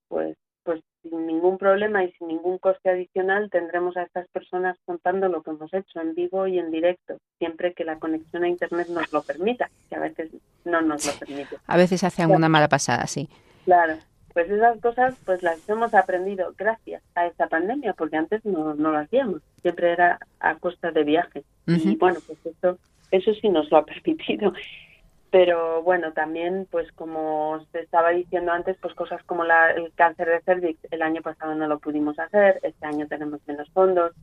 pues, 0.07 0.35
pues 0.63 0.81
sin 1.03 1.27
ningún 1.27 1.59
problema 1.59 2.03
y 2.03 2.11
sin 2.13 2.29
ningún 2.29 2.57
coste 2.57 2.89
adicional 2.89 3.51
tendremos 3.51 3.97
a 3.97 4.03
estas 4.05 4.27
personas 4.29 4.77
contando 4.83 5.29
lo 5.29 5.43
que 5.43 5.51
hemos 5.51 5.71
hecho 5.75 6.01
en 6.01 6.15
vivo 6.15 6.47
y 6.47 6.57
en 6.57 6.71
directo, 6.71 7.19
siempre 7.37 7.75
que 7.75 7.83
la 7.83 7.99
conexión 7.99 8.45
a 8.45 8.49
Internet 8.49 8.87
nos 8.87 9.13
lo 9.13 9.21
permita, 9.21 9.69
que 9.89 9.95
a 9.95 9.99
veces 9.99 10.31
no 10.65 10.81
nos 10.81 11.05
lo 11.05 11.19
permite. 11.19 11.55
A 11.67 11.77
veces 11.77 12.03
hace 12.03 12.25
una 12.25 12.49
mala 12.49 12.67
pasada, 12.67 13.05
sí. 13.05 13.29
Claro, 13.65 13.99
pues 14.39 14.51
esas 14.51 14.79
cosas 14.79 15.15
pues 15.25 15.43
las 15.43 15.67
hemos 15.67 15.93
aprendido 15.93 16.53
gracias 16.57 17.03
a 17.13 17.25
esta 17.27 17.47
pandemia, 17.47 17.91
porque 17.91 18.15
antes 18.15 18.45
no, 18.45 18.73
no 18.73 18.91
lo 18.91 18.97
hacíamos, 18.97 19.41
siempre 19.61 19.91
era 19.91 20.17
a 20.39 20.55
costa 20.55 20.91
de 20.91 21.03
viaje. 21.03 21.43
Y 21.67 21.97
bueno, 21.97 22.19
pues 22.25 22.39
eso, 22.45 22.77
eso 23.11 23.33
sí 23.33 23.49
nos 23.49 23.69
lo 23.69 23.77
ha 23.77 23.85
permitido. 23.85 24.53
Pero 25.29 25.83
bueno, 25.83 26.13
también, 26.13 26.67
pues 26.71 26.89
como 26.93 27.51
os 27.51 27.75
estaba 27.75 28.11
diciendo 28.11 28.53
antes, 28.53 28.77
pues 28.81 28.93
cosas 28.93 29.21
como 29.23 29.43
la, 29.43 29.71
el 29.71 29.91
cáncer 29.93 30.29
de 30.29 30.39
cervix, 30.39 30.79
el 30.89 31.01
año 31.01 31.21
pasado 31.21 31.53
no 31.53 31.67
lo 31.67 31.79
pudimos 31.79 32.17
hacer, 32.17 32.61
este 32.63 32.85
año 32.85 33.05
tenemos 33.07 33.41
menos 33.45 33.69
fondos, 33.71 34.13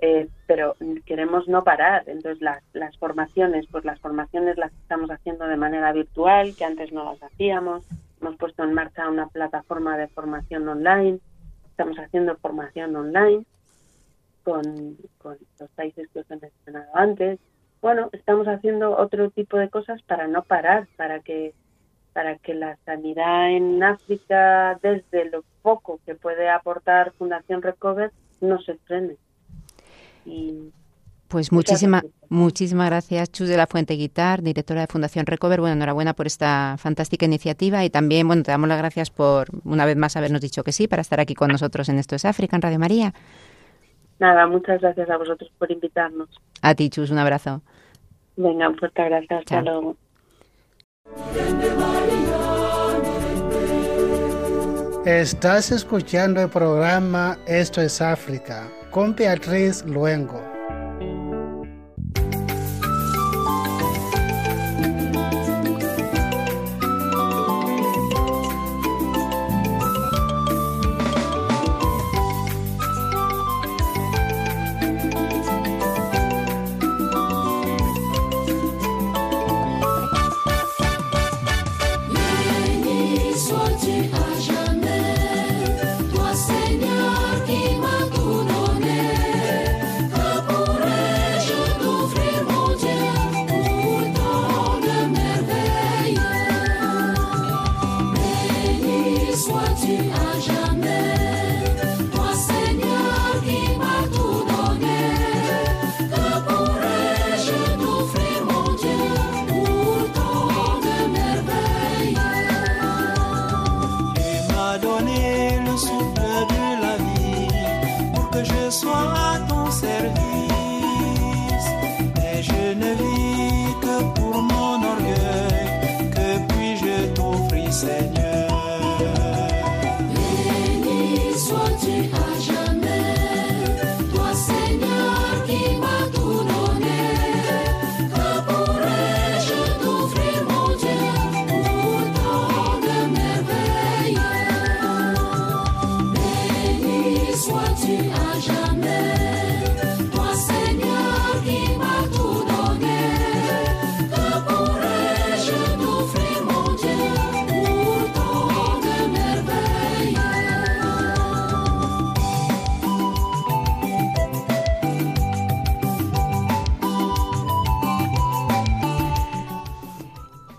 eh, 0.00 0.28
pero 0.48 0.74
queremos 1.06 1.46
no 1.46 1.62
parar. 1.62 2.02
Entonces, 2.08 2.42
las, 2.42 2.64
las 2.72 2.98
formaciones, 2.98 3.66
pues 3.70 3.84
las 3.84 4.00
formaciones 4.00 4.58
las 4.58 4.72
estamos 4.72 5.08
haciendo 5.08 5.46
de 5.46 5.56
manera 5.56 5.92
virtual, 5.92 6.56
que 6.56 6.64
antes 6.64 6.92
no 6.92 7.04
las 7.04 7.22
hacíamos 7.22 7.86
hemos 8.22 8.36
puesto 8.36 8.62
en 8.62 8.72
marcha 8.72 9.08
una 9.08 9.26
plataforma 9.26 9.96
de 9.96 10.08
formación 10.08 10.68
online, 10.68 11.18
estamos 11.68 11.96
haciendo 11.98 12.36
formación 12.36 12.94
online 12.94 13.44
con, 14.44 14.96
los 15.24 15.70
países 15.74 16.08
que 16.10 16.20
os 16.20 16.30
he 16.30 16.36
mencionado 16.36 16.86
antes. 16.94 17.40
Bueno, 17.80 18.08
estamos 18.12 18.46
haciendo 18.46 18.96
otro 18.96 19.30
tipo 19.30 19.56
de 19.56 19.68
cosas 19.68 20.00
para 20.02 20.28
no 20.28 20.44
parar, 20.44 20.86
para 20.96 21.20
que 21.20 21.54
para 22.12 22.36
que 22.36 22.52
la 22.52 22.76
sanidad 22.84 23.50
en 23.50 23.82
África, 23.82 24.78
desde 24.82 25.30
lo 25.30 25.44
poco 25.62 25.98
que 26.04 26.14
puede 26.14 26.50
aportar 26.50 27.12
Fundación 27.12 27.62
Recover, 27.62 28.12
no 28.42 28.60
se 28.60 28.74
frene. 28.76 29.16
Pues 31.32 31.50
muchísimas 31.50 32.04
muchísimas 32.28 32.90
gracias, 32.90 33.32
Chus 33.32 33.48
de 33.48 33.56
la 33.56 33.66
Fuente 33.66 33.94
Guitar, 33.94 34.42
directora 34.42 34.82
de 34.82 34.86
Fundación 34.86 35.24
Recover. 35.24 35.60
Bueno, 35.60 35.76
enhorabuena 35.76 36.12
por 36.12 36.26
esta 36.26 36.76
fantástica 36.78 37.24
iniciativa 37.24 37.82
y 37.86 37.90
también, 37.90 38.26
bueno, 38.26 38.42
te 38.42 38.50
damos 38.50 38.68
las 38.68 38.76
gracias 38.76 39.08
por 39.08 39.48
una 39.64 39.86
vez 39.86 39.96
más 39.96 40.14
habernos 40.14 40.42
dicho 40.42 40.62
que 40.62 40.72
sí 40.72 40.88
para 40.88 41.00
estar 41.00 41.20
aquí 41.20 41.34
con 41.34 41.50
nosotros 41.50 41.88
en 41.88 41.98
Esto 41.98 42.16
es 42.16 42.26
África, 42.26 42.54
en 42.54 42.60
Radio 42.60 42.78
María. 42.78 43.14
Nada, 44.18 44.46
muchas 44.46 44.82
gracias 44.82 45.08
a 45.08 45.16
vosotros 45.16 45.50
por 45.58 45.72
invitarnos. 45.72 46.28
A 46.60 46.74
ti, 46.74 46.90
Chus, 46.90 47.10
un 47.10 47.18
abrazo. 47.18 47.62
Venga, 48.36 48.68
un 48.68 48.76
fuerte 48.76 49.00
abrazo. 49.00 49.34
Hasta 49.38 49.62
luego. 49.62 49.96
Estás 55.06 55.72
escuchando 55.72 56.42
el 56.42 56.50
programa 56.50 57.38
Esto 57.46 57.80
es 57.80 58.02
África 58.02 58.68
con 58.90 59.16
Beatriz 59.16 59.82
Luengo. 59.86 60.51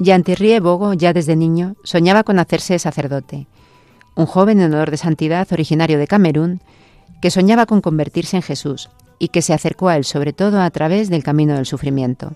Jean-Thierry 0.04 0.60
Bogo, 0.60 0.94
ya 0.94 1.14
desde 1.14 1.38
niño, 1.38 1.78
soñaba 1.86 2.24
con 2.24 2.38
hacerse 2.38 2.78
sacerdote. 2.78 3.48
Un 4.16 4.26
joven 4.26 4.60
en 4.60 4.74
honor 4.74 4.92
de 4.92 4.98
santidad 4.98 5.48
originario 5.52 5.98
de 5.98 6.08
Camerún, 6.08 6.60
que 7.22 7.32
soñaba 7.32 7.66
con 7.66 7.80
convertirse 7.80 8.36
en 8.36 8.44
Jesús 8.44 8.90
y 9.18 9.30
que 9.30 9.42
se 9.42 9.54
acercó 9.54 9.88
a 9.88 9.96
él 9.96 10.04
sobre 10.04 10.34
todo 10.34 10.62
a 10.62 10.70
través 10.72 11.10
del 11.10 11.24
camino 11.24 11.56
del 11.56 11.66
sufrimiento. 11.66 12.36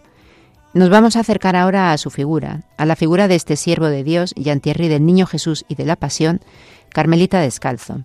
Nos 0.73 0.89
vamos 0.89 1.17
a 1.17 1.19
acercar 1.19 1.57
ahora 1.57 1.91
a 1.91 1.97
su 1.97 2.09
figura, 2.09 2.63
a 2.77 2.85
la 2.85 2.95
figura 2.95 3.27
de 3.27 3.35
este 3.35 3.57
siervo 3.57 3.87
de 3.87 4.05
Dios, 4.05 4.33
Jean-Thierry 4.37 4.87
del 4.87 5.05
Niño 5.05 5.25
Jesús 5.25 5.65
y 5.67 5.75
de 5.75 5.85
la 5.85 5.97
Pasión, 5.97 6.39
Carmelita 6.93 7.41
Descalzo. 7.41 8.03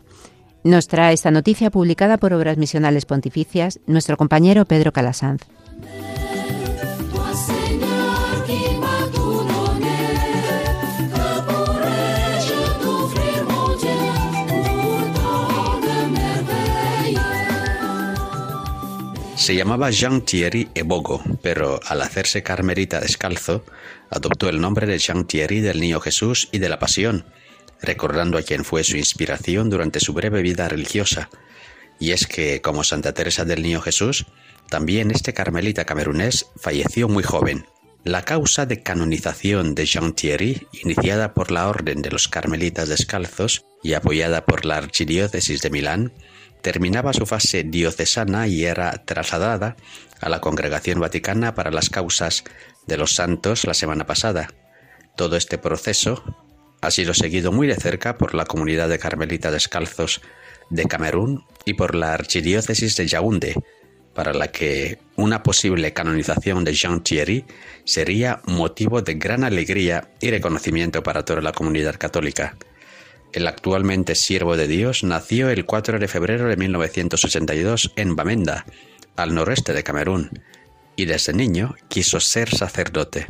Nos 0.65 0.89
trae 0.89 1.15
esta 1.15 1.31
noticia 1.31 1.71
publicada 1.71 2.19
por 2.19 2.33
Obras 2.33 2.59
Misionales 2.59 3.07
Pontificias 3.07 3.79
nuestro 3.87 4.17
compañero 4.17 4.65
Pedro 4.65 4.93
Calasanz. 4.93 5.43
Se 19.43 19.57
llamaba 19.57 19.91
Jean-Thierry 19.91 20.69
Ebogo, 20.73 21.21
pero 21.43 21.81
al 21.89 22.01
hacerse 22.03 22.45
carmelita 22.45 23.01
descalzo, 23.01 23.65
adoptó 24.09 24.49
el 24.49 24.61
nombre 24.61 24.87
de 24.87 25.01
Jean-Thierry 25.01 25.59
del 25.59 25.81
Niño 25.81 25.99
Jesús 25.99 26.49
y 26.53 26.61
de 26.61 26.69
la 26.69 26.79
Pasión, 26.79 27.25
recordando 27.81 28.39
a 28.39 28.43
quien 28.43 28.65
fue 28.65 28.85
su 28.85 28.97
inspiración 28.97 29.69
durante 29.69 29.99
su 29.99 30.13
breve 30.13 30.43
vida 30.43 30.69
religiosa. 30.69 31.29
Y 31.99 32.13
es 32.13 32.29
que, 32.29 32.61
como 32.61 32.85
Santa 32.85 33.15
Teresa 33.15 33.45
del 33.45 33.63
Niño 33.63 33.81
Jesús, 33.81 34.27
también 34.71 35.11
este 35.11 35.35
carmelita 35.35 35.87
camerunés 35.87 36.47
falleció 36.55 37.09
muy 37.09 37.25
joven. 37.25 37.67
La 38.05 38.25
causa 38.25 38.65
de 38.65 38.85
canonización 38.85 39.75
de 39.75 39.87
Jean-Thierry, 39.87 40.69
iniciada 40.85 41.35
por 41.35 41.51
la 41.51 41.69
Orden 41.69 42.01
de 42.01 42.13
los 42.13 42.29
Carmelitas 42.29 42.89
Descalzos 42.89 43.65
y 43.83 43.95
apoyada 43.95 44.45
por 44.45 44.65
la 44.65 44.77
Archidiócesis 44.77 45.63
de 45.63 45.71
Milán, 45.71 46.13
terminaba 46.63 47.13
su 47.13 47.27
fase 47.27 47.65
diocesana 47.65 48.47
y 48.47 48.65
era 48.65 49.05
trasladada 49.05 49.77
a 50.21 50.29
la 50.29 50.41
Congregación 50.41 51.01
Vaticana 51.01 51.55
para 51.55 51.71
las 51.71 51.91
causas 51.91 52.45
de 52.87 52.97
los 52.97 53.15
santos 53.15 53.65
la 53.67 53.75
semana 53.75 54.07
pasada. 54.07 54.49
Todo 55.17 55.37
este 55.37 55.59
proceso 55.59 56.23
ha 56.81 56.91
sido 56.91 57.15
seguido 57.15 57.53
muy 57.53 57.67
de 57.67 57.77
cerca 57.77 58.17
por 58.17 58.35
la 58.35 58.45
comunidad 58.45 58.89
de 58.89 58.99
carmelitas 58.99 59.53
descalzos 59.53 60.23
de 60.71 60.85
Camerún 60.87 61.45
y 61.65 61.75
por 61.75 61.95
la 61.95 62.15
archidiócesis 62.15 62.97
de 62.97 63.07
Yaoundé, 63.07 63.55
para 64.15 64.33
la 64.33 64.49
que 64.49 64.99
una 65.17 65.43
posible 65.43 65.93
canonización 65.93 66.65
de 66.65 66.75
Jean 66.75 67.03
Thierry 67.03 67.45
sería 67.85 68.41
motivo 68.47 69.03
de 69.03 69.15
gran 69.15 69.45
alegría 69.45 70.11
y 70.21 70.31
reconocimiento 70.31 71.03
para 71.03 71.25
toda 71.25 71.41
la 71.41 71.53
comunidad 71.53 71.97
católica. 71.99 72.57
El 73.33 73.47
actualmente 73.47 74.15
siervo 74.15 74.59
de 74.59 74.69
Dios 74.69 75.05
nació 75.05 75.49
el 75.49 75.65
4 75.65 75.99
de 75.99 76.07
febrero 76.07 76.49
de 76.49 76.57
1982 76.57 77.93
en 77.97 78.15
Bamenda, 78.15 78.67
al 79.17 79.35
noreste 79.35 79.73
de 79.73 79.83
Camerún, 79.83 80.43
y 80.97 81.07
desde 81.07 81.33
niño 81.33 81.75
quiso 81.89 82.21
ser 82.21 82.55
sacerdote. 82.55 83.27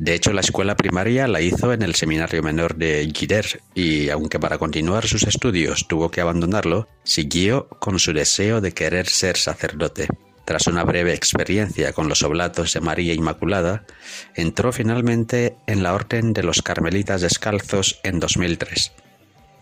De 0.00 0.14
hecho, 0.14 0.32
la 0.32 0.40
escuela 0.40 0.76
primaria 0.76 1.28
la 1.28 1.40
hizo 1.40 1.72
en 1.72 1.82
el 1.82 1.94
seminario 1.94 2.42
menor 2.42 2.74
de 2.74 3.08
Gider 3.14 3.62
y, 3.76 4.08
aunque 4.08 4.40
para 4.40 4.58
continuar 4.58 5.06
sus 5.06 5.22
estudios 5.22 5.86
tuvo 5.86 6.10
que 6.10 6.20
abandonarlo, 6.20 6.88
siguió 7.04 7.68
con 7.68 8.00
su 8.00 8.12
deseo 8.12 8.60
de 8.60 8.72
querer 8.72 9.06
ser 9.06 9.36
sacerdote. 9.36 10.08
Tras 10.44 10.66
una 10.66 10.82
breve 10.82 11.14
experiencia 11.14 11.92
con 11.92 12.08
los 12.08 12.24
oblatos 12.24 12.72
de 12.72 12.80
María 12.80 13.14
Inmaculada, 13.14 13.86
entró 14.34 14.72
finalmente 14.72 15.56
en 15.68 15.84
la 15.84 15.94
Orden 15.94 16.32
de 16.32 16.42
los 16.42 16.60
Carmelitas 16.60 17.20
Descalzos 17.20 18.00
en 18.02 18.18
2003 18.18 18.92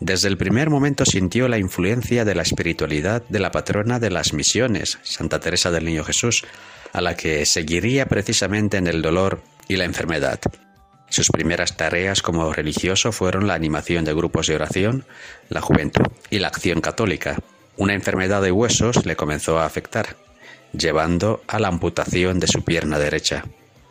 desde 0.05 0.27
el 0.27 0.37
primer 0.37 0.69
momento 0.69 1.05
sintió 1.05 1.47
la 1.47 1.59
influencia 1.59 2.25
de 2.25 2.35
la 2.35 2.43
espiritualidad 2.43 3.23
de 3.29 3.39
la 3.39 3.53
patrona 3.53 4.01
de 4.01 4.11
las 4.11 4.33
misiones, 4.33 4.99
Santa 5.05 5.39
Teresa 5.39 5.71
del 5.71 5.85
Niño 5.85 6.03
Jesús, 6.03 6.45
a 6.93 7.01
la 7.01 7.15
que 7.15 7.47
seguiría 7.47 8.07
precisamente 8.07 8.79
en 8.79 8.89
el 8.89 9.01
dolor 9.01 9.43
y 9.69 9.77
la 9.77 9.85
enfermedad. 9.85 10.41
Sus 11.09 11.31
primeras 11.31 11.77
tareas 11.77 12.21
como 12.21 12.53
religioso 12.53 13.13
fueron 13.13 13.47
la 13.47 13.55
animación 13.55 14.05
de 14.05 14.13
grupos 14.13 14.49
de 14.49 14.57
oración, 14.57 15.05
la 15.49 15.61
juventud 15.61 16.07
y 16.31 16.41
la 16.41 16.49
acción 16.49 16.81
católica. 16.81 17.39
Una 17.77 17.95
enfermedad 17.95 18.43
de 18.43 18.51
huesos 18.51 19.07
le 19.07 19.15
comenzó 19.15 19.61
a 19.61 19.67
afectar, 19.67 20.17
llevando 20.73 21.45
a 21.47 21.61
la 21.61 21.69
amputación 21.69 22.41
de 22.41 22.49
su 22.49 22.65
pierna 22.65 22.99
derecha. 22.99 23.45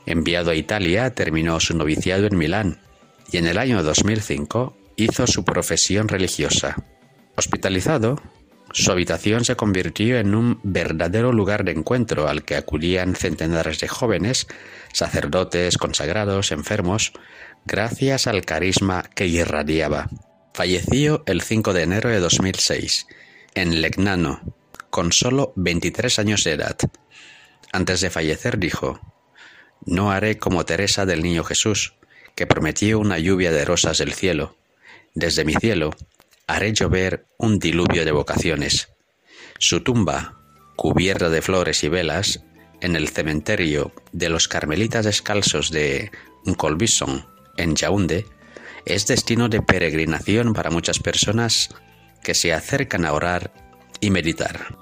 Enviado 0.05 0.51
a 0.51 0.55
Italia, 0.55 1.15
terminó 1.15 1.57
su 1.61 1.77
noviciado 1.77 2.27
en 2.27 2.37
Milán 2.37 2.79
y 3.31 3.37
en 3.37 3.47
el 3.47 3.57
año 3.57 3.81
2005 3.81 4.75
hizo 5.03 5.27
su 5.27 5.43
profesión 5.43 6.07
religiosa. 6.07 6.75
Hospitalizado, 7.35 8.21
su 8.73 8.91
habitación 8.91 9.43
se 9.43 9.55
convirtió 9.55 10.17
en 10.17 10.33
un 10.33 10.59
verdadero 10.63 11.33
lugar 11.33 11.65
de 11.65 11.71
encuentro 11.71 12.27
al 12.27 12.43
que 12.43 12.55
acudían 12.55 13.15
centenares 13.15 13.79
de 13.79 13.87
jóvenes, 13.87 14.47
sacerdotes, 14.93 15.77
consagrados, 15.77 16.51
enfermos, 16.51 17.11
gracias 17.65 18.27
al 18.27 18.45
carisma 18.45 19.03
que 19.13 19.27
irradiaba. 19.27 20.09
Falleció 20.53 21.23
el 21.25 21.41
5 21.41 21.73
de 21.73 21.83
enero 21.83 22.09
de 22.09 22.19
2006, 22.19 23.07
en 23.55 23.81
Legnano, 23.81 24.41
con 24.89 25.11
solo 25.11 25.53
23 25.55 26.19
años 26.19 26.43
de 26.43 26.51
edad. 26.51 26.77
Antes 27.73 28.01
de 28.01 28.09
fallecer 28.09 28.57
dijo, 28.57 28.99
No 29.85 30.11
haré 30.11 30.37
como 30.37 30.65
Teresa 30.65 31.05
del 31.05 31.23
Niño 31.23 31.43
Jesús, 31.43 31.95
que 32.35 32.47
prometió 32.47 32.99
una 32.99 33.19
lluvia 33.19 33.51
de 33.51 33.65
rosas 33.65 33.97
del 33.97 34.13
cielo. 34.13 34.55
Desde 35.13 35.43
mi 35.45 35.53
cielo 35.53 35.91
haré 36.47 36.73
llover 36.73 37.25
un 37.37 37.59
diluvio 37.59 38.05
de 38.05 38.11
vocaciones. 38.11 38.89
Su 39.59 39.81
tumba, 39.81 40.39
cubierta 40.75 41.29
de 41.29 41.41
flores 41.41 41.83
y 41.83 41.89
velas, 41.89 42.43
en 42.81 42.95
el 42.95 43.09
cementerio 43.09 43.93
de 44.11 44.29
los 44.29 44.47
Carmelitas 44.47 45.05
Descalzos 45.05 45.69
de 45.71 46.11
Colbison, 46.57 47.25
en 47.57 47.75
Yaoundé, 47.75 48.25
es 48.85 49.05
destino 49.05 49.49
de 49.49 49.61
peregrinación 49.61 50.53
para 50.53 50.71
muchas 50.71 50.99
personas 50.99 51.69
que 52.23 52.33
se 52.33 52.53
acercan 52.53 53.05
a 53.05 53.13
orar 53.13 53.53
y 53.99 54.09
meditar. 54.09 54.80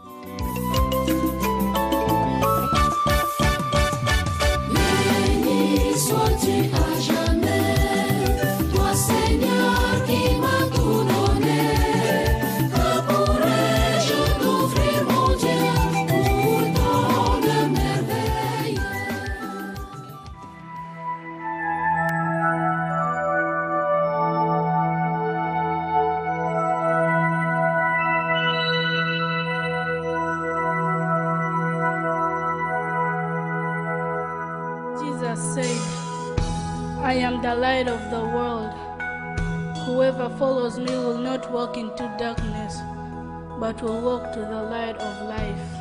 Will 43.82 44.01
walk 44.01 44.34
to 44.34 44.39
the 44.39 44.63
light 44.63 44.97
of 44.97 45.27
life. 45.27 45.78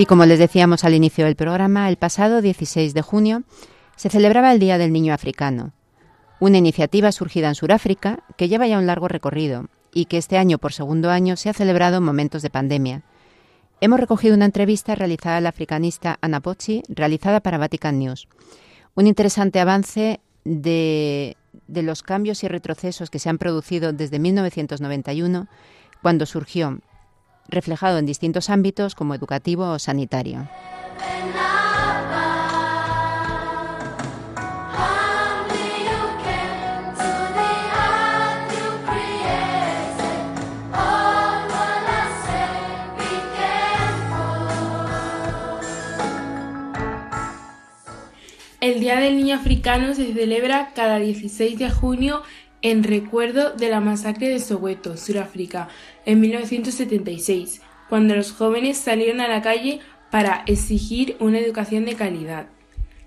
Y 0.00 0.06
como 0.06 0.24
les 0.24 0.38
decíamos 0.38 0.84
al 0.84 0.94
inicio 0.94 1.26
del 1.26 1.36
programa, 1.36 1.86
el 1.90 1.98
pasado 1.98 2.40
16 2.40 2.94
de 2.94 3.02
junio 3.02 3.42
se 3.96 4.08
celebraba 4.08 4.50
el 4.50 4.58
Día 4.58 4.78
del 4.78 4.94
Niño 4.94 5.12
Africano, 5.12 5.74
una 6.38 6.56
iniciativa 6.56 7.12
surgida 7.12 7.48
en 7.48 7.54
Sudáfrica 7.54 8.22
que 8.38 8.48
lleva 8.48 8.66
ya 8.66 8.78
un 8.78 8.86
largo 8.86 9.08
recorrido 9.08 9.66
y 9.92 10.06
que 10.06 10.16
este 10.16 10.38
año 10.38 10.56
por 10.56 10.72
segundo 10.72 11.10
año 11.10 11.36
se 11.36 11.50
ha 11.50 11.52
celebrado 11.52 11.98
en 11.98 12.04
momentos 12.04 12.40
de 12.40 12.48
pandemia. 12.48 13.02
Hemos 13.82 14.00
recogido 14.00 14.34
una 14.34 14.46
entrevista 14.46 14.94
realizada 14.94 15.36
al 15.36 15.46
africanista 15.46 16.16
Anna 16.22 16.40
Pochi, 16.40 16.82
realizada 16.88 17.40
para 17.40 17.58
Vatican 17.58 17.98
News. 17.98 18.26
Un 18.94 19.06
interesante 19.06 19.60
avance 19.60 20.20
de, 20.44 21.36
de 21.66 21.82
los 21.82 22.02
cambios 22.02 22.42
y 22.42 22.48
retrocesos 22.48 23.10
que 23.10 23.18
se 23.18 23.28
han 23.28 23.36
producido 23.36 23.92
desde 23.92 24.18
1991, 24.18 25.46
cuando 26.00 26.24
surgió 26.24 26.80
reflejado 27.50 27.98
en 27.98 28.06
distintos 28.06 28.50
ámbitos 28.50 28.94
como 28.94 29.14
educativo 29.14 29.70
o 29.70 29.78
sanitario. 29.78 30.48
El 48.60 48.78
Día 48.78 49.00
del 49.00 49.16
Niño 49.16 49.36
Africano 49.36 49.94
se 49.94 50.12
celebra 50.12 50.72
cada 50.74 50.98
16 50.98 51.58
de 51.58 51.70
junio 51.70 52.22
en 52.62 52.82
recuerdo 52.84 53.52
de 53.52 53.68
la 53.68 53.80
masacre 53.80 54.28
de 54.28 54.40
Soweto, 54.40 54.96
Sudáfrica, 54.96 55.68
en 56.04 56.20
1976, 56.20 57.62
cuando 57.88 58.14
los 58.14 58.32
jóvenes 58.32 58.78
salieron 58.78 59.20
a 59.20 59.28
la 59.28 59.42
calle 59.42 59.80
para 60.10 60.44
exigir 60.46 61.16
una 61.20 61.38
educación 61.38 61.84
de 61.84 61.94
calidad. 61.94 62.46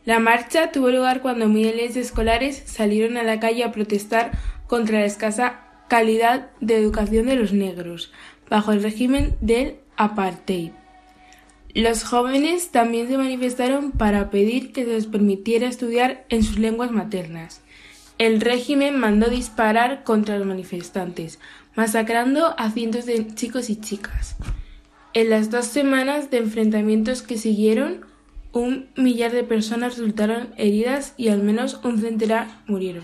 La 0.06 0.20
marcha 0.20 0.72
tuvo 0.72 0.90
lugar 0.90 1.22
cuando 1.22 1.48
miles 1.48 1.94
de 1.94 2.02
escolares 2.02 2.62
salieron 2.66 3.18
a 3.18 3.24
la 3.24 3.40
calle 3.40 3.64
a 3.64 3.72
protestar 3.72 4.32
contra 4.68 5.00
la 5.00 5.06
escasa 5.06 5.62
calidad 5.88 6.50
de 6.60 6.76
educación 6.76 7.28
de 7.28 7.36
los 7.36 7.54
negros, 7.54 8.12
bajo 8.50 8.72
el 8.72 8.84
régimen 8.84 9.36
del 9.40 9.78
apartheid. 9.96 10.72
Los 11.74 12.04
jóvenes 12.04 12.70
también 12.70 13.08
se 13.08 13.18
manifestaron 13.18 13.92
para 13.92 14.30
pedir 14.30 14.74
que 14.74 14.86
se 14.86 14.92
les 14.92 15.08
permitiera 15.08 15.68
estudiar 15.68 16.26
en 16.30 16.44
sus 16.44 16.60
lenguas 16.60 16.92
maternas. 16.92 17.63
El 18.24 18.40
régimen 18.40 18.98
mandó 18.98 19.30
disparar 19.30 20.06
contra 20.06 20.38
los 20.38 20.48
manifestantes, 20.48 21.40
masacrando 21.76 22.56
a 22.58 22.72
cientos 22.72 23.06
de 23.06 23.28
chicos 23.36 23.70
y 23.70 23.76
chicas. 23.76 24.38
En 25.14 25.30
las 25.30 25.52
dos 25.52 25.66
semanas 25.66 26.32
de 26.32 26.38
enfrentamientos 26.38 27.22
que 27.22 27.38
siguieron, 27.38 28.06
un 28.54 28.88
millar 28.96 29.34
de 29.34 29.44
personas 29.44 29.98
resultaron 29.98 30.54
heridas 30.56 31.16
y 31.18 31.28
al 31.28 31.44
menos 31.44 31.82
un 31.84 32.00
centenar 32.00 32.48
murieron. 32.66 33.04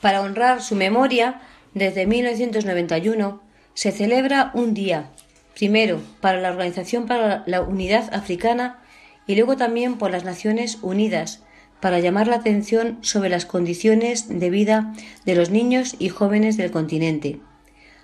Para 0.00 0.22
honrar 0.22 0.60
su 0.60 0.74
memoria, 0.74 1.40
desde 1.72 2.08
1991 2.08 3.40
se 3.74 3.92
celebra 3.92 4.50
un 4.54 4.74
día, 4.74 5.10
primero 5.54 6.00
para 6.20 6.40
la 6.40 6.50
Organización 6.50 7.06
para 7.06 7.44
la 7.46 7.60
Unidad 7.60 8.12
Africana 8.12 8.80
y 9.24 9.36
luego 9.36 9.56
también 9.56 9.98
por 9.98 10.10
las 10.10 10.24
Naciones 10.24 10.78
Unidas, 10.82 11.44
para 11.82 11.98
llamar 11.98 12.28
la 12.28 12.36
atención 12.36 12.98
sobre 13.00 13.28
las 13.28 13.44
condiciones 13.44 14.28
de 14.28 14.50
vida 14.50 14.94
de 15.26 15.34
los 15.34 15.50
niños 15.50 15.96
y 15.98 16.10
jóvenes 16.10 16.56
del 16.56 16.70
continente. 16.70 17.40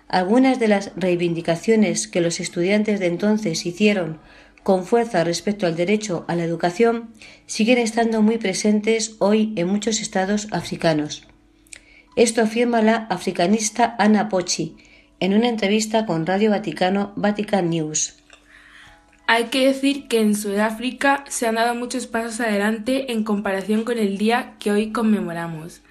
Algunas 0.08 0.58
de 0.58 0.66
las 0.66 0.90
reivindicaciones 0.96 2.08
que 2.08 2.20
los 2.20 2.40
estudiantes 2.40 2.98
de 2.98 3.06
entonces 3.06 3.64
hicieron 3.64 4.18
con 4.64 4.84
fuerza 4.84 5.22
respecto 5.22 5.64
al 5.64 5.76
derecho 5.76 6.24
a 6.26 6.34
la 6.34 6.42
educación 6.42 7.10
siguen 7.46 7.78
estando 7.78 8.20
muy 8.20 8.36
presentes 8.38 9.14
hoy 9.20 9.52
en 9.54 9.68
muchos 9.68 10.00
estados 10.00 10.48
africanos. 10.50 11.28
Esto 12.16 12.42
afirma 12.42 12.82
la 12.82 13.06
africanista 13.10 13.94
Ana 14.00 14.28
Pochi 14.28 14.76
en 15.20 15.34
una 15.34 15.48
entrevista 15.48 16.04
con 16.04 16.26
Radio 16.26 16.50
Vaticano 16.50 17.12
Vatican 17.14 17.70
News. 17.70 18.17
Hay 19.30 19.48
que 19.48 19.66
decir 19.66 20.08
que 20.08 20.20
en 20.20 20.34
Sudáfrica 20.34 21.22
se 21.28 21.46
han 21.46 21.56
dado 21.56 21.74
muchos 21.74 22.06
pasos 22.06 22.40
adelante 22.40 23.12
en 23.12 23.24
comparación 23.24 23.84
con 23.84 23.98
el 23.98 24.16
día 24.16 24.54
que 24.58 24.72
hoy 24.72 24.90
conmemoramos. 24.90 25.82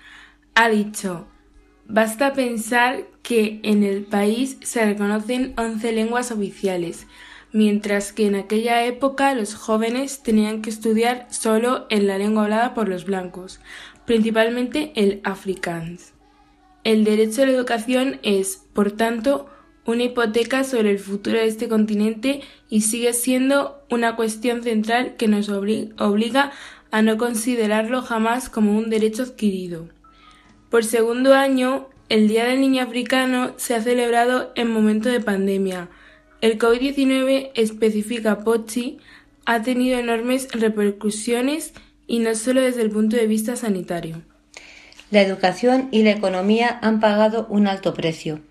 ha 0.55 0.69
dicho, 0.69 1.27
basta 1.85 2.33
pensar 2.33 3.03
que 3.21 3.59
en 3.61 3.83
el 3.83 4.05
país 4.05 4.57
se 4.63 4.83
reconocen 4.83 5.53
11 5.55 5.91
lenguas 5.91 6.31
oficiales, 6.31 7.05
mientras 7.53 8.11
que 8.11 8.25
en 8.25 8.33
aquella 8.33 8.83
época 8.85 9.35
los 9.35 9.53
jóvenes 9.53 10.23
tenían 10.23 10.63
que 10.63 10.71
estudiar 10.71 11.27
solo 11.29 11.85
en 11.91 12.07
la 12.07 12.17
lengua 12.17 12.45
hablada 12.45 12.73
por 12.73 12.89
los 12.89 13.05
blancos, 13.05 13.59
principalmente 14.05 14.93
el 14.95 15.21
afrikaans. 15.23 16.13
El 16.83 17.03
derecho 17.03 17.43
a 17.43 17.45
la 17.45 17.51
educación 17.51 18.19
es, 18.23 18.65
por 18.73 18.93
tanto, 18.93 19.47
una 19.87 20.03
hipoteca 20.03 20.65
sobre 20.65 20.91
el 20.91 20.99
futuro 20.99 21.39
de 21.39 21.47
este 21.47 21.69
continente 21.69 22.41
y 22.69 22.81
sigue 22.81 23.13
siendo 23.13 23.81
una 23.89 24.17
cuestión 24.17 24.61
central 24.61 25.15
que 25.15 25.29
nos 25.29 25.49
obliga 25.49 26.51
a 26.91 27.01
no 27.01 27.17
considerarlo 27.17 28.01
jamás 28.01 28.49
como 28.49 28.77
un 28.77 28.89
derecho 28.89 29.23
adquirido. 29.23 29.87
Por 30.69 30.83
segundo 30.83 31.33
año, 31.33 31.87
el 32.09 32.27
Día 32.27 32.43
del 32.43 32.59
Niño 32.59 32.83
Africano 32.83 33.53
se 33.55 33.75
ha 33.75 33.81
celebrado 33.81 34.51
en 34.55 34.69
momento 34.69 35.07
de 35.07 35.21
pandemia. 35.21 35.87
El 36.41 36.59
COVID-19, 36.59 37.51
especifica 37.55 38.39
Pochi, 38.39 38.97
ha 39.45 39.61
tenido 39.63 39.97
enormes 39.97 40.49
repercusiones 40.51 41.71
y 42.07 42.19
no 42.19 42.35
solo 42.35 42.59
desde 42.59 42.81
el 42.81 42.89
punto 42.89 43.15
de 43.15 43.27
vista 43.27 43.55
sanitario. 43.55 44.21
La 45.11 45.21
educación 45.21 45.87
y 45.91 46.03
la 46.03 46.11
economía 46.11 46.77
han 46.81 46.99
pagado 46.99 47.47
un 47.49 47.67
alto 47.67 47.93
precio. 47.93 48.41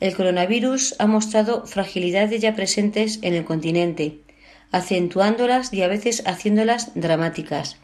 El 0.00 0.14
coronavirus 0.14 0.94
ha 0.98 1.06
mostrado 1.06 1.66
fragilidades 1.66 2.40
ya 2.40 2.54
presentes 2.54 3.18
en 3.22 3.34
el 3.34 3.44
continente, 3.44 4.20
acentuándolas 4.70 5.72
y 5.72 5.82
a 5.82 5.88
veces 5.88 6.22
haciéndolas 6.24 6.92
dramáticas. 6.94 7.78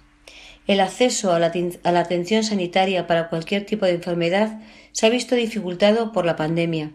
El 0.67 0.81
acceso 0.81 1.33
a 1.33 1.39
la, 1.39 1.53
atención 2.01 2.45
sanitaria 2.45 3.07
para 3.07 3.29
cualquier 3.29 3.67
tipo 3.67 3.85
de 3.85 3.95
enfermedad 3.95 4.61
se 4.93 5.07
ha 5.07 5.11
visto 5.11 5.35
dificultado 5.35 6.13
por 6.13 6.25
la 6.25 6.37
pandemia, 6.37 6.93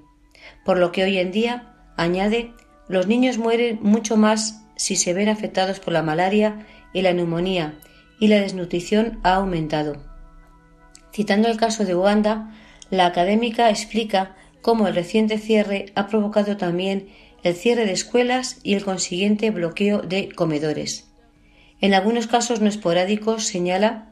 por 0.63 0.79
lo 0.79 0.91
que 0.91 1.03
hoy 1.03 1.17
en 1.17 1.31
día, 1.31 1.73
añade, 1.97 2.53
los 2.87 3.05
niños 3.05 3.37
mueren 3.37 3.77
mucho 3.81 4.17
más 4.17 4.63
si 4.75 4.95
se 4.95 5.13
ven 5.13 5.29
afectados 5.29 5.79
por 5.79 5.93
la 5.93 6.01
malaria 6.01 6.65
y 6.93 7.01
la 7.01 7.13
neumonía, 7.13 7.77
y 8.19 8.29
la 8.29 8.39
desnutrición 8.39 9.19
ha 9.23 9.35
aumentado. 9.35 10.01
Citando 11.13 11.49
el 11.49 11.57
caso 11.57 11.85
de 11.85 11.93
Uganda, 11.93 12.55
la 12.89 13.05
académica 13.05 13.69
explica 13.69 14.35
cómo 14.61 14.87
el 14.87 14.95
reciente 14.95 15.37
cierre 15.37 15.91
ha 15.95 16.07
provocado 16.07 16.57
también 16.57 17.09
el 17.43 17.55
cierre 17.55 17.85
de 17.85 17.93
escuelas 17.93 18.59
y 18.63 18.73
el 18.73 18.83
consiguiente 18.83 19.49
bloqueo 19.51 20.01
de 20.01 20.29
comedores. 20.29 21.07
En 21.81 21.93
algunos 21.93 22.27
casos 22.27 22.59
no 22.59 22.67
esporádicos, 22.67 23.45
señala, 23.45 24.09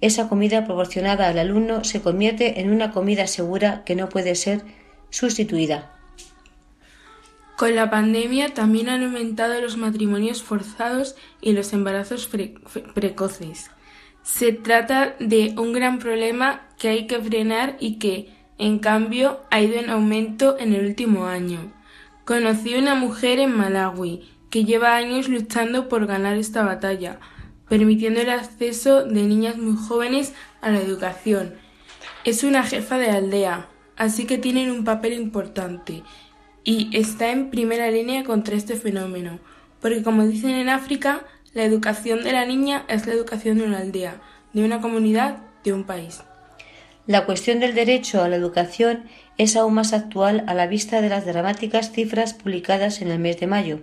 esa 0.00 0.28
comida 0.28 0.64
proporcionada 0.64 1.28
al 1.28 1.38
alumno 1.38 1.84
se 1.84 2.02
convierte 2.02 2.60
en 2.60 2.70
una 2.70 2.90
comida 2.92 3.26
segura 3.26 3.84
que 3.84 3.94
no 3.94 4.08
puede 4.08 4.34
ser 4.34 4.62
sustituida. 5.10 5.92
Con 7.56 7.76
la 7.76 7.88
pandemia 7.88 8.52
también 8.52 8.88
han 8.88 9.04
aumentado 9.04 9.60
los 9.60 9.76
matrimonios 9.76 10.42
forzados 10.42 11.14
y 11.40 11.52
los 11.52 11.72
embarazos 11.72 12.28
precoces. 12.94 13.70
Se 14.22 14.52
trata 14.52 15.14
de 15.20 15.54
un 15.56 15.72
gran 15.72 15.98
problema 15.98 16.66
que 16.78 16.88
hay 16.88 17.06
que 17.06 17.20
frenar 17.20 17.76
y 17.78 17.98
que, 17.98 18.33
en 18.58 18.78
cambio, 18.78 19.40
ha 19.50 19.60
ido 19.60 19.74
en 19.74 19.90
aumento 19.90 20.56
en 20.58 20.72
el 20.72 20.86
último 20.86 21.26
año. 21.26 21.72
Conocí 22.24 22.74
una 22.74 22.94
mujer 22.94 23.40
en 23.40 23.56
Malawi 23.56 24.22
que 24.50 24.64
lleva 24.64 24.96
años 24.96 25.28
luchando 25.28 25.88
por 25.88 26.06
ganar 26.06 26.36
esta 26.36 26.62
batalla, 26.62 27.18
permitiendo 27.68 28.20
el 28.20 28.30
acceso 28.30 29.04
de 29.04 29.24
niñas 29.24 29.56
muy 29.56 29.76
jóvenes 29.76 30.32
a 30.60 30.70
la 30.70 30.80
educación. 30.80 31.54
Es 32.24 32.44
una 32.44 32.62
jefa 32.62 32.98
de 32.98 33.10
aldea, 33.10 33.68
así 33.96 34.26
que 34.26 34.38
tienen 34.38 34.70
un 34.70 34.84
papel 34.84 35.14
importante 35.14 36.04
y 36.62 36.96
está 36.96 37.30
en 37.30 37.50
primera 37.50 37.90
línea 37.90 38.24
contra 38.24 38.56
este 38.56 38.76
fenómeno, 38.76 39.40
porque 39.80 40.02
como 40.02 40.24
dicen 40.24 40.50
en 40.50 40.68
África, 40.68 41.24
la 41.52 41.64
educación 41.64 42.22
de 42.22 42.32
la 42.32 42.46
niña 42.46 42.84
es 42.88 43.06
la 43.06 43.12
educación 43.12 43.58
de 43.58 43.64
una 43.64 43.78
aldea, 43.78 44.22
de 44.52 44.64
una 44.64 44.80
comunidad, 44.80 45.38
de 45.64 45.72
un 45.72 45.84
país. 45.84 46.22
La 47.06 47.26
cuestión 47.26 47.60
del 47.60 47.74
derecho 47.74 48.22
a 48.22 48.28
la 48.30 48.36
educación 48.36 49.04
es 49.36 49.56
aún 49.56 49.74
más 49.74 49.92
actual 49.92 50.42
a 50.46 50.54
la 50.54 50.66
vista 50.66 51.02
de 51.02 51.10
las 51.10 51.26
dramáticas 51.26 51.92
cifras 51.92 52.32
publicadas 52.32 53.02
en 53.02 53.08
el 53.08 53.18
mes 53.18 53.38
de 53.38 53.46
mayo. 53.46 53.82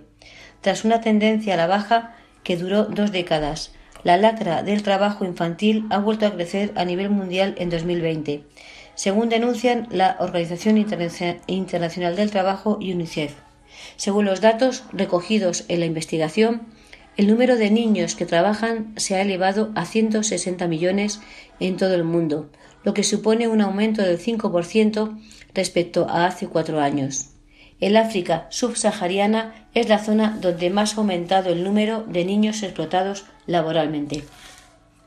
Tras 0.60 0.84
una 0.84 1.00
tendencia 1.00 1.54
a 1.54 1.56
la 1.56 1.68
baja 1.68 2.16
que 2.42 2.56
duró 2.56 2.86
dos 2.86 3.12
décadas, 3.12 3.70
la 4.02 4.16
lacra 4.16 4.64
del 4.64 4.82
trabajo 4.82 5.24
infantil 5.24 5.86
ha 5.90 5.98
vuelto 5.98 6.26
a 6.26 6.32
crecer 6.32 6.72
a 6.74 6.84
nivel 6.84 7.10
mundial 7.10 7.54
en 7.58 7.70
2020, 7.70 8.42
según 8.96 9.28
denuncian 9.28 9.86
la 9.92 10.16
Organización 10.18 10.76
Internacional 10.76 12.16
del 12.16 12.30
Trabajo 12.32 12.78
y 12.80 12.92
UNICEF. 12.92 13.34
Según 13.94 14.24
los 14.24 14.40
datos 14.40 14.82
recogidos 14.92 15.64
en 15.68 15.78
la 15.78 15.86
investigación, 15.86 16.62
el 17.16 17.28
número 17.28 17.56
de 17.56 17.70
niños 17.70 18.16
que 18.16 18.26
trabajan 18.26 18.92
se 18.96 19.14
ha 19.14 19.22
elevado 19.22 19.70
a 19.76 19.84
160 19.84 20.66
millones 20.66 21.20
en 21.60 21.76
todo 21.76 21.94
el 21.94 22.04
mundo, 22.04 22.50
lo 22.84 22.94
que 22.94 23.04
supone 23.04 23.48
un 23.48 23.60
aumento 23.60 24.02
del 24.02 24.18
5% 24.18 25.18
respecto 25.54 26.08
a 26.08 26.26
hace 26.26 26.46
cuatro 26.48 26.80
años. 26.80 27.30
El 27.80 27.96
África 27.96 28.46
subsahariana 28.50 29.66
es 29.74 29.88
la 29.88 29.98
zona 29.98 30.38
donde 30.40 30.70
más 30.70 30.94
ha 30.94 30.98
aumentado 30.98 31.50
el 31.50 31.64
número 31.64 32.04
de 32.06 32.24
niños 32.24 32.62
explotados 32.62 33.24
laboralmente. 33.46 34.24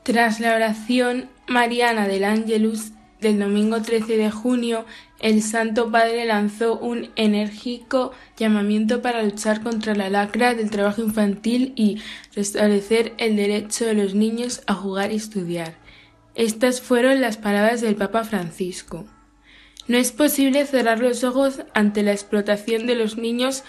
Tras 0.02 0.40
la 0.40 0.54
oración 0.54 1.28
mariana 1.48 2.06
del 2.06 2.24
Ángelus 2.24 2.92
del 3.20 3.38
domingo 3.38 3.80
13 3.80 4.18
de 4.18 4.30
junio, 4.30 4.84
el 5.20 5.42
Santo 5.42 5.90
Padre 5.90 6.26
lanzó 6.26 6.78
un 6.78 7.08
enérgico 7.16 8.12
llamamiento 8.36 9.00
para 9.00 9.22
luchar 9.22 9.62
contra 9.62 9.94
la 9.94 10.10
lacra 10.10 10.54
del 10.54 10.70
trabajo 10.70 11.02
infantil 11.02 11.72
y 11.76 12.02
restablecer 12.34 13.14
el 13.16 13.36
derecho 13.36 13.86
de 13.86 13.94
los 13.94 14.14
niños 14.14 14.60
a 14.66 14.74
jugar 14.74 15.12
y 15.12 15.16
estudiar. 15.16 15.85
Estas 16.36 16.82
fueron 16.82 17.22
las 17.22 17.38
palabras 17.38 17.80
del 17.80 17.96
Papa 17.96 18.22
Francisco. 18.22 19.06
No 19.88 19.96
es 19.96 20.12
posible 20.12 20.66
cerrar 20.66 21.00
los 21.00 21.24
ojos 21.24 21.62
ante 21.72 22.02
la 22.02 22.12
explotación 22.12 22.86
de 22.86 22.94
los 22.94 23.16
niños 23.16 23.64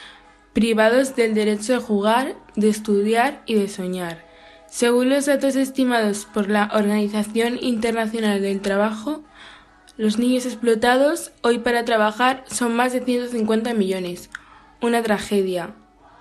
privados 0.52 1.16
del 1.16 1.34
derecho 1.34 1.74
de 1.74 1.80
jugar, 1.80 2.36
de 2.58 2.68
estudiar 2.68 3.42
y 3.46 3.56
de 3.56 3.70
soñar. 3.70 4.26
Según 4.70 5.10
los 5.10 5.28
datos 5.28 5.56
estimados 5.56 6.28
por 6.34 6.50
la 6.50 6.70
Organización 6.74 7.58
Internacional 7.62 8.42
del 8.42 8.60
Trabajo, 8.60 9.24
los 9.96 10.20
niños 10.20 10.46
explotados 10.46 11.32
hoy 11.44 11.60
para 11.60 11.86
trabajar 11.86 12.44
son 12.48 12.76
más 12.76 12.92
de 12.92 13.00
150 13.00 13.74
millones. 13.76 14.30
Una 14.82 15.02
tragedia. 15.04 15.74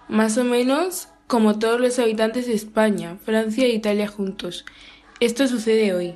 Más 0.09 0.39
o 0.39 0.45
menos 0.45 1.09
como 1.27 1.59
todos 1.59 1.81
los 1.81 1.99
habitantes 1.99 2.47
de 2.47 2.55
España, 2.55 3.17
Francia 3.25 3.65
e 3.65 3.71
Italia 3.71 4.07
juntos. 4.07 4.65
Esto 5.19 5.49
sucede 5.49 5.93
hoy. 5.93 6.15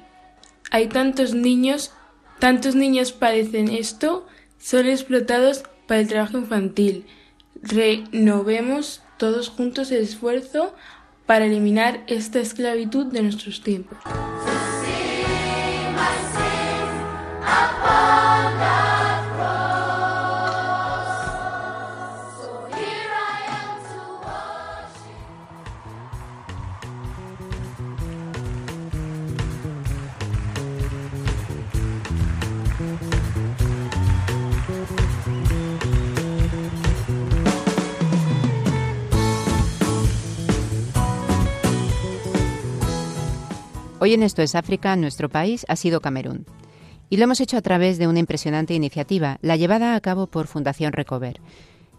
Hay 0.70 0.88
tantos 0.88 1.34
niños 1.34 1.92
Tantos 2.40 2.74
niños 2.74 3.12
padecen 3.12 3.68
esto, 3.68 4.26
son 4.58 4.86
explotados 4.86 5.62
para 5.86 6.00
el 6.00 6.08
trabajo 6.08 6.38
infantil. 6.38 7.04
Renovemos 7.60 9.02
todos 9.18 9.50
juntos 9.50 9.90
el 9.90 10.00
esfuerzo 10.00 10.74
para 11.26 11.44
eliminar 11.44 12.02
esta 12.06 12.40
esclavitud 12.40 13.12
de 13.12 13.22
nuestros 13.22 13.62
tiempos. 13.62 13.98
Hoy 44.02 44.14
en 44.14 44.22
Esto 44.22 44.40
es 44.40 44.54
África, 44.54 44.96
nuestro 44.96 45.28
país 45.28 45.66
ha 45.68 45.76
sido 45.76 46.00
Camerún. 46.00 46.46
Y 47.10 47.18
lo 47.18 47.24
hemos 47.24 47.38
hecho 47.42 47.58
a 47.58 47.60
través 47.60 47.98
de 47.98 48.06
una 48.08 48.18
impresionante 48.18 48.72
iniciativa, 48.72 49.36
la 49.42 49.56
llevada 49.56 49.94
a 49.94 50.00
cabo 50.00 50.26
por 50.26 50.46
Fundación 50.46 50.94
Recover. 50.94 51.38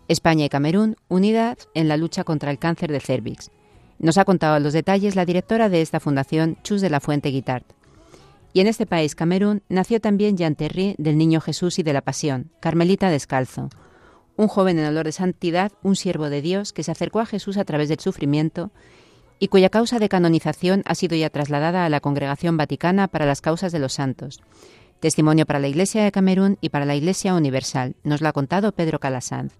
España 0.07 0.43
y 0.45 0.49
Camerún 0.49 0.95
unidas 1.09 1.69
en 1.75 1.87
la 1.87 1.97
lucha 1.97 2.23
contra 2.23 2.49
el 2.49 2.57
cáncer 2.57 2.91
de 2.91 3.01
cervix. 3.01 3.51
Nos 3.99 4.17
ha 4.17 4.25
contado 4.25 4.59
los 4.59 4.73
detalles 4.73 5.15
la 5.15 5.25
directora 5.25 5.69
de 5.69 5.83
esta 5.83 5.99
fundación, 5.99 6.57
Chus 6.63 6.81
de 6.81 6.89
la 6.89 7.01
Fuente 7.01 7.29
Guitart. 7.29 7.67
Y 8.51 8.61
en 8.61 8.67
este 8.67 8.87
país, 8.87 9.13
Camerún, 9.13 9.61
nació 9.69 10.01
también 10.01 10.37
Jean 10.37 10.55
Terry 10.55 10.95
del 10.97 11.19
Niño 11.19 11.39
Jesús 11.39 11.77
y 11.77 11.83
de 11.83 11.93
la 11.93 12.01
Pasión, 12.01 12.49
Carmelita 12.61 13.11
Descalzo, 13.11 13.69
un 14.37 14.47
joven 14.47 14.79
en 14.79 14.87
olor 14.87 15.05
de 15.05 15.11
santidad, 15.11 15.71
un 15.83 15.95
siervo 15.95 16.31
de 16.31 16.41
Dios 16.41 16.73
que 16.73 16.81
se 16.81 16.91
acercó 16.91 17.19
a 17.19 17.27
Jesús 17.27 17.57
a 17.57 17.63
través 17.63 17.89
del 17.89 17.99
sufrimiento 17.99 18.71
y 19.41 19.47
cuya 19.47 19.69
causa 19.69 19.97
de 19.97 20.07
canonización 20.07 20.83
ha 20.85 20.93
sido 20.93 21.17
ya 21.17 21.31
trasladada 21.31 21.83
a 21.83 21.89
la 21.89 21.99
Congregación 21.99 22.57
Vaticana 22.57 23.07
para 23.07 23.25
las 23.25 23.41
Causas 23.41 23.71
de 23.71 23.79
los 23.79 23.93
Santos. 23.93 24.39
Testimonio 24.99 25.47
para 25.47 25.57
la 25.57 25.67
Iglesia 25.67 26.03
de 26.03 26.11
Camerún 26.11 26.59
y 26.61 26.69
para 26.69 26.85
la 26.85 26.95
Iglesia 26.95 27.33
Universal. 27.33 27.95
Nos 28.03 28.21
lo 28.21 28.29
ha 28.29 28.33
contado 28.33 28.71
Pedro 28.71 28.99
Calasanz. 28.99 29.57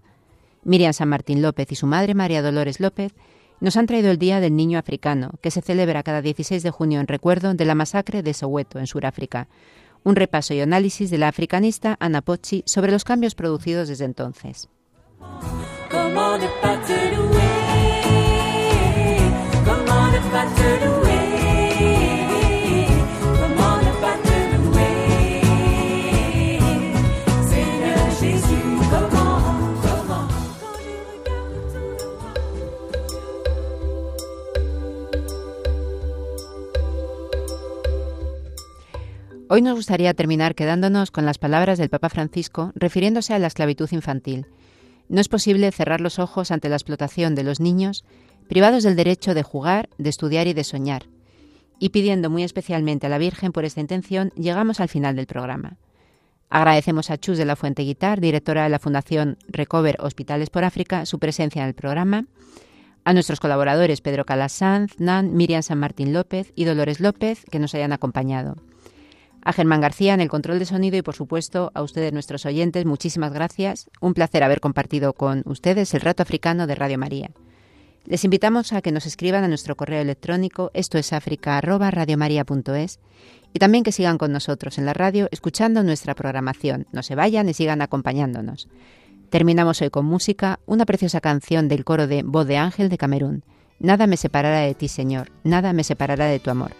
Miriam 0.62 0.92
San 0.92 1.08
Martín 1.08 1.42
López 1.42 1.72
y 1.72 1.74
su 1.74 1.88
madre 1.88 2.14
María 2.14 2.42
Dolores 2.42 2.78
López 2.78 3.12
nos 3.58 3.76
han 3.76 3.86
traído 3.86 4.12
el 4.12 4.18
Día 4.18 4.38
del 4.38 4.54
Niño 4.54 4.78
Africano, 4.78 5.32
que 5.42 5.50
se 5.50 5.62
celebra 5.62 6.04
cada 6.04 6.22
16 6.22 6.62
de 6.62 6.70
junio 6.70 7.00
en 7.00 7.08
recuerdo 7.08 7.52
de 7.52 7.64
la 7.64 7.74
masacre 7.74 8.22
de 8.22 8.34
Soweto, 8.34 8.78
en 8.78 8.86
Sudáfrica. 8.86 9.48
Un 10.04 10.14
repaso 10.14 10.54
y 10.54 10.60
análisis 10.60 11.10
de 11.10 11.18
la 11.18 11.26
africanista 11.26 11.96
Ana 11.98 12.22
Pochi 12.22 12.62
sobre 12.66 12.92
los 12.92 13.02
cambios 13.02 13.34
producidos 13.34 13.88
desde 13.88 14.04
entonces. 14.04 14.68
Hoy 39.54 39.60
nos 39.60 39.74
gustaría 39.74 40.14
terminar 40.14 40.54
quedándonos 40.54 41.10
con 41.10 41.26
las 41.26 41.36
palabras 41.36 41.76
del 41.76 41.90
Papa 41.90 42.08
Francisco 42.08 42.72
refiriéndose 42.74 43.34
a 43.34 43.38
la 43.38 43.48
esclavitud 43.48 43.86
infantil. 43.92 44.46
No 45.10 45.20
es 45.20 45.28
posible 45.28 45.70
cerrar 45.72 46.00
los 46.00 46.18
ojos 46.18 46.50
ante 46.50 46.70
la 46.70 46.76
explotación 46.76 47.34
de 47.34 47.42
los 47.42 47.60
niños 47.60 48.02
privados 48.48 48.82
del 48.82 48.96
derecho 48.96 49.34
de 49.34 49.42
jugar, 49.42 49.90
de 49.98 50.08
estudiar 50.08 50.46
y 50.46 50.54
de 50.54 50.64
soñar. 50.64 51.02
Y 51.78 51.90
pidiendo 51.90 52.30
muy 52.30 52.44
especialmente 52.44 53.06
a 53.06 53.10
la 53.10 53.18
Virgen 53.18 53.52
por 53.52 53.66
esta 53.66 53.82
intención, 53.82 54.30
llegamos 54.36 54.80
al 54.80 54.88
final 54.88 55.16
del 55.16 55.26
programa. 55.26 55.76
Agradecemos 56.48 57.10
a 57.10 57.18
Chus 57.18 57.36
de 57.36 57.44
la 57.44 57.54
Fuente 57.54 57.82
Guitar, 57.82 58.22
directora 58.22 58.62
de 58.62 58.70
la 58.70 58.78
Fundación 58.78 59.36
Recover 59.48 59.98
Hospitales 60.00 60.48
por 60.48 60.64
África, 60.64 61.04
su 61.04 61.18
presencia 61.18 61.60
en 61.60 61.68
el 61.68 61.74
programa. 61.74 62.24
A 63.04 63.12
nuestros 63.12 63.38
colaboradores 63.38 64.00
Pedro 64.00 64.24
Calasanz, 64.24 64.98
Nan, 64.98 65.36
Miriam 65.36 65.62
San 65.62 65.78
Martín 65.78 66.14
López 66.14 66.54
y 66.56 66.64
Dolores 66.64 67.00
López, 67.00 67.44
que 67.50 67.58
nos 67.58 67.74
hayan 67.74 67.92
acompañado. 67.92 68.56
A 69.44 69.52
Germán 69.52 69.80
García 69.80 70.14
en 70.14 70.20
el 70.20 70.28
control 70.28 70.60
de 70.60 70.66
sonido 70.66 70.96
y 70.96 71.02
por 71.02 71.16
supuesto 71.16 71.72
a 71.74 71.82
ustedes 71.82 72.12
nuestros 72.12 72.46
oyentes, 72.46 72.86
muchísimas 72.86 73.32
gracias. 73.32 73.90
Un 74.00 74.14
placer 74.14 74.44
haber 74.44 74.60
compartido 74.60 75.14
con 75.14 75.42
ustedes 75.46 75.92
el 75.94 76.00
rato 76.00 76.22
africano 76.22 76.68
de 76.68 76.76
Radio 76.76 76.96
María. 76.96 77.30
Les 78.04 78.24
invitamos 78.24 78.72
a 78.72 78.82
que 78.82 78.92
nos 78.92 79.06
escriban 79.06 79.42
a 79.42 79.48
nuestro 79.48 79.76
correo 79.76 80.00
electrónico 80.00 80.70
esto 80.74 80.96
es 80.96 81.12
y 83.52 83.58
también 83.58 83.84
que 83.84 83.92
sigan 83.92 84.18
con 84.18 84.32
nosotros 84.32 84.78
en 84.78 84.86
la 84.86 84.94
radio 84.94 85.28
escuchando 85.32 85.82
nuestra 85.82 86.14
programación. 86.14 86.86
No 86.92 87.02
se 87.02 87.16
vayan 87.16 87.48
y 87.48 87.54
sigan 87.54 87.82
acompañándonos. 87.82 88.68
Terminamos 89.30 89.82
hoy 89.82 89.90
con 89.90 90.06
música, 90.06 90.60
una 90.66 90.86
preciosa 90.86 91.20
canción 91.20 91.68
del 91.68 91.84
coro 91.84 92.06
de 92.06 92.22
Voz 92.22 92.46
de 92.46 92.58
Ángel 92.58 92.88
de 92.88 92.98
Camerún. 92.98 93.44
Nada 93.80 94.06
me 94.06 94.16
separará 94.16 94.60
de 94.60 94.74
ti, 94.74 94.88
Señor, 94.88 95.32
nada 95.42 95.72
me 95.72 95.82
separará 95.82 96.26
de 96.26 96.38
tu 96.38 96.50
amor. 96.50 96.72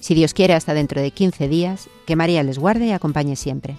Si 0.00 0.14
Dios 0.14 0.34
quiere, 0.34 0.54
hasta 0.54 0.74
dentro 0.74 1.00
de 1.00 1.10
15 1.10 1.48
días, 1.48 1.88
que 2.06 2.16
María 2.16 2.42
les 2.42 2.58
guarde 2.58 2.86
y 2.86 2.92
acompañe 2.92 3.36
siempre. 3.36 3.76